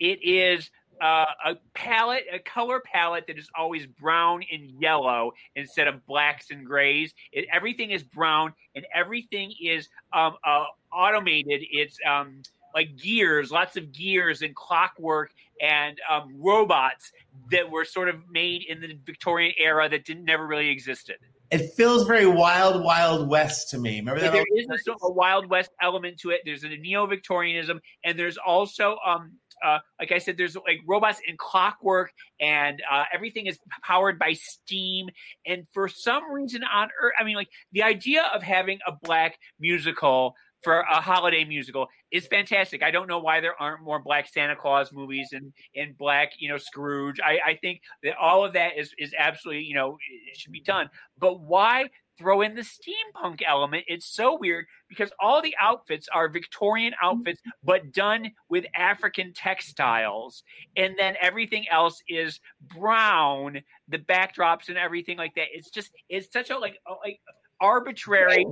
It 0.01 0.22
is 0.22 0.70
uh, 1.01 1.26
a 1.45 1.57
palette, 1.74 2.24
a 2.32 2.39
color 2.39 2.80
palette 2.80 3.26
that 3.26 3.39
is 3.39 3.49
always 3.59 3.87
brown 3.87 4.43
and 4.51 4.70
yellow 4.80 5.32
instead 5.57 5.87
of 5.89 6.05
blacks 6.07 6.51
and 6.51 6.64
grays. 6.64 7.12
It, 7.32 7.47
everything 7.53 7.91
is 7.91 8.03
brown 8.03 8.55
and 8.74 8.87
everything 8.95 9.53
is 9.61 9.89
um, 10.12 10.37
uh, 10.45 10.64
automated. 10.93 11.62
It's 11.70 11.99
um, 12.09 12.43
like 12.74 12.97
gears, 12.97 13.51
lots 13.51 13.76
of 13.76 13.93
gears 13.93 14.43
and 14.43 14.55
clockwork 14.55 15.32
and 15.61 16.01
um, 16.09 16.35
robots 16.39 17.12
that 17.51 17.70
were 17.70 17.85
sort 17.85 18.09
of 18.09 18.28
made 18.30 18.64
in 18.64 18.80
the 18.80 18.99
Victorian 19.05 19.53
era 19.59 19.89
that 19.89 20.05
didn't 20.05 20.24
never 20.24 20.47
really 20.47 20.70
existed. 20.70 21.16
It 21.51 21.72
feels 21.76 22.07
very 22.07 22.26
wild, 22.26 22.82
wild 22.82 23.28
west 23.28 23.70
to 23.70 23.78
me. 23.78 23.99
Remember 24.01 24.20
Yeah, 24.20 24.30
that? 24.30 24.32
there 24.32 24.45
old- 24.51 25.01
a, 25.03 25.07
a 25.07 25.12
Wild 25.12 25.49
West 25.49 25.70
element 25.80 26.18
to 26.20 26.30
it. 26.30 26.40
There's 26.45 26.64
a 26.64 26.68
neo-Victorianism, 26.68 27.80
and 28.03 28.18
there's 28.18 28.38
also, 28.38 28.97
um, 29.07 29.32
uh, 29.64 29.78
like 30.01 30.11
I 30.11 30.18
said, 30.18 30.36
there's 30.36 30.57
like 30.57 30.80
robots 30.86 31.20
and 31.28 31.38
clockwork, 31.38 32.11
and 32.40 32.82
uh, 32.90 33.05
everything 33.12 33.47
is 33.47 33.59
powered 33.82 34.18
by 34.18 34.32
steam. 34.32 35.09
And 35.47 35.64
for 35.72 35.88
some 35.88 36.32
reason 36.32 36.62
on 36.64 36.88
Earth, 37.01 37.12
I 37.20 37.24
mean, 37.24 37.36
like 37.36 37.51
the 37.72 37.82
idea 37.82 38.24
of 38.34 38.42
having 38.42 38.78
a 38.86 38.92
black 39.03 39.38
musical 39.61 40.34
for 40.65 40.81
a 40.81 41.01
holiday 41.01 41.45
musical 41.45 41.89
is 42.11 42.27
fantastic. 42.27 42.83
I 42.83 42.91
don't 42.91 43.07
know 43.07 43.19
why 43.19 43.41
there 43.41 43.61
aren't 43.61 43.85
more 43.85 44.01
black 44.01 44.27
Santa 44.27 44.57
Claus 44.57 44.93
movies 44.93 45.29
and 45.33 45.53
and 45.77 45.97
black, 45.97 46.33
you 46.39 46.49
know, 46.49 46.57
Scrooge. 46.57 47.21
I, 47.21 47.39
I 47.47 47.59
think 47.61 47.83
that 48.03 48.17
all 48.17 48.45
of 48.45 48.55
that 48.55 48.79
is 48.79 48.93
is 48.99 49.15
absolutely, 49.19 49.65
you 49.65 49.75
know, 49.75 49.99
it 50.31 50.37
should 50.37 50.53
be 50.53 50.62
done. 50.62 50.89
But 51.19 51.41
why 51.41 51.91
throw 52.17 52.41
in 52.41 52.55
the 52.55 52.62
steampunk 52.62 53.41
element? 53.47 53.85
It's 53.87 54.07
so 54.07 54.39
weird 54.39 54.67
because 54.89 55.11
all 55.21 55.43
the 55.43 55.55
outfits 55.61 56.09
are 56.12 56.29
Victorian 56.29 56.95
outfits, 57.03 57.41
mm-hmm. 57.41 57.51
but 57.62 57.93
done 57.93 58.33
with 58.49 58.65
African 58.75 59.33
textiles, 59.35 60.43
and 60.77 60.95
then 60.99 61.17
everything 61.21 61.67
else 61.71 62.03
is 62.09 62.41
brown. 62.75 63.61
The 63.89 63.99
backdrops 63.99 64.69
and 64.69 64.79
everything 64.79 65.19
like 65.19 65.35
that. 65.35 65.49
It's 65.53 65.71
just 65.71 65.91
it's 66.09 66.33
such 66.33 66.51
a 66.51 66.59
like 66.59 66.79
like 67.05 67.21
arbitrary. 67.61 68.47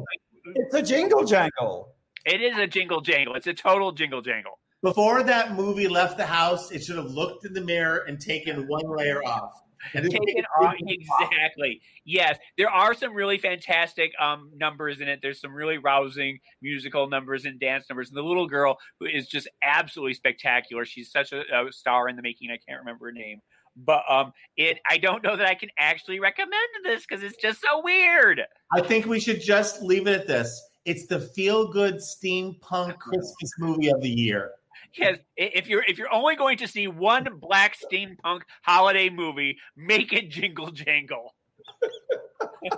It's 0.57 0.75
a 0.75 0.83
jingle 0.83 1.25
jangle. 1.25 1.95
It 2.25 2.41
is 2.41 2.57
a 2.59 2.67
jingle 2.67 3.01
jangle. 3.01 3.35
It's 3.35 3.47
a 3.47 3.55
total 3.55 3.93
jingle 3.93 4.23
jangle. 4.23 4.59
Before 4.83 5.23
that 5.23 5.55
movie 5.55 5.89
left 5.89 6.17
the 6.17 6.27
house, 6.27 6.73
it 6.73 6.83
should 6.83 6.97
have 6.97 7.11
looked 7.11 7.47
in 7.47 7.53
the 7.53 7.61
mirror 7.61 8.05
and 8.09 8.21
taken 8.21 8.67
one 8.67 8.97
layer 8.97 9.23
off. 9.25 9.63
And 9.95 10.11
Take 10.11 10.21
it 10.23 10.45
off. 10.61 10.75
Exactly. 10.79 11.81
Yes, 12.05 12.39
there 12.57 12.71
are 12.71 12.95
some 12.95 13.15
really 13.15 13.39
fantastic 13.39 14.13
um, 14.21 14.51
numbers 14.57 15.01
in 15.01 15.09
it. 15.09 15.21
There's 15.23 15.41
some 15.41 15.53
really 15.53 15.79
rousing 15.79 16.39
musical 16.61 17.09
numbers 17.09 17.45
and 17.45 17.59
dance 17.59 17.87
numbers. 17.89 18.09
And 18.09 18.17
the 18.17 18.23
little 18.23 18.49
girl 18.49 18.79
who 19.01 19.07
is 19.07 19.27
just 19.27 19.49
absolutely 19.63 20.15
spectacular. 20.15 20.85
She's 20.85 21.11
such 21.11 21.33
a, 21.33 21.41
a 21.41 21.73
star 21.73 22.09
in 22.09 22.17
the 22.17 22.23
making. 22.23 22.51
I 22.51 22.59
can't 22.67 22.81
remember 22.81 23.07
her 23.07 23.13
name, 23.13 23.41
but 23.77 24.03
um, 24.09 24.33
it. 24.57 24.79
I 24.89 24.99
don't 24.99 25.23
know 25.23 25.37
that 25.37 25.47
I 25.47 25.55
can 25.55 25.71
actually 25.79 26.21
recommend 26.21 26.53
this 26.85 27.05
because 27.07 27.25
it's 27.25 27.37
just 27.37 27.61
so 27.61 27.83
weird. 27.83 28.43
I 28.73 28.81
think 28.81 29.07
we 29.07 29.21
should 29.21 29.41
just 29.41 29.83
leave 29.83 30.07
it 30.07 30.21
at 30.21 30.27
this. 30.27 30.61
It's 30.85 31.07
the 31.07 31.21
feel 31.21 31.69
good 31.69 31.97
steampunk 31.97 32.99
Christmas 32.99 33.53
movie 33.59 33.89
of 33.91 34.01
the 34.01 34.11
year. 34.11 34.53
Yes, 34.95 35.19
if 35.37 35.69
you're 35.69 35.85
if 35.85 35.97
you're 35.97 36.13
only 36.13 36.37
going 36.37 36.59
to 36.59 36.69
see 36.69 36.87
one 36.87 37.27
black 37.41 37.77
steampunk 37.79 38.43
holiday 38.63 39.09
movie, 39.09 39.57
make 39.77 40.13
it 40.13 40.29
Jingle 40.29 40.71
Jangle. 40.71 41.35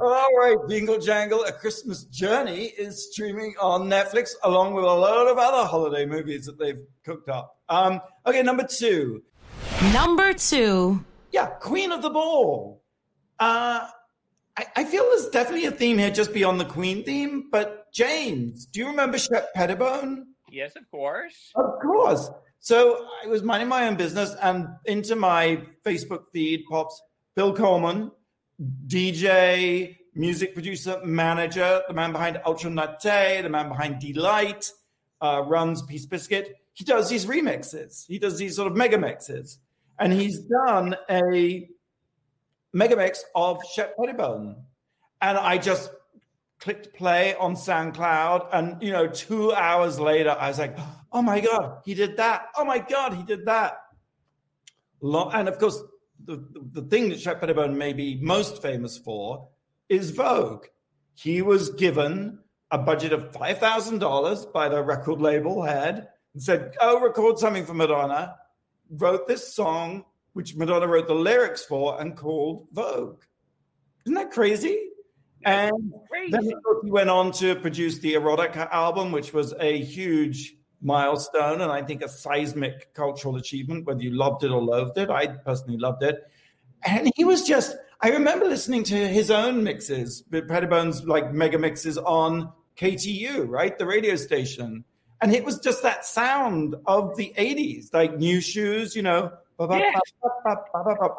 All 0.00 0.36
right, 0.36 0.56
Jingle 0.68 0.98
Jangle, 0.98 1.44
A 1.44 1.52
Christmas 1.52 2.04
Journey 2.04 2.66
is 2.66 3.10
streaming 3.10 3.54
on 3.60 3.88
Netflix 3.88 4.30
along 4.42 4.74
with 4.74 4.84
a 4.84 4.92
load 4.92 5.30
of 5.30 5.38
other 5.38 5.66
holiday 5.68 6.06
movies 6.06 6.46
that 6.46 6.58
they've 6.58 6.80
cooked 7.04 7.28
up. 7.28 7.58
Um, 7.68 8.00
okay, 8.26 8.42
number 8.42 8.64
two. 8.64 9.22
Number 9.92 10.32
two. 10.32 11.04
yeah, 11.32 11.46
Queen 11.46 11.92
of 11.92 12.02
the 12.02 12.10
Ball. 12.10 12.82
Uh, 13.38 13.86
I, 14.58 14.66
I 14.74 14.84
feel 14.84 15.04
there's 15.04 15.28
definitely 15.28 15.66
a 15.66 15.70
theme 15.70 15.98
here 15.98 16.10
just 16.10 16.34
beyond 16.34 16.58
the 16.60 16.64
Queen 16.64 17.04
theme. 17.04 17.48
But 17.50 17.92
James, 17.92 18.66
do 18.66 18.80
you 18.80 18.88
remember 18.88 19.16
Shep 19.16 19.54
Pettibone? 19.54 20.26
Yes, 20.50 20.74
of 20.74 20.90
course. 20.90 21.52
Of 21.54 21.80
course. 21.80 22.28
So 22.58 23.06
I 23.22 23.28
was 23.28 23.44
minding 23.44 23.68
my 23.68 23.86
own 23.86 23.94
business, 23.94 24.34
and 24.42 24.66
into 24.84 25.14
my 25.14 25.62
Facebook 25.86 26.24
feed 26.32 26.64
pops 26.68 27.00
Bill 27.36 27.54
Coleman, 27.54 28.10
DJ, 28.88 29.96
music 30.16 30.54
producer, 30.54 31.00
manager, 31.04 31.82
the 31.86 31.94
man 31.94 32.10
behind 32.10 32.40
Ultra 32.44 32.70
Naté, 32.70 33.40
the 33.42 33.48
man 33.48 33.68
behind 33.68 34.00
Deee-Lite, 34.00 34.72
uh, 35.20 35.44
runs 35.46 35.82
Peace 35.82 36.06
Bisquit. 36.06 36.48
He 36.72 36.82
does 36.82 37.08
these 37.08 37.26
remixes. 37.26 38.06
He 38.08 38.18
does 38.18 38.38
these 38.38 38.56
sort 38.56 38.70
of 38.72 38.76
mega 38.76 38.98
mixes. 38.98 39.58
And 40.00 40.12
he's 40.12 40.40
done 40.40 40.96
a 41.08 41.68
mega 42.72 42.96
mix 42.96 43.24
of 43.34 43.60
Shep 43.74 43.96
Pettibone. 43.96 44.56
And 45.20 45.36
I 45.36 45.58
just 45.58 45.90
clicked 46.60 46.94
play 46.94 47.34
on 47.36 47.54
SoundCloud. 47.54 48.48
And, 48.52 48.82
you 48.82 48.92
know, 48.92 49.06
two 49.06 49.52
hours 49.52 49.98
later, 49.98 50.36
I 50.38 50.48
was 50.48 50.58
like, 50.58 50.78
oh 51.12 51.22
my 51.22 51.40
God, 51.40 51.80
he 51.84 51.94
did 51.94 52.16
that. 52.16 52.46
Oh 52.56 52.64
my 52.64 52.78
God, 52.78 53.14
he 53.14 53.22
did 53.22 53.46
that. 53.46 53.78
And 55.02 55.48
of 55.48 55.58
course, 55.58 55.80
the, 56.24 56.44
the 56.72 56.82
thing 56.82 57.08
that 57.10 57.20
Shep 57.20 57.40
Pettibone 57.40 57.78
may 57.78 57.92
be 57.92 58.18
most 58.20 58.60
famous 58.60 58.98
for 58.98 59.48
is 59.88 60.10
Vogue. 60.10 60.66
He 61.14 61.42
was 61.42 61.70
given 61.70 62.40
a 62.70 62.78
budget 62.78 63.12
of 63.12 63.30
$5,000 63.32 64.52
by 64.52 64.68
the 64.68 64.82
record 64.82 65.20
label 65.20 65.62
head 65.62 66.08
and 66.34 66.42
said, 66.42 66.74
Oh, 66.80 67.00
record 67.00 67.38
something 67.38 67.64
for 67.64 67.74
Madonna. 67.74 68.36
Wrote 68.90 69.26
this 69.26 69.54
song, 69.54 70.04
which 70.38 70.54
Madonna 70.54 70.86
wrote 70.86 71.08
the 71.08 71.14
lyrics 71.14 71.64
for 71.64 72.00
and 72.00 72.16
called 72.16 72.68
Vogue. 72.70 73.24
Isn't 74.06 74.14
that 74.14 74.30
crazy? 74.30 74.78
And 75.44 75.92
crazy. 76.08 76.30
then 76.30 76.44
he 76.44 76.92
went 76.92 77.10
on 77.10 77.32
to 77.32 77.56
produce 77.56 77.98
the 77.98 78.14
Erotica 78.14 78.70
album, 78.70 79.10
which 79.10 79.32
was 79.32 79.52
a 79.58 79.82
huge 79.82 80.54
milestone 80.80 81.62
and 81.62 81.72
I 81.72 81.82
think 81.82 82.04
a 82.04 82.08
seismic 82.08 82.94
cultural 82.94 83.34
achievement, 83.34 83.84
whether 83.84 84.00
you 84.00 84.12
loved 84.12 84.44
it 84.44 84.52
or 84.52 84.62
loathed 84.62 84.96
it. 84.96 85.10
I 85.10 85.26
personally 85.26 85.76
loved 85.76 86.04
it. 86.04 86.20
And 86.84 87.10
he 87.16 87.24
was 87.24 87.42
just, 87.42 87.74
I 88.00 88.10
remember 88.10 88.44
listening 88.44 88.84
to 88.84 89.08
his 89.08 89.32
own 89.32 89.64
mixes, 89.64 90.22
Pettibone's 90.30 91.02
like 91.02 91.32
mega 91.32 91.58
mixes 91.58 91.98
on 91.98 92.52
KTU, 92.76 93.48
right? 93.48 93.76
The 93.76 93.86
radio 93.86 94.14
station. 94.14 94.84
And 95.20 95.34
it 95.34 95.44
was 95.44 95.58
just 95.58 95.82
that 95.82 96.04
sound 96.04 96.76
of 96.86 97.16
the 97.16 97.34
80s, 97.36 97.92
like 97.92 98.16
new 98.16 98.40
shoes, 98.40 98.94
you 98.94 99.02
know, 99.02 99.32
yeah. 99.80 99.90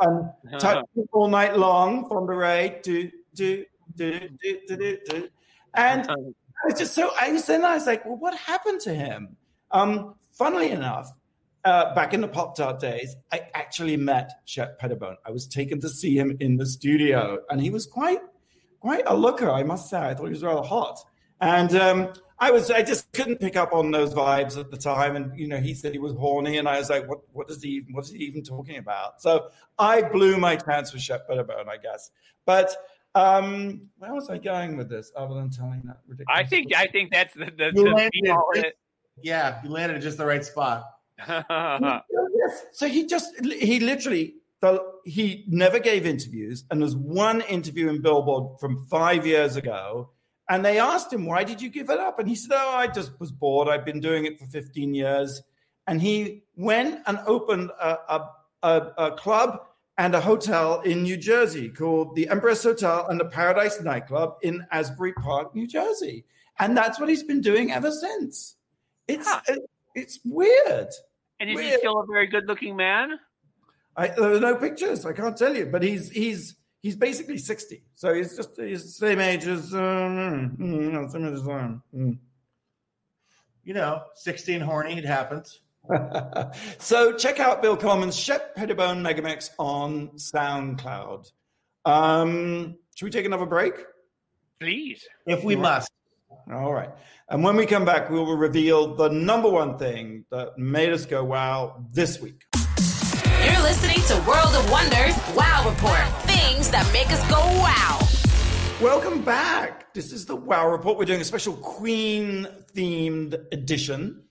and 0.02 0.60
touch 0.60 0.86
all 1.12 1.28
night 1.28 1.58
long 1.58 2.08
from 2.08 2.26
the 2.26 2.34
Ray, 2.34 2.80
do, 2.84 3.12
do, 3.36 3.66
do, 3.96 4.30
do, 4.42 4.60
do, 4.68 4.98
do. 5.08 5.30
And 5.74 6.10
I 6.10 6.16
was 6.66 6.80
just 6.80 6.94
so, 6.94 7.12
I 7.20 7.32
was 7.32 7.46
then 7.46 7.66
I 7.66 7.76
was 7.76 7.86
like, 7.86 8.06
well, 8.06 8.18
what 8.18 8.36
happened 8.36 8.82
to 8.82 8.94
him? 8.94 9.36
Um, 9.72 10.16
funnily 10.32 10.72
enough, 10.72 11.12
uh, 11.66 11.94
back 11.94 12.14
in 12.14 12.22
the 12.22 12.28
Pop 12.28 12.56
Tart 12.56 12.80
days, 12.80 13.16
I 13.32 13.42
actually 13.54 13.98
met 13.98 14.32
Shep 14.46 14.80
Pettibone. 14.80 15.18
I 15.26 15.32
was 15.32 15.48
taken 15.48 15.82
to 15.82 15.90
see 15.90 16.18
him 16.18 16.38
in 16.40 16.58
the 16.58 16.66
studio, 16.66 17.40
and 17.50 17.62
he 17.62 17.70
was 17.70 17.86
quite, 17.86 18.20
quite 18.80 19.04
a 19.06 19.16
looker, 19.16 19.52
I 19.52 19.64
must 19.64 19.90
say. 19.90 20.00
I 20.00 20.14
thought 20.14 20.26
he 20.26 20.32
was 20.32 20.44
rather 20.44 20.66
hot, 20.66 21.00
and 21.42 21.76
um, 21.76 22.14
I 22.40 22.52
was, 22.52 22.72
I 22.72 22.82
just 22.82 23.12
couldn't 23.12 23.40
pick 23.40 23.56
up 23.56 23.74
on 23.74 23.92
those 23.92 24.14
vibes 24.14 24.58
at 24.58 24.72
the 24.72 24.78
time. 24.78 25.16
And 25.16 25.38
you 25.38 25.48
know, 25.48 25.58
he 25.58 25.74
said 25.74 25.92
he 25.92 26.00
was 26.00 26.14
horny, 26.14 26.58
and 26.58 26.68
I 26.68 26.80
was 26.80 26.90
like, 26.90 27.08
what, 27.08 27.20
what 27.34 27.50
is 27.50 27.62
he, 27.62 27.84
what 27.92 28.06
is 28.06 28.12
he 28.12 28.20
even 28.26 28.44
talking 28.44 28.78
about? 28.78 29.22
So 29.22 29.50
I 29.78 30.02
blew 30.02 30.38
my 30.38 30.56
chance 30.56 30.94
with 30.94 31.02
Shep 31.02 31.28
Pettibone, 31.28 31.70
I 31.70 31.78
guess. 31.78 32.12
But 32.46 32.76
um, 33.16 33.90
where 33.98 34.14
was 34.14 34.30
I 34.30 34.38
going 34.38 34.78
with 34.78 34.90
this, 34.90 35.12
other 35.16 35.36
than 35.36 35.50
telling 35.50 35.82
that 35.86 36.00
ridiculous? 36.08 36.40
I 36.40 36.46
think, 36.46 36.74
I 36.76 36.88
think 36.88 37.12
that's 37.12 37.34
the, 37.34 37.46
the, 37.46 37.72
the 37.74 38.74
yeah, 39.22 39.60
you 39.64 39.70
landed 39.70 39.98
at 39.98 40.04
just 40.04 40.18
the 40.18 40.26
right 40.26 40.44
spot. 40.44 40.86
yes. 41.28 42.02
So 42.72 42.88
he 42.88 43.06
just 43.06 43.32
he 43.46 43.80
literally 43.80 44.36
he 45.06 45.46
never 45.48 45.78
gave 45.78 46.06
interviews, 46.06 46.64
and 46.72 46.82
there's 46.82 46.96
one 46.96 47.42
interview 47.42 47.90
in 47.90 48.02
Billboard 48.02 48.60
from 48.60 48.88
five 48.88 49.28
years 49.28 49.56
ago, 49.56 50.10
and 50.50 50.66
they 50.66 50.80
asked 50.80 51.14
him 51.14 51.26
why 51.26 51.44
did 51.44 51.62
you 51.62 51.70
give 51.70 51.90
it 51.90 52.00
up, 52.00 52.20
and 52.20 52.28
he 52.28 52.36
said, 52.36 52.52
"Oh, 52.54 52.76
I 52.76 52.88
just 52.88 53.18
was 53.20 53.32
bored. 53.32 53.70
I've 53.70 53.86
been 53.86 54.00
doing 54.00 54.26
it 54.26 54.40
for 54.40 54.46
15 54.46 54.94
years." 54.94 55.42
And 55.88 56.02
he 56.02 56.44
went 56.56 57.02
and 57.08 57.20
opened 57.26 57.72
a, 57.82 57.98
a, 58.10 58.30
a, 58.64 58.92
a 58.98 59.12
club 59.12 59.60
and 59.98 60.14
a 60.14 60.22
hotel 60.22 60.82
in 60.82 61.04
New 61.04 61.18
Jersey 61.18 61.70
called 61.70 62.16
the 62.16 62.30
Empress 62.30 62.64
Hotel 62.64 63.08
and 63.08 63.20
the 63.20 63.26
Paradise 63.26 63.82
Nightclub 63.82 64.38
in 64.42 64.66
Asbury 64.72 65.14
Park, 65.14 65.56
New 65.56 65.68
Jersey, 65.68 66.26
and 66.60 66.76
that's 66.76 67.00
what 67.00 67.10
he's 67.10 67.24
been 67.24 67.42
doing 67.42 67.72
ever 67.72 67.92
since. 67.92 68.56
It's 69.08 69.28
huh. 69.28 69.42
it's 69.96 70.20
weird. 70.26 70.90
And 71.40 71.50
is 71.50 71.56
weird. 71.56 71.72
he 71.72 71.78
still 71.78 72.00
a 72.00 72.06
very 72.06 72.28
good-looking 72.28 72.76
man? 72.76 73.20
I, 73.96 74.08
there 74.08 74.34
are 74.34 74.40
no 74.40 74.56
pictures. 74.56 75.06
I 75.06 75.14
can't 75.14 75.38
tell 75.38 75.56
you, 75.56 75.66
but 75.66 75.84
he's 75.84 76.10
he's 76.10 76.56
he's 76.82 76.96
basically 76.96 77.38
sixty, 77.38 77.84
so 77.96 78.14
he's 78.14 78.36
just 78.36 78.52
he's 78.58 78.84
the 78.84 79.08
same 79.08 79.20
age 79.20 79.46
as 79.46 79.74
um, 79.74 80.56
mm, 80.60 81.12
same 81.12 81.26
age 81.26 81.34
as 81.34 81.42
um, 81.42 81.84
mm. 81.96 82.18
you 83.64 83.74
know, 83.74 84.02
sixteen 84.16 84.62
horny. 84.62 84.98
It 84.98 85.06
happens. 85.06 85.60
so 86.78 87.14
check 87.14 87.40
out 87.40 87.62
Bill 87.62 87.78
Coleman's 87.78 88.18
Shep 88.18 88.56
Pettibone 88.56 89.02
Megamix 89.02 89.50
on 89.58 90.10
SoundCloud. 90.10 91.32
Um, 91.86 92.78
should 92.96 93.06
we 93.06 93.12
take 93.12 93.26
another 93.26 93.46
break? 93.46 93.74
Please, 94.60 95.08
if 95.26 95.44
we 95.44 95.56
must. 95.56 95.92
All 96.52 96.74
right. 96.74 96.90
And 97.30 97.44
when 97.44 97.56
we 97.56 97.66
come 97.66 97.86
back, 97.86 98.10
we 98.10 98.18
will 98.18 98.36
reveal 98.36 98.96
the 98.96 99.10
number 99.10 99.50
one 99.50 99.78
thing 99.78 100.26
that 100.32 100.58
made 100.58 100.92
us 100.92 101.06
go 101.06 101.24
wow 101.24 101.86
this 101.92 102.20
week. 102.20 102.44
You're 103.42 103.62
listening 103.62 104.04
to 104.08 104.16
World 104.28 104.54
of 104.54 104.70
Wonders 104.70 105.16
Wow 105.34 105.70
Report 105.70 106.02
things 106.28 106.70
that 106.72 106.88
make 106.92 107.10
us 107.10 107.22
go 107.30 107.38
wow. 107.38 108.00
Welcome 108.82 109.22
back. 109.24 109.94
This 109.94 110.12
is 110.12 110.26
the 110.26 110.36
Wow 110.36 110.70
Report. 110.70 110.98
We're 110.98 111.06
doing 111.06 111.22
a 111.22 111.24
special 111.24 111.54
Queen 111.54 112.46
themed 112.76 113.42
edition. 113.54 114.24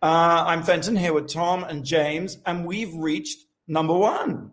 Uh, 0.00 0.44
I'm 0.46 0.62
Fenton 0.62 0.96
here 0.96 1.12
with 1.12 1.28
Tom 1.28 1.64
and 1.64 1.84
James, 1.84 2.38
and 2.46 2.64
we've 2.64 2.94
reached 2.94 3.44
number 3.68 3.92
one. 3.92 4.50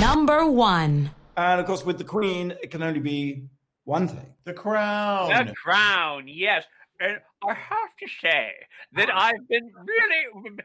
Number 0.00 0.48
one. 0.48 1.10
And 1.36 1.60
of 1.60 1.66
course, 1.66 1.84
with 1.84 1.98
the 1.98 2.04
Queen, 2.04 2.54
it 2.62 2.70
can 2.70 2.84
only 2.84 3.00
be 3.00 3.46
one 3.82 4.06
thing 4.06 4.32
the 4.44 4.52
crown. 4.52 5.46
The 5.46 5.52
crown, 5.54 6.28
yes. 6.28 6.64
And 7.00 7.18
I 7.42 7.54
have 7.54 7.96
to 7.98 8.06
say 8.20 8.52
that 8.92 9.08
I've 9.10 9.48
been 9.48 9.72
really 9.86 10.56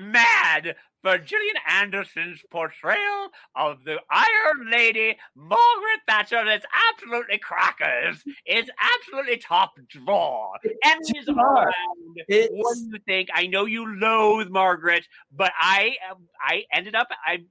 mad 0.00 0.74
for 1.02 1.18
Gillian 1.18 1.56
Anderson's 1.68 2.40
portrayal 2.50 3.28
of 3.54 3.84
the 3.84 3.98
Iron 4.10 4.70
Lady, 4.70 5.18
Margaret 5.36 6.00
Thatcher. 6.08 6.42
That's 6.44 6.64
absolutely 6.90 7.36
crackers. 7.36 8.24
It's 8.46 8.70
absolutely 8.80 9.36
top 9.36 9.72
drawer. 9.88 10.54
Emmys 10.86 11.28
all 11.28 11.36
around. 11.36 11.72
What 12.28 12.74
do 12.76 12.88
you 12.92 12.98
think? 13.06 13.28
I 13.34 13.46
know 13.46 13.66
you 13.66 13.98
loathe 13.98 14.48
Margaret, 14.48 15.06
but 15.30 15.52
I, 15.60 15.96
um, 16.10 16.28
I 16.40 16.64
ended 16.72 16.94
up, 16.94 17.08
I 17.26 17.44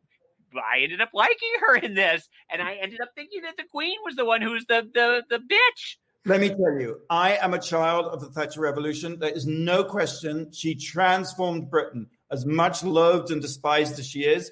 I 0.55 0.79
ended 0.81 1.01
up 1.01 1.11
liking 1.13 1.53
her 1.61 1.75
in 1.77 1.93
this, 1.93 2.27
and 2.49 2.61
I 2.61 2.75
ended 2.75 2.99
up 3.01 3.09
thinking 3.15 3.41
that 3.43 3.57
the 3.57 3.63
Queen 3.63 3.95
was 4.03 4.15
the 4.15 4.25
one 4.25 4.41
who's 4.41 4.65
the 4.65 4.89
the 4.93 5.23
the 5.29 5.37
bitch. 5.37 5.97
Let 6.25 6.39
me 6.39 6.49
tell 6.49 6.79
you, 6.79 7.01
I 7.09 7.37
am 7.37 7.55
a 7.55 7.59
child 7.59 8.05
of 8.05 8.21
the 8.21 8.27
Thatcher 8.27 8.61
Revolution. 8.61 9.17
There 9.17 9.31
is 9.31 9.47
no 9.47 9.83
question 9.83 10.51
she 10.51 10.75
transformed 10.75 11.69
Britain. 11.69 12.07
As 12.29 12.45
much 12.45 12.83
loathed 12.83 13.31
and 13.31 13.41
despised 13.41 13.97
as 13.99 14.07
she 14.07 14.21
is, 14.21 14.51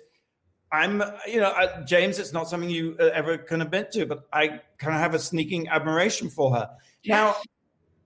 I'm, 0.71 1.01
you 1.27 1.39
know, 1.39 1.49
uh, 1.49 1.83
James, 1.85 2.19
it's 2.19 2.33
not 2.33 2.49
something 2.49 2.69
you 2.69 2.95
uh, 2.99 3.05
ever 3.13 3.37
can 3.37 3.61
admit 3.61 3.91
to, 3.93 4.05
but 4.05 4.27
I 4.33 4.61
kind 4.77 4.95
of 4.95 5.01
have 5.01 5.13
a 5.13 5.19
sneaking 5.19 5.67
admiration 5.69 6.29
for 6.29 6.53
her. 6.55 6.69
Now, 7.05 7.35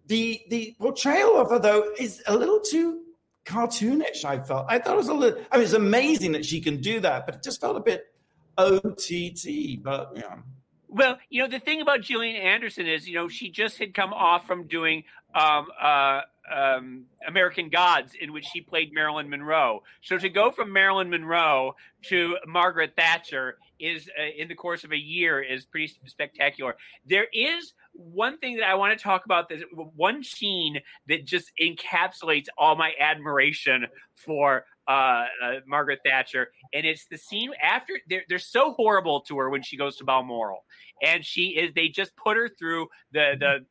the 0.07 0.41
the 0.49 0.75
portrayal 0.79 1.37
of 1.37 1.49
her 1.49 1.59
though 1.59 1.91
is 1.97 2.21
a 2.27 2.35
little 2.35 2.59
too 2.59 3.01
cartoonish. 3.45 4.25
I 4.25 4.39
felt. 4.39 4.65
I 4.69 4.79
thought 4.79 4.93
it 4.93 4.97
was 4.97 5.07
a 5.07 5.13
little. 5.13 5.41
I 5.51 5.57
mean, 5.57 5.63
it's 5.63 5.73
amazing 5.73 6.33
that 6.33 6.45
she 6.45 6.61
can 6.61 6.81
do 6.81 6.99
that, 6.99 7.25
but 7.25 7.35
it 7.35 7.43
just 7.43 7.61
felt 7.61 7.77
a 7.77 7.81
bit 7.81 8.05
OTT. 8.57 9.81
But 9.81 10.11
yeah. 10.15 10.35
Well, 10.93 11.17
you 11.29 11.41
know, 11.41 11.47
the 11.47 11.59
thing 11.59 11.81
about 11.81 12.01
Gillian 12.01 12.35
Anderson 12.35 12.87
is, 12.87 13.07
you 13.07 13.15
know, 13.15 13.27
she 13.27 13.49
just 13.49 13.79
had 13.79 13.95
come 13.95 14.13
off 14.13 14.45
from 14.45 14.67
doing 14.67 15.03
um, 15.33 15.67
uh, 15.81 16.21
um, 16.53 17.05
American 17.27 17.69
Gods, 17.69 18.13
in 18.19 18.31
which 18.31 18.45
she 18.45 18.61
played 18.61 18.93
Marilyn 18.93 19.27
Monroe. 19.27 19.81
So 20.03 20.19
to 20.19 20.29
go 20.29 20.51
from 20.51 20.71
Marilyn 20.71 21.09
Monroe 21.09 21.75
to 22.09 22.37
Margaret 22.45 22.93
Thatcher 22.95 23.57
is, 23.79 24.07
uh, 24.19 24.23
in 24.37 24.47
the 24.47 24.55
course 24.55 24.83
of 24.83 24.91
a 24.91 24.97
year, 24.97 25.41
is 25.41 25.65
pretty 25.65 25.91
spectacular. 26.05 26.75
There 27.07 27.27
is 27.33 27.73
one 27.93 28.37
thing 28.37 28.57
that 28.57 28.67
I 28.67 28.75
want 28.75 28.95
to 28.95 29.03
talk 29.03 29.25
about 29.25 29.49
this 29.49 29.63
one 29.73 30.23
scene 30.23 30.79
that 31.07 31.25
just 31.25 31.51
encapsulates 31.59 32.47
all 32.55 32.75
my 32.75 32.93
admiration 32.99 33.87
for 34.15 34.65
uh, 34.87 35.25
uh, 35.43 35.53
Margaret 35.67 35.99
Thatcher, 36.05 36.47
and 36.73 36.85
it's 36.85 37.05
the 37.09 37.17
scene 37.17 37.51
after 37.61 37.93
they're 38.09 38.23
they're 38.29 38.39
so 38.39 38.73
horrible 38.73 39.21
to 39.21 39.37
her 39.37 39.49
when 39.49 39.63
she 39.63 39.77
goes 39.77 39.97
to 39.97 40.03
Balmoral, 40.03 40.65
and 41.01 41.23
she 41.25 41.49
is 41.49 41.71
they 41.73 41.89
just 41.89 42.15
put 42.15 42.37
her 42.37 42.49
through 42.59 42.87
the 43.11 43.35
the 43.39 43.65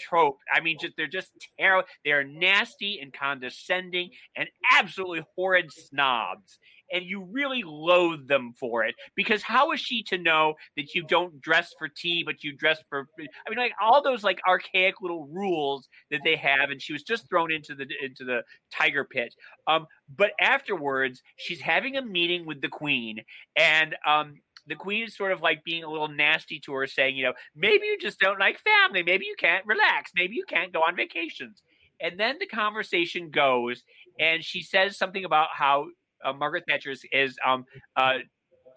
trope. 0.00 0.38
I 0.52 0.60
mean, 0.60 0.78
just 0.80 0.94
they're 0.96 1.06
just 1.06 1.32
terrible. 1.58 1.88
They're 2.04 2.24
nasty 2.24 3.00
and 3.00 3.12
condescending 3.12 4.10
and 4.36 4.48
absolutely 4.72 5.24
horrid 5.36 5.70
snobs 5.72 6.58
and 6.92 7.04
you 7.04 7.22
really 7.30 7.62
loathe 7.64 8.26
them 8.28 8.52
for 8.58 8.84
it 8.84 8.94
because 9.14 9.42
how 9.42 9.72
is 9.72 9.80
she 9.80 10.02
to 10.02 10.18
know 10.18 10.54
that 10.76 10.94
you 10.94 11.02
don't 11.04 11.40
dress 11.40 11.74
for 11.78 11.88
tea 11.88 12.22
but 12.24 12.42
you 12.42 12.52
dress 12.52 12.78
for 12.88 13.06
i 13.18 13.50
mean 13.50 13.58
like 13.58 13.72
all 13.80 14.02
those 14.02 14.24
like 14.24 14.40
archaic 14.46 15.00
little 15.00 15.26
rules 15.26 15.88
that 16.10 16.20
they 16.24 16.36
have 16.36 16.70
and 16.70 16.80
she 16.80 16.92
was 16.92 17.02
just 17.02 17.28
thrown 17.28 17.52
into 17.52 17.74
the 17.74 17.86
into 18.02 18.24
the 18.24 18.42
tiger 18.72 19.04
pit 19.04 19.34
um 19.66 19.86
but 20.16 20.32
afterwards 20.40 21.22
she's 21.36 21.60
having 21.60 21.96
a 21.96 22.02
meeting 22.02 22.46
with 22.46 22.60
the 22.60 22.68
queen 22.68 23.20
and 23.56 23.96
um 24.06 24.34
the 24.68 24.74
queen 24.74 25.04
is 25.04 25.16
sort 25.16 25.32
of 25.32 25.40
like 25.40 25.64
being 25.64 25.82
a 25.82 25.90
little 25.90 26.08
nasty 26.08 26.60
to 26.60 26.74
her, 26.74 26.86
saying, 26.86 27.16
you 27.16 27.24
know, 27.24 27.32
maybe 27.56 27.86
you 27.86 27.98
just 27.98 28.20
don't 28.20 28.38
like 28.38 28.58
family. 28.58 29.02
Maybe 29.02 29.24
you 29.24 29.34
can't 29.38 29.64
relax. 29.66 30.12
Maybe 30.14 30.34
you 30.34 30.44
can't 30.46 30.72
go 30.72 30.80
on 30.80 30.94
vacations. 30.94 31.62
And 32.00 32.18
then 32.18 32.36
the 32.38 32.46
conversation 32.46 33.30
goes, 33.30 33.82
and 34.20 34.44
she 34.44 34.62
says 34.62 34.96
something 34.96 35.24
about 35.24 35.48
how 35.52 35.88
uh, 36.24 36.32
Margaret 36.32 36.64
Thatcher 36.68 36.90
is, 36.90 37.04
is 37.12 37.36
um, 37.44 37.64
uh, 37.96 38.18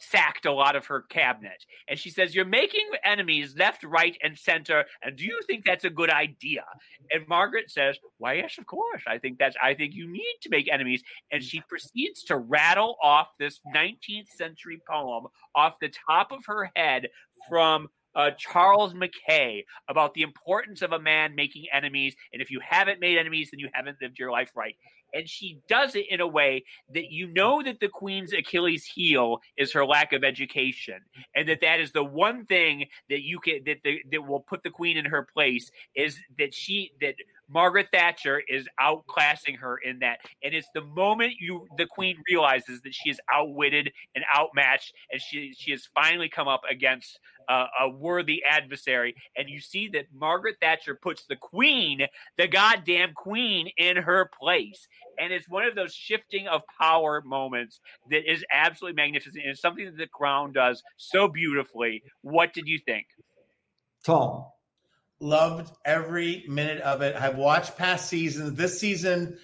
sacked 0.01 0.45
a 0.45 0.51
lot 0.51 0.75
of 0.75 0.85
her 0.87 1.03
cabinet. 1.09 1.65
And 1.87 1.97
she 1.97 2.09
says, 2.09 2.35
You're 2.35 2.45
making 2.45 2.89
enemies 3.03 3.55
left, 3.57 3.83
right, 3.83 4.17
and 4.23 4.37
center. 4.37 4.85
And 5.01 5.15
do 5.15 5.23
you 5.23 5.39
think 5.47 5.63
that's 5.65 5.85
a 5.85 5.89
good 5.89 6.09
idea? 6.09 6.65
And 7.11 7.27
Margaret 7.27 7.69
says, 7.69 7.97
Why, 8.17 8.33
yes, 8.33 8.57
of 8.57 8.65
course. 8.65 9.03
I 9.07 9.17
think 9.17 9.37
that's, 9.37 9.55
I 9.61 9.73
think 9.73 9.93
you 9.93 10.11
need 10.11 10.37
to 10.41 10.49
make 10.49 10.71
enemies. 10.71 11.03
And 11.31 11.43
she 11.43 11.61
proceeds 11.67 12.23
to 12.25 12.37
rattle 12.37 12.97
off 13.01 13.27
this 13.39 13.59
19th 13.75 14.29
century 14.35 14.81
poem 14.89 15.25
off 15.55 15.75
the 15.79 15.91
top 16.07 16.31
of 16.31 16.45
her 16.47 16.71
head 16.75 17.07
from 17.49 17.87
uh, 18.13 18.31
Charles 18.37 18.93
Mackay 18.93 19.63
about 19.87 20.13
the 20.13 20.21
importance 20.21 20.81
of 20.81 20.91
a 20.91 20.99
man 20.99 21.33
making 21.33 21.65
enemies. 21.71 22.13
And 22.33 22.41
if 22.41 22.51
you 22.51 22.59
haven't 22.59 22.99
made 22.99 23.17
enemies, 23.17 23.49
then 23.51 23.59
you 23.59 23.69
haven't 23.73 23.97
lived 24.01 24.19
your 24.19 24.31
life 24.31 24.51
right 24.55 24.75
and 25.13 25.27
she 25.27 25.59
does 25.67 25.95
it 25.95 26.05
in 26.09 26.21
a 26.21 26.27
way 26.27 26.63
that 26.93 27.11
you 27.11 27.27
know 27.27 27.61
that 27.63 27.79
the 27.79 27.87
queen's 27.87 28.33
achilles 28.33 28.85
heel 28.85 29.39
is 29.57 29.71
her 29.71 29.85
lack 29.85 30.13
of 30.13 30.23
education 30.23 30.99
and 31.35 31.47
that 31.47 31.61
that 31.61 31.79
is 31.79 31.91
the 31.91 32.03
one 32.03 32.45
thing 32.45 32.85
that 33.09 33.21
you 33.21 33.39
can 33.39 33.61
that 33.65 33.77
the, 33.83 34.01
that 34.11 34.25
will 34.25 34.39
put 34.39 34.63
the 34.63 34.69
queen 34.69 34.97
in 34.97 35.05
her 35.05 35.27
place 35.33 35.71
is 35.95 36.17
that 36.37 36.53
she 36.53 36.91
that 37.01 37.15
Margaret 37.51 37.87
Thatcher 37.91 38.41
is 38.47 38.67
outclassing 38.79 39.57
her 39.59 39.77
in 39.77 39.99
that. 39.99 40.19
And 40.43 40.53
it's 40.53 40.69
the 40.73 40.81
moment 40.81 41.33
you 41.39 41.67
the 41.77 41.85
queen 41.85 42.17
realizes 42.29 42.81
that 42.81 42.93
she 42.93 43.09
is 43.09 43.19
outwitted 43.31 43.91
and 44.15 44.23
outmatched 44.35 44.93
and 45.11 45.21
she 45.21 45.53
she 45.57 45.71
has 45.71 45.87
finally 45.93 46.29
come 46.29 46.47
up 46.47 46.61
against 46.69 47.19
uh, 47.49 47.67
a 47.81 47.89
worthy 47.89 48.41
adversary. 48.49 49.15
And 49.35 49.49
you 49.49 49.59
see 49.59 49.89
that 49.89 50.05
Margaret 50.13 50.55
Thatcher 50.61 50.95
puts 50.95 51.25
the 51.25 51.35
queen, 51.35 52.07
the 52.37 52.47
goddamn 52.47 53.13
queen, 53.13 53.69
in 53.77 53.97
her 53.97 54.29
place. 54.39 54.87
And 55.19 55.33
it's 55.33 55.49
one 55.49 55.65
of 55.65 55.75
those 55.75 55.93
shifting 55.93 56.47
of 56.47 56.61
power 56.79 57.21
moments 57.25 57.79
that 58.09 58.31
is 58.31 58.43
absolutely 58.51 58.95
magnificent. 58.95 59.43
And 59.43 59.51
it's 59.51 59.61
something 59.61 59.85
that 59.85 59.97
the 59.97 60.07
crown 60.07 60.53
does 60.53 60.81
so 60.97 61.27
beautifully. 61.27 62.03
What 62.21 62.53
did 62.53 62.67
you 62.67 62.79
think? 62.79 63.07
Tom. 64.05 64.45
Loved 65.23 65.71
every 65.85 66.43
minute 66.47 66.81
of 66.81 67.03
it. 67.03 67.15
I've 67.15 67.37
watched 67.37 67.77
past 67.77 68.09
seasons. 68.09 68.57
This 68.57 68.79
season 68.79 69.37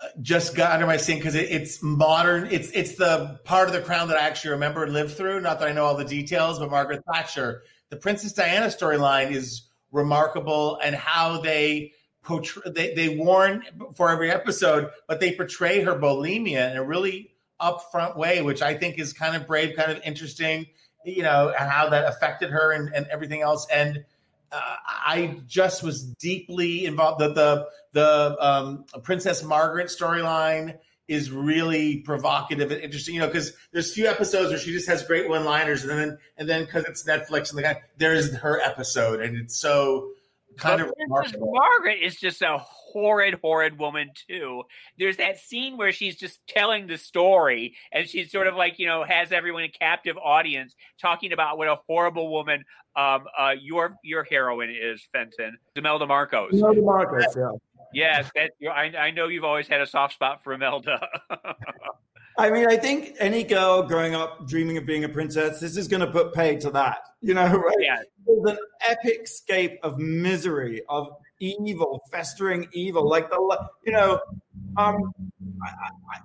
uh, 0.00 0.06
just 0.22 0.56
got 0.56 0.72
under 0.72 0.86
my 0.86 0.96
skin 0.96 1.18
because 1.18 1.34
it, 1.34 1.50
it's 1.50 1.82
modern. 1.82 2.48
It's 2.50 2.70
it's 2.70 2.94
the 2.94 3.38
part 3.44 3.68
of 3.68 3.74
the 3.74 3.82
crown 3.82 4.08
that 4.08 4.16
I 4.16 4.22
actually 4.22 4.52
remember 4.52 4.84
and 4.84 4.94
lived 4.94 5.14
through. 5.14 5.42
Not 5.42 5.60
that 5.60 5.68
I 5.68 5.72
know 5.72 5.84
all 5.84 5.94
the 5.94 6.06
details, 6.06 6.58
but 6.58 6.70
Margaret 6.70 7.02
Thatcher, 7.04 7.64
the 7.90 7.96
Princess 7.96 8.32
Diana 8.32 8.68
storyline 8.68 9.30
is 9.30 9.68
remarkable, 9.92 10.78
and 10.82 10.96
how 10.96 11.38
they 11.42 11.92
portray 12.22 12.72
they, 12.72 12.94
they 12.94 13.14
warn 13.14 13.64
for 13.94 14.08
every 14.08 14.30
episode, 14.30 14.88
but 15.06 15.20
they 15.20 15.32
portray 15.34 15.82
her 15.82 15.96
bulimia 15.96 16.70
in 16.70 16.78
a 16.78 16.82
really 16.82 17.34
upfront 17.60 18.16
way, 18.16 18.40
which 18.40 18.62
I 18.62 18.72
think 18.72 18.98
is 18.98 19.12
kind 19.12 19.36
of 19.36 19.46
brave, 19.46 19.76
kind 19.76 19.92
of 19.92 20.00
interesting. 20.02 20.64
You 21.04 21.24
know, 21.24 21.50
and 21.50 21.70
how 21.70 21.90
that 21.90 22.06
affected 22.06 22.48
her 22.50 22.72
and, 22.72 22.90
and 22.94 23.06
everything 23.08 23.42
else, 23.42 23.66
and 23.70 24.02
uh, 24.52 24.76
I 24.86 25.40
just 25.46 25.82
was 25.82 26.04
deeply 26.04 26.86
involved. 26.86 27.20
The 27.20 27.32
the 27.32 27.68
the 27.92 28.36
um, 28.40 28.84
Princess 29.02 29.42
Margaret 29.42 29.88
storyline 29.88 30.78
is 31.06 31.30
really 31.30 31.98
provocative 31.98 32.70
and 32.70 32.80
interesting. 32.80 33.14
You 33.14 33.22
know, 33.22 33.26
because 33.26 33.52
there's 33.72 33.92
few 33.92 34.06
episodes 34.06 34.50
where 34.50 34.58
she 34.58 34.72
just 34.72 34.88
has 34.88 35.02
great 35.02 35.28
one 35.28 35.44
liners, 35.44 35.84
and 35.84 35.90
then 35.90 36.18
and 36.36 36.48
then 36.48 36.64
because 36.64 36.84
it's 36.84 37.04
Netflix 37.04 37.50
and 37.50 37.58
the 37.58 37.62
guy, 37.62 37.82
there 37.96 38.14
is 38.14 38.34
her 38.36 38.60
episode, 38.60 39.20
and 39.20 39.36
it's 39.36 39.56
so 39.56 40.10
kind 40.58 40.80
but 40.80 40.88
of 40.88 40.94
remarkable. 40.98 41.52
Margaret 41.52 41.98
is 42.02 42.16
just 42.16 42.42
a 42.42 42.58
horrid, 42.58 43.38
horrid 43.42 43.78
woman 43.78 44.10
too. 44.28 44.64
There's 44.98 45.16
that 45.18 45.38
scene 45.38 45.76
where 45.76 45.92
she's 45.92 46.16
just 46.16 46.40
telling 46.46 46.86
the 46.86 46.98
story, 46.98 47.76
and 47.92 48.08
she's 48.08 48.30
sort 48.30 48.46
of 48.46 48.54
like 48.54 48.78
you 48.78 48.86
know 48.86 49.04
has 49.04 49.32
everyone 49.32 49.64
a 49.64 49.68
captive 49.68 50.16
audience 50.16 50.74
talking 51.00 51.32
about 51.32 51.58
what 51.58 51.68
a 51.68 51.76
horrible 51.86 52.30
woman 52.30 52.64
um, 52.96 53.24
uh, 53.38 53.54
your 53.60 53.96
your 54.02 54.24
heroine 54.24 54.70
is, 54.70 55.06
Fenton 55.12 55.56
Imelda 55.76 56.06
Marcos. 56.06 56.52
Imelda 56.52 56.82
Marcos, 56.82 57.36
yeah. 57.36 57.50
Yes, 57.92 58.30
that 58.34 58.50
I, 58.70 58.92
I 58.98 59.10
know 59.12 59.28
you've 59.28 59.44
always 59.44 59.66
had 59.66 59.80
a 59.80 59.86
soft 59.86 60.14
spot 60.14 60.44
for 60.44 60.52
Imelda. 60.52 61.00
I 62.38 62.50
mean, 62.50 62.66
I 62.68 62.76
think 62.76 63.16
any 63.18 63.42
girl 63.42 63.82
growing 63.82 64.14
up 64.14 64.46
dreaming 64.46 64.76
of 64.76 64.86
being 64.86 65.02
a 65.02 65.08
princess, 65.08 65.58
this 65.58 65.76
is 65.76 65.88
going 65.88 66.00
to 66.00 66.10
put 66.10 66.32
pay 66.32 66.56
to 66.58 66.70
that. 66.70 67.00
You 67.20 67.34
know, 67.34 67.46
right? 67.56 67.76
Yeah. 67.80 68.00
There's 68.24 68.56
an 68.56 68.58
epic 68.88 69.26
scape 69.26 69.78
of 69.82 69.98
misery, 69.98 70.82
of 70.88 71.08
evil, 71.40 72.00
festering 72.12 72.68
evil. 72.72 73.08
Like 73.08 73.28
the, 73.28 73.68
you 73.84 73.92
know, 73.92 74.20
um, 74.76 75.12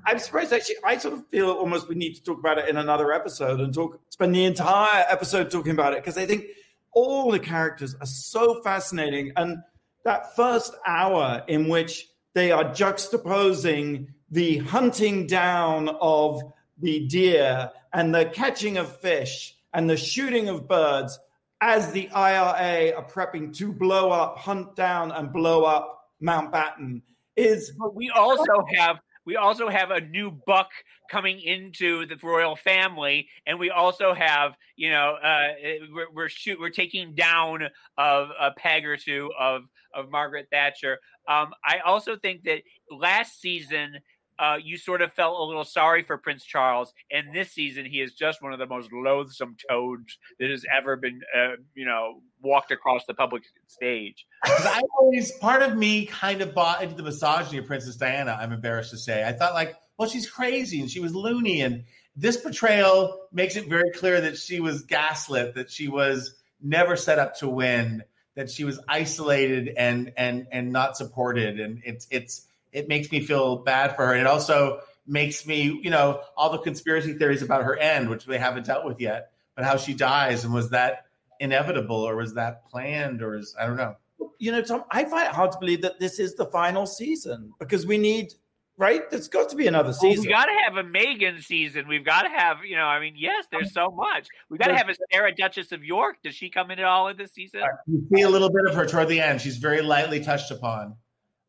I, 0.05 0.11
am 0.11 0.19
surprised 0.19 0.53
actually. 0.53 0.75
I 0.83 0.97
sort 0.97 1.15
of 1.15 1.27
feel 1.29 1.49
almost 1.49 1.89
we 1.89 1.95
need 1.95 2.13
to 2.13 2.23
talk 2.23 2.37
about 2.37 2.59
it 2.59 2.69
in 2.69 2.77
another 2.77 3.11
episode 3.11 3.59
and 3.59 3.73
talk, 3.73 3.99
spend 4.09 4.35
the 4.35 4.45
entire 4.45 5.05
episode 5.09 5.49
talking 5.49 5.71
about 5.71 5.93
it 5.93 5.99
because 6.03 6.17
I 6.17 6.27
think 6.27 6.45
all 6.91 7.31
the 7.31 7.39
characters 7.39 7.95
are 7.99 8.05
so 8.05 8.61
fascinating. 8.61 9.31
And 9.35 9.57
that 10.05 10.35
first 10.35 10.75
hour 10.85 11.43
in 11.47 11.69
which 11.69 12.07
they 12.35 12.51
are 12.51 12.65
juxtaposing 12.65 14.07
the 14.33 14.57
hunting 14.57 15.27
down 15.27 15.89
of 16.01 16.41
the 16.79 17.05
deer 17.07 17.71
and 17.93 18.13
the 18.13 18.25
catching 18.25 18.77
of 18.77 18.99
fish 18.99 19.55
and 19.73 19.87
the 19.87 19.95
shooting 19.95 20.49
of 20.49 20.67
birds 20.67 21.19
as 21.61 21.91
the 21.91 22.09
IRA 22.09 22.95
are 22.95 23.05
prepping 23.05 23.55
to 23.55 23.71
blow 23.71 24.09
up, 24.09 24.37
hunt 24.37 24.75
down, 24.75 25.11
and 25.11 25.31
blow 25.31 25.63
up 25.63 26.09
Mountbatten 26.21 27.01
is. 27.35 27.71
But 27.77 27.95
we 27.95 28.09
also 28.09 28.65
have 28.75 28.99
we 29.25 29.35
also 29.37 29.69
have 29.69 29.91
a 29.91 30.01
new 30.01 30.31
buck 30.45 30.69
coming 31.09 31.39
into 31.39 32.05
the 32.07 32.17
royal 32.21 32.55
family, 32.55 33.29
and 33.45 33.59
we 33.59 33.69
also 33.69 34.15
have 34.15 34.53
you 34.75 34.89
know 34.89 35.15
uh, 35.23 35.47
we're 35.93 36.11
we're, 36.11 36.29
shoot, 36.29 36.59
we're 36.59 36.69
taking 36.69 37.13
down 37.13 37.69
of 37.99 38.29
a 38.39 38.51
peg 38.51 38.85
or 38.85 38.97
two 38.97 39.31
of 39.39 39.61
of 39.93 40.09
Margaret 40.09 40.47
Thatcher. 40.51 40.99
Um, 41.27 41.53
I 41.63 41.79
also 41.85 42.17
think 42.17 42.43
that 42.43 42.63
last 42.89 43.39
season 43.39 43.99
uh, 44.39 44.57
you 44.63 44.77
sort 44.77 45.01
of 45.01 45.13
felt 45.13 45.39
a 45.39 45.43
little 45.43 45.63
sorry 45.63 46.03
for 46.03 46.17
Prince 46.17 46.43
Charles, 46.43 46.93
and 47.11 47.33
this 47.33 47.51
season 47.51 47.85
he 47.85 48.01
is 48.01 48.13
just 48.13 48.41
one 48.41 48.53
of 48.53 48.59
the 48.59 48.65
most 48.65 48.91
loathsome 48.91 49.55
toads 49.69 50.17
that 50.39 50.49
has 50.49 50.65
ever 50.75 50.95
been, 50.95 51.21
uh, 51.35 51.55
you 51.75 51.85
know, 51.85 52.21
walked 52.41 52.71
across 52.71 53.05
the 53.05 53.13
public 53.13 53.43
stage. 53.67 54.25
I 54.43 54.81
always, 54.99 55.31
part 55.33 55.61
of 55.61 55.75
me, 55.75 56.05
kind 56.05 56.41
of 56.41 56.53
bought 56.53 56.83
into 56.83 56.95
the 56.95 57.03
misogyny 57.03 57.59
of 57.59 57.65
Princess 57.65 57.95
Diana. 57.95 58.37
I'm 58.39 58.51
embarrassed 58.51 58.91
to 58.91 58.97
say. 58.97 59.23
I 59.23 59.33
thought 59.33 59.53
like, 59.53 59.75
well, 59.97 60.09
she's 60.09 60.29
crazy 60.29 60.81
and 60.81 60.89
she 60.89 60.99
was 60.99 61.13
loony, 61.13 61.61
and 61.61 61.83
this 62.15 62.37
portrayal 62.37 63.21
makes 63.31 63.55
it 63.55 63.67
very 63.67 63.91
clear 63.91 64.21
that 64.21 64.37
she 64.37 64.59
was 64.59 64.83
gaslit, 64.83 65.55
that 65.55 65.71
she 65.71 65.87
was 65.87 66.35
never 66.61 66.95
set 66.95 67.19
up 67.19 67.37
to 67.37 67.47
win, 67.49 68.03
that 68.35 68.49
she 68.49 68.63
was 68.63 68.79
isolated 68.87 69.73
and 69.77 70.13
and 70.17 70.47
and 70.51 70.71
not 70.71 70.97
supported, 70.97 71.59
and 71.59 71.81
it's 71.85 72.07
it's 72.09 72.47
it 72.73 72.87
makes 72.87 73.11
me 73.11 73.19
feel 73.19 73.57
bad 73.57 73.95
for 73.95 74.05
her. 74.05 74.13
And 74.13 74.21
it 74.21 74.27
also 74.27 74.79
makes 75.05 75.45
me, 75.45 75.79
you 75.83 75.89
know, 75.89 76.21
all 76.35 76.51
the 76.51 76.57
conspiracy 76.57 77.13
theories 77.13 77.41
about 77.41 77.63
her 77.63 77.77
end, 77.77 78.09
which 78.09 78.25
they 78.25 78.37
haven't 78.37 78.65
dealt 78.65 78.85
with 78.85 78.99
yet, 78.99 79.31
but 79.55 79.63
how 79.63 79.77
she 79.77 79.93
dies 79.93 80.43
and 80.43 80.53
was 80.53 80.69
that 80.71 81.05
inevitable 81.39 81.97
or 81.97 82.15
was 82.15 82.33
that 82.35 82.65
planned 82.65 83.21
or 83.21 83.35
is 83.35 83.55
I 83.59 83.65
don't 83.65 83.77
know. 83.77 83.95
You 84.39 84.51
know, 84.51 84.61
Tom, 84.61 84.83
I 84.91 85.05
find 85.05 85.27
it 85.27 85.33
hard 85.33 85.51
to 85.51 85.59
believe 85.59 85.81
that 85.81 85.99
this 85.99 86.19
is 86.19 86.35
the 86.35 86.45
final 86.45 86.85
season 86.85 87.53
because 87.59 87.85
we 87.85 87.97
need 87.97 88.33
right? 88.77 89.09
There's 89.09 89.27
got 89.27 89.49
to 89.49 89.55
be 89.55 89.67
another 89.67 89.89
oh, 89.89 89.97
Well, 90.01 90.11
season. 90.11 90.25
we 90.25 90.29
got 90.29 90.45
to 90.45 90.59
have 90.65 90.77
a 90.77 90.87
Meghan 90.87 91.43
season. 91.43 91.87
We've 91.87 92.05
got 92.05 92.23
to 92.23 92.29
have, 92.29 92.57
you 92.65 92.75
know, 92.75 92.85
I 92.85 92.99
mean, 92.99 93.13
yes, 93.17 93.45
there's 93.51 93.73
so 93.73 93.91
much. 93.91 94.27
We've 94.49 94.59
got 94.59 94.67
to 94.67 94.75
have 94.75 94.89
a 94.89 94.95
Sarah 95.11 95.33
Duchess 95.35 95.71
of 95.71 95.83
York. 95.83 96.17
Does 96.23 96.35
she 96.35 96.49
come 96.49 96.71
in 96.71 96.79
at 96.79 96.85
all 96.85 97.07
in 97.07 97.17
this 97.17 97.31
season? 97.33 97.61
You 97.87 98.05
see 98.13 98.21
a 98.23 98.29
little 98.29 98.49
bit 98.49 98.65
of 98.65 98.75
her 98.75 98.85
toward 98.85 99.09
the 99.09 99.21
end. 99.21 99.41
She's 99.41 99.57
very 99.57 99.81
lightly 99.81 100.23
touched 100.23 100.51
upon. 100.51 100.95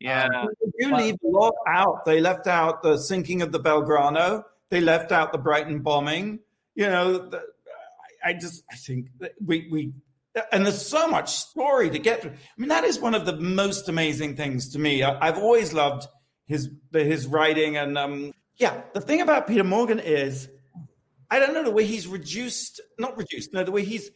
Yeah. 0.01 0.29
They 0.61 0.87
do 0.87 0.97
leave 0.97 1.17
a 1.25 1.29
lot 1.29 1.55
out. 1.67 2.05
They 2.05 2.21
left 2.21 2.47
out 2.47 2.83
the 2.83 2.99
sinking 2.99 3.43
of 3.43 3.53
the 3.53 3.61
Belgrano. 3.61 4.43
They 4.71 4.81
left 4.81 5.13
out 5.13 5.33
the 5.33 5.39
Brighton 5.39 5.81
bombing. 5.81 6.41
You 6.75 6.87
know, 6.87 7.29
the, 7.29 7.43
I 8.25 8.33
just 8.33 8.65
I 8.71 8.77
think 8.77 9.09
that 9.21 9.33
we 9.45 9.69
we 9.71 9.93
and 10.53 10.67
there's 10.67 10.85
so 10.85 11.07
much 11.07 11.33
story 11.33 11.91
to 11.91 11.99
get 11.99 12.23
through. 12.23 12.33
I 12.33 12.37
mean, 12.57 12.69
that 12.69 12.85
is 12.85 12.99
one 12.99 13.15
of 13.15 13.27
the 13.27 13.37
most 13.37 13.89
amazing 13.89 14.37
things 14.37 14.73
to 14.73 14.79
me. 14.79 15.03
I, 15.03 15.29
I've 15.29 15.39
always 15.39 15.73
loved 15.73 16.07
his 16.47 16.71
his 16.93 17.27
writing, 17.27 17.77
and 17.77 17.97
um, 17.97 18.33
yeah, 18.57 18.83
the 18.93 19.01
thing 19.01 19.21
about 19.21 19.47
Peter 19.47 19.65
Morgan 19.65 20.01
is, 20.01 20.49
I 21.31 21.39
don't 21.39 21.55
know 21.55 21.63
the 21.63 21.71
way 21.71 21.85
he's 21.85 22.07
reduced, 22.07 22.81
not 22.99 23.17
reduced, 23.17 23.53
no, 23.53 23.65
the 23.65 23.73
way 23.73 23.85
he's 23.85 24.11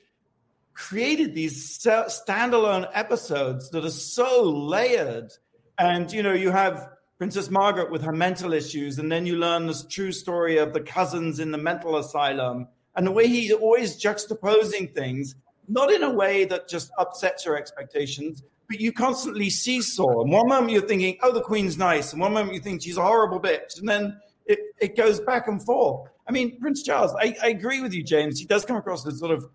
created 0.74 1.34
these 1.34 1.78
standalone 1.78 2.88
episodes 2.94 3.70
that 3.70 3.84
are 3.84 3.90
so 3.90 4.42
layered. 4.42 5.30
And 5.78 6.10
you 6.12 6.22
know, 6.22 6.32
you 6.32 6.50
have 6.50 6.90
Princess 7.18 7.50
Margaret 7.50 7.90
with 7.90 8.02
her 8.02 8.12
mental 8.12 8.52
issues, 8.52 8.98
and 8.98 9.10
then 9.10 9.26
you 9.26 9.36
learn 9.36 9.66
this 9.66 9.84
true 9.84 10.12
story 10.12 10.58
of 10.58 10.72
the 10.72 10.80
cousins 10.80 11.40
in 11.40 11.50
the 11.50 11.58
mental 11.58 11.96
asylum, 11.96 12.68
and 12.96 13.06
the 13.06 13.12
way 13.12 13.26
he's 13.26 13.52
always 13.52 14.00
juxtaposing 14.00 14.94
things, 14.94 15.34
not 15.68 15.90
in 15.90 16.02
a 16.02 16.10
way 16.10 16.44
that 16.44 16.68
just 16.68 16.90
upsets 16.98 17.44
your 17.44 17.56
expectations, 17.56 18.42
but 18.68 18.80
you 18.80 18.92
constantly 18.92 19.50
seesaw. 19.50 20.22
And 20.22 20.32
one 20.32 20.48
moment 20.48 20.72
you're 20.72 20.82
thinking, 20.86 21.16
"Oh, 21.22 21.32
the 21.32 21.40
Queen's 21.40 21.78
nice," 21.78 22.12
and 22.12 22.20
one 22.20 22.32
moment 22.32 22.54
you 22.54 22.60
think 22.60 22.82
she's 22.82 22.96
a 22.96 23.02
horrible 23.02 23.40
bitch, 23.40 23.78
and 23.78 23.88
then 23.88 24.20
it, 24.46 24.58
it 24.78 24.96
goes 24.96 25.20
back 25.20 25.48
and 25.48 25.62
forth. 25.62 26.08
I 26.26 26.32
mean, 26.32 26.60
Prince 26.60 26.82
Charles, 26.82 27.14
I, 27.18 27.36
I 27.42 27.48
agree 27.48 27.80
with 27.80 27.94
you, 27.94 28.02
James. 28.02 28.38
He 28.38 28.46
does 28.46 28.64
come 28.64 28.76
across 28.76 29.06
as 29.06 29.18
sort 29.18 29.30
of 29.30 29.48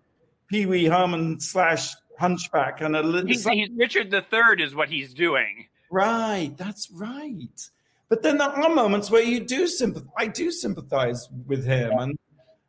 Pee 0.48 0.66
Wee 0.66 0.86
Herman 0.86 1.40
slash 1.40 1.94
hunchback, 2.18 2.80
and 2.80 2.96
a 2.96 3.02
little. 3.02 3.28
He's, 3.28 3.46
he's 3.46 3.70
Richard 3.76 4.10
the 4.10 4.22
Third, 4.22 4.60
is 4.60 4.74
what 4.74 4.88
he's 4.88 5.14
doing. 5.14 5.68
Right, 5.94 6.52
that's 6.56 6.90
right. 6.90 7.70
But 8.08 8.24
then 8.24 8.38
there 8.38 8.48
are 8.48 8.74
moments 8.74 9.12
where 9.12 9.22
you 9.22 9.38
do 9.38 9.68
sympathize. 9.68 10.10
I 10.18 10.26
do 10.26 10.50
sympathize 10.50 11.28
with 11.46 11.64
him, 11.64 11.92
and 11.96 12.18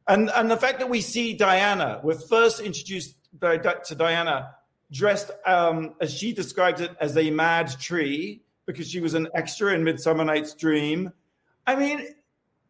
and 0.08 0.30
and 0.30 0.52
the 0.52 0.58
fact 0.58 0.78
that 0.78 0.90
we 0.90 1.02
see 1.02 1.34
Diana, 1.34 2.02
we're 2.04 2.20
first 2.20 2.60
introduced 2.60 3.16
by, 3.40 3.58
to 3.58 3.96
Diana 3.96 4.52
dressed 4.92 5.32
um, 5.48 5.96
as 6.00 6.14
she 6.14 6.34
described 6.34 6.82
it 6.82 6.92
as 7.02 7.18
a 7.18 7.32
mad 7.32 7.72
tree 7.80 8.44
because 8.68 8.88
she 8.92 9.00
was 9.00 9.16
an 9.16 9.28
extra 9.34 9.74
in 9.74 9.84
Midsummer 9.84 10.24
Night's 10.24 10.54
Dream. 10.54 11.12
I 11.66 11.76
mean, 11.76 12.06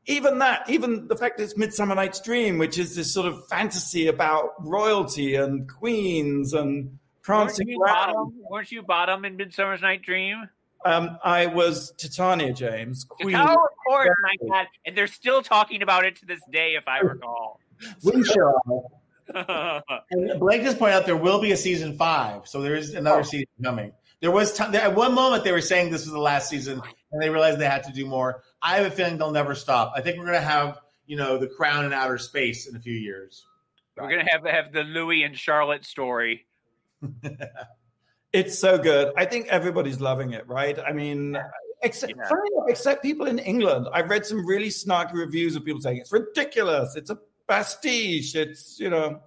even 0.06 0.40
that, 0.40 0.70
even 0.70 1.10
the 1.10 1.18
fact 1.18 1.38
that 1.38 1.44
it's 1.44 1.58
Midsummer 1.58 1.96
Night's 1.96 2.22
Dream, 2.22 2.60
which 2.60 2.78
is 2.78 2.96
this 2.96 3.14
sort 3.14 3.28
of 3.28 3.46
fantasy 3.50 4.08
about 4.08 4.54
royalty 4.66 5.36
and 5.36 5.68
queens 5.68 6.54
and 6.54 6.98
Weren't 7.28 7.58
you, 7.60 7.80
bottom, 7.80 8.34
weren't 8.50 8.72
you 8.72 8.82
bottom 8.84 9.26
in 9.26 9.38
Midsummer's 9.38 9.82
Night 9.82 10.02
Dream? 10.04 10.50
Um, 10.84 11.18
I 11.24 11.48
was 11.48 11.92
Titania 11.98 12.54
James, 12.54 13.06
Queen. 13.06 13.36
Oh, 13.36 13.42
of 13.42 13.70
course, 13.88 14.10
my 14.22 14.48
God. 14.48 14.68
And 14.86 14.96
they're 14.96 15.08
still 15.08 15.42
talking 15.42 15.82
about 15.82 16.06
it 16.06 16.18
to 16.18 16.26
this 16.28 16.42
day, 16.52 16.76
if 16.76 16.88
I 16.88 17.00
recall. 17.00 17.60
We 18.04 18.24
shall. 18.24 18.92
And 20.12 20.40
Blake 20.40 20.62
just 20.62 20.78
pointed 20.78 20.94
out 20.98 21.08
there 21.08 21.18
will 21.18 21.42
be 21.42 21.52
a 21.52 21.58
season 21.58 21.98
five, 21.98 22.48
so 22.48 22.62
there 22.62 22.76
is 22.76 22.94
another 22.94 23.22
Oh. 23.22 23.24
season 23.24 23.48
coming. 23.64 23.92
There 24.22 24.30
was 24.30 24.54
time, 24.54 24.76
at 24.76 24.94
one 24.96 25.16
moment 25.16 25.44
they 25.44 25.52
were 25.52 25.62
saying 25.62 25.90
this 25.90 26.04
was 26.06 26.14
the 26.14 26.20
last 26.20 26.48
season, 26.48 26.80
and 27.12 27.22
they 27.22 27.32
realized 27.32 27.58
they 27.60 27.66
had 27.66 27.84
to 27.86 27.92
do 27.92 28.06
more. 28.06 28.44
I 28.62 28.78
have 28.78 28.86
a 28.86 28.92
feeling 28.92 29.18
they'll 29.18 29.32
never 29.32 29.56
stop. 29.56 29.94
I 29.96 30.02
think 30.02 30.20
we're 30.20 30.26
going 30.26 30.36
to 30.40 30.48
have 30.48 30.80
you 31.08 31.18
know 31.18 31.40
the 31.40 31.48
Crown 31.48 31.86
in 31.86 31.94
outer 31.94 32.20
space 32.20 32.68
in 32.68 32.76
a 32.76 32.80
few 32.80 32.94
years. 32.94 33.44
We're 33.98 34.10
gonna 34.10 34.30
have 34.30 34.46
have 34.46 34.72
the 34.72 34.84
Louis 34.84 35.24
and 35.24 35.36
Charlotte 35.38 35.86
story. 35.86 36.46
It's 38.34 38.60
so 38.60 38.78
good. 38.78 39.14
I 39.16 39.24
think 39.24 39.48
everybody's 39.48 40.02
loving 40.02 40.34
it, 40.34 40.46
right? 40.46 40.78
I 40.78 40.92
mean, 40.92 41.38
except 41.84 42.14
Yeah. 42.18 42.28
funny 42.28 42.42
enough, 42.54 42.66
except 42.68 43.02
people 43.02 43.28
in 43.28 43.40
England. 43.40 43.88
I've 43.94 44.10
read 44.10 44.26
some 44.26 44.46
really 44.46 44.68
snarky 44.68 45.14
reviews 45.14 45.56
of 45.56 45.64
people 45.64 45.80
saying 45.80 46.00
it's 46.00 46.12
ridiculous. 46.12 46.98
It's 46.98 47.10
a 47.10 47.18
pastiche. 47.48 48.36
It's 48.36 48.78
you 48.78 48.90
know, 48.90 49.22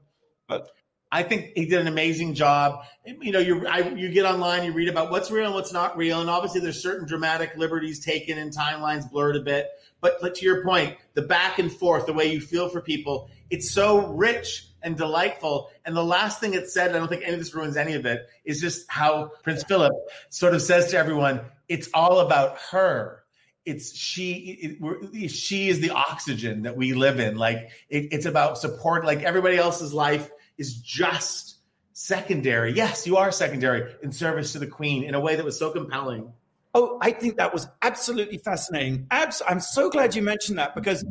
but 0.46 0.68
I 1.10 1.22
think 1.22 1.52
he 1.54 1.64
did 1.64 1.80
an 1.80 1.86
amazing 1.86 2.34
job. 2.34 2.84
You 3.06 3.32
know, 3.32 3.38
you 3.38 3.66
I, 3.66 3.88
you 3.88 4.10
get 4.10 4.26
online, 4.26 4.64
you 4.64 4.72
read 4.72 4.90
about 4.90 5.10
what's 5.10 5.30
real 5.30 5.46
and 5.46 5.54
what's 5.54 5.72
not 5.72 5.96
real, 5.96 6.20
and 6.20 6.28
obviously 6.28 6.60
there's 6.60 6.82
certain 6.82 7.08
dramatic 7.08 7.56
liberties 7.56 8.04
taken 8.04 8.36
and 8.36 8.54
timelines 8.54 9.10
blurred 9.10 9.36
a 9.36 9.40
bit. 9.40 9.68
But 10.02 10.18
but 10.20 10.34
to 10.34 10.44
your 10.44 10.62
point, 10.64 10.98
the 11.14 11.22
back 11.22 11.58
and 11.58 11.72
forth, 11.72 12.04
the 12.04 12.12
way 12.12 12.30
you 12.30 12.42
feel 12.42 12.68
for 12.68 12.82
people, 12.82 13.30
it's 13.48 13.70
so 13.70 14.06
rich 14.08 14.67
and 14.82 14.96
delightful. 14.96 15.70
And 15.84 15.96
the 15.96 16.04
last 16.04 16.40
thing 16.40 16.54
it 16.54 16.70
said, 16.70 16.94
I 16.94 16.98
don't 16.98 17.08
think 17.08 17.22
any 17.22 17.34
of 17.34 17.38
this 17.38 17.54
ruins 17.54 17.76
any 17.76 17.94
of 17.94 18.06
it, 18.06 18.26
is 18.44 18.60
just 18.60 18.90
how 18.90 19.32
Prince 19.42 19.64
Philip 19.64 19.92
sort 20.30 20.54
of 20.54 20.62
says 20.62 20.90
to 20.90 20.98
everyone, 20.98 21.40
"It's 21.68 21.88
all 21.94 22.20
about 22.20 22.58
her." 22.70 23.22
It's 23.64 23.94
she. 23.94 24.78
It, 25.12 25.28
she 25.30 25.68
is 25.68 25.80
the 25.80 25.90
oxygen 25.90 26.62
that 26.62 26.76
we 26.76 26.94
live 26.94 27.20
in. 27.20 27.36
Like 27.36 27.70
it, 27.90 28.08
it's 28.12 28.26
about 28.26 28.58
support. 28.58 29.04
Like 29.04 29.22
everybody 29.22 29.56
else's 29.56 29.92
life 29.92 30.30
is 30.56 30.76
just 30.76 31.58
secondary. 31.92 32.72
Yes, 32.72 33.06
you 33.06 33.16
are 33.16 33.30
secondary 33.32 33.92
in 34.02 34.12
service 34.12 34.52
to 34.52 34.58
the 34.58 34.66
Queen 34.66 35.02
in 35.02 35.14
a 35.14 35.20
way 35.20 35.36
that 35.36 35.44
was 35.44 35.58
so 35.58 35.70
compelling. 35.70 36.32
oh, 36.74 36.98
I 37.02 37.10
think 37.10 37.36
that 37.38 37.52
was 37.52 37.66
absolutely 37.82 38.38
fascinating. 38.38 39.06
Abs- 39.10 39.42
I'm 39.46 39.60
so 39.60 39.90
glad 39.90 40.14
you 40.14 40.22
mentioned 40.22 40.58
that 40.58 40.74
because 40.74 41.04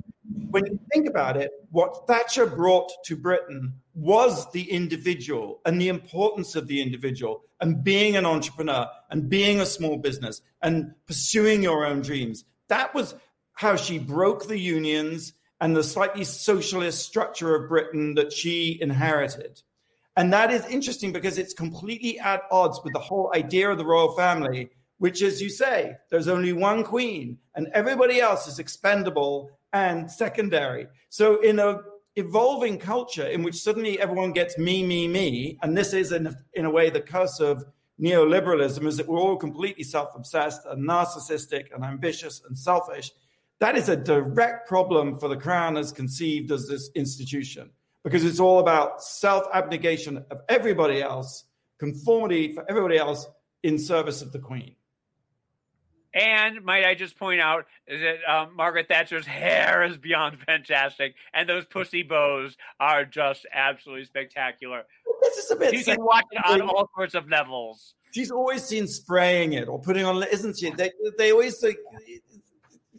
when 0.49 0.65
you 0.65 0.79
think 0.93 1.07
about 1.07 1.37
it, 1.37 1.51
what 1.71 2.07
Thatcher 2.07 2.45
brought 2.45 2.91
to 3.05 3.15
Britain 3.15 3.73
was 3.93 4.49
the 4.51 4.71
individual 4.71 5.61
and 5.65 5.79
the 5.81 5.89
importance 5.89 6.55
of 6.55 6.67
the 6.67 6.81
individual 6.81 7.43
and 7.61 7.83
being 7.83 8.15
an 8.15 8.25
entrepreneur 8.25 8.87
and 9.09 9.29
being 9.29 9.59
a 9.59 9.65
small 9.65 9.97
business 9.97 10.41
and 10.61 10.93
pursuing 11.07 11.63
your 11.63 11.85
own 11.85 12.01
dreams. 12.01 12.45
That 12.67 12.93
was 12.93 13.15
how 13.53 13.75
she 13.75 13.97
broke 13.97 14.47
the 14.47 14.59
unions 14.59 15.33
and 15.59 15.75
the 15.75 15.83
slightly 15.83 16.23
socialist 16.23 17.05
structure 17.05 17.55
of 17.55 17.69
Britain 17.69 18.13
that 18.15 18.31
she 18.31 18.77
inherited. 18.79 19.61
And 20.15 20.31
that 20.33 20.51
is 20.51 20.65
interesting 20.67 21.11
because 21.11 21.37
it's 21.37 21.53
completely 21.53 22.19
at 22.19 22.43
odds 22.51 22.79
with 22.83 22.93
the 22.93 22.99
whole 22.99 23.31
idea 23.35 23.69
of 23.69 23.77
the 23.77 23.85
royal 23.85 24.15
family, 24.15 24.69
which, 24.99 25.21
as 25.21 25.41
you 25.41 25.49
say, 25.49 25.95
there's 26.09 26.27
only 26.27 26.53
one 26.53 26.83
queen 26.83 27.37
and 27.55 27.67
everybody 27.73 28.19
else 28.19 28.47
is 28.47 28.59
expendable 28.59 29.56
and 29.73 30.09
secondary. 30.09 30.87
So, 31.09 31.41
in 31.41 31.59
a 31.59 31.79
evolving 32.17 32.79
culture 32.79 33.27
in 33.27 33.43
which 33.43 33.61
suddenly 33.61 33.99
everyone 33.99 34.31
gets 34.31 34.57
me, 34.57 34.83
me, 34.83 35.07
me, 35.07 35.57
and 35.61 35.77
this 35.77 35.93
is 35.93 36.11
in 36.11 36.27
a, 36.27 36.35
in 36.55 36.65
a 36.65 36.69
way 36.69 36.89
the 36.89 36.99
curse 36.99 37.39
of 37.39 37.63
neoliberalism 38.01 38.85
is 38.85 38.97
that 38.97 39.07
we're 39.07 39.19
all 39.19 39.37
completely 39.37 39.83
self-obsessed 39.83 40.65
and 40.65 40.87
narcissistic 40.87 41.65
and 41.73 41.83
ambitious 41.83 42.41
and 42.47 42.57
selfish. 42.57 43.11
That 43.59 43.77
is 43.77 43.87
a 43.89 43.95
direct 43.95 44.67
problem 44.67 45.19
for 45.19 45.29
the 45.29 45.37
crown 45.37 45.77
as 45.77 45.91
conceived 45.91 46.51
as 46.51 46.67
this 46.67 46.89
institution 46.95 47.71
because 48.03 48.23
it's 48.23 48.39
all 48.39 48.59
about 48.59 49.03
self-abnegation 49.03 50.23
of 50.31 50.41
everybody 50.49 51.01
else, 51.01 51.45
conformity 51.79 52.53
for 52.53 52.65
everybody 52.69 52.97
else 52.97 53.27
in 53.63 53.77
service 53.77 54.21
of 54.21 54.31
the 54.31 54.39
queen. 54.39 54.75
And 56.13 56.63
might 56.63 56.85
I 56.85 56.95
just 56.95 57.17
point 57.17 57.41
out 57.41 57.65
that 57.87 58.17
um, 58.27 58.55
Margaret 58.55 58.87
Thatcher's 58.87 59.25
hair 59.25 59.83
is 59.83 59.97
beyond 59.97 60.39
fantastic, 60.47 61.15
and 61.33 61.47
those 61.47 61.65
pussy 61.65 62.03
bows 62.03 62.57
are 62.79 63.05
just 63.05 63.45
absolutely 63.53 64.05
spectacular. 64.05 64.83
This 65.21 65.37
is 65.37 65.51
a 65.51 65.55
bit. 65.55 65.73
You 65.73 65.83
can 65.83 66.03
watch 66.03 66.25
it 66.31 66.45
on 66.45 66.61
all 66.61 66.89
sorts 66.95 67.15
of 67.15 67.29
levels. 67.29 67.93
She's 68.11 68.31
always 68.31 68.63
seen 68.63 68.87
spraying 68.87 69.53
it 69.53 69.67
or 69.67 69.79
putting 69.79 70.05
on, 70.05 70.23
isn't 70.23 70.57
she? 70.57 70.71
They, 70.71 70.91
they 71.17 71.31
always 71.31 71.61
like. 71.61 71.77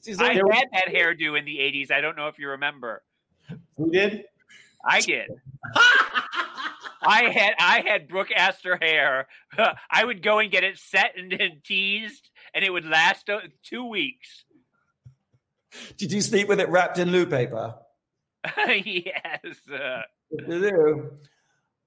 She's 0.04 0.20
I 0.20 0.34
had 0.34 0.44
that 0.72 0.86
hairdo 0.88 1.38
in 1.38 1.44
the 1.44 1.58
'80s. 1.58 1.90
I 1.90 2.00
don't 2.00 2.16
know 2.16 2.28
if 2.28 2.38
you 2.38 2.50
remember. 2.50 3.02
Who 3.76 3.90
did? 3.90 4.24
I 4.84 5.00
did. 5.00 5.28
I 7.02 7.30
had 7.30 7.54
I 7.58 7.82
had 7.86 8.08
Brooke 8.08 8.30
Astor 8.34 8.78
hair. 8.80 9.28
I 9.90 10.04
would 10.04 10.22
go 10.22 10.38
and 10.38 10.50
get 10.50 10.64
it 10.64 10.78
set 10.78 11.12
and, 11.16 11.32
and 11.32 11.64
teased, 11.64 12.28
and 12.58 12.64
it 12.64 12.72
would 12.72 12.84
last 12.84 13.30
uh, 13.30 13.38
two 13.62 13.84
weeks. 13.84 14.44
Did 15.96 16.10
you 16.10 16.20
sleep 16.20 16.48
with 16.48 16.58
it 16.58 16.68
wrapped 16.68 16.98
in 16.98 17.12
loo 17.12 17.24
paper? 17.24 17.76
yes. 18.84 19.54
Uh. 19.72 20.02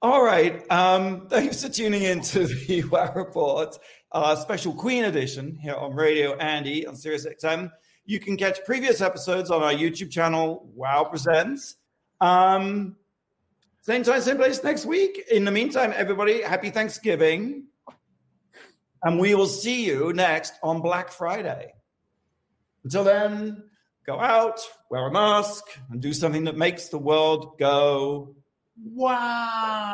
All 0.02 0.24
right. 0.24 0.64
Um, 0.72 1.28
thanks 1.28 1.62
for 1.62 1.68
tuning 1.68 2.04
in 2.04 2.22
to 2.22 2.48
the 2.48 2.84
WoW 2.90 3.12
Report, 3.14 3.78
uh, 4.14 4.38
special 4.38 4.74
Queen 4.74 5.04
edition 5.04 5.58
here 5.58 5.76
on 5.76 5.94
Radio 5.94 6.38
Andy 6.38 6.88
on 6.88 6.96
Sirius 6.96 7.26
XM. 7.26 7.70
You 8.06 8.22
can 8.22 8.38
catch 8.38 8.64
previous 8.64 9.02
episodes 9.02 9.52
on 9.52 9.62
our 9.62 9.74
YouTube 9.74 10.10
channel, 10.10 10.72
WoW 10.74 11.04
Presents. 11.04 11.76
Um, 12.22 12.96
same 13.82 14.04
time, 14.04 14.22
same 14.22 14.38
place 14.38 14.64
next 14.64 14.86
week. 14.86 15.22
In 15.30 15.44
the 15.44 15.52
meantime, 15.52 15.92
everybody, 15.94 16.42
happy 16.42 16.70
Thanksgiving. 16.70 17.66
And 19.04 19.20
we 19.20 19.36
will 19.36 19.48
see 19.48 19.86
you 19.86 20.14
next 20.14 20.54
on 20.62 20.82
Black 20.82 21.12
Friday. 21.12 21.74
Until 22.84 23.04
then, 23.04 23.64
go 24.06 24.20
out, 24.20 24.60
wear 24.90 25.08
a 25.08 25.12
mask, 25.12 25.64
and 25.90 26.02
do 26.02 26.14
something 26.14 26.46
that 26.46 26.58
makes 26.58 26.90
the 26.90 26.98
world 26.98 27.58
go. 27.60 28.36
Wow. 28.84 29.94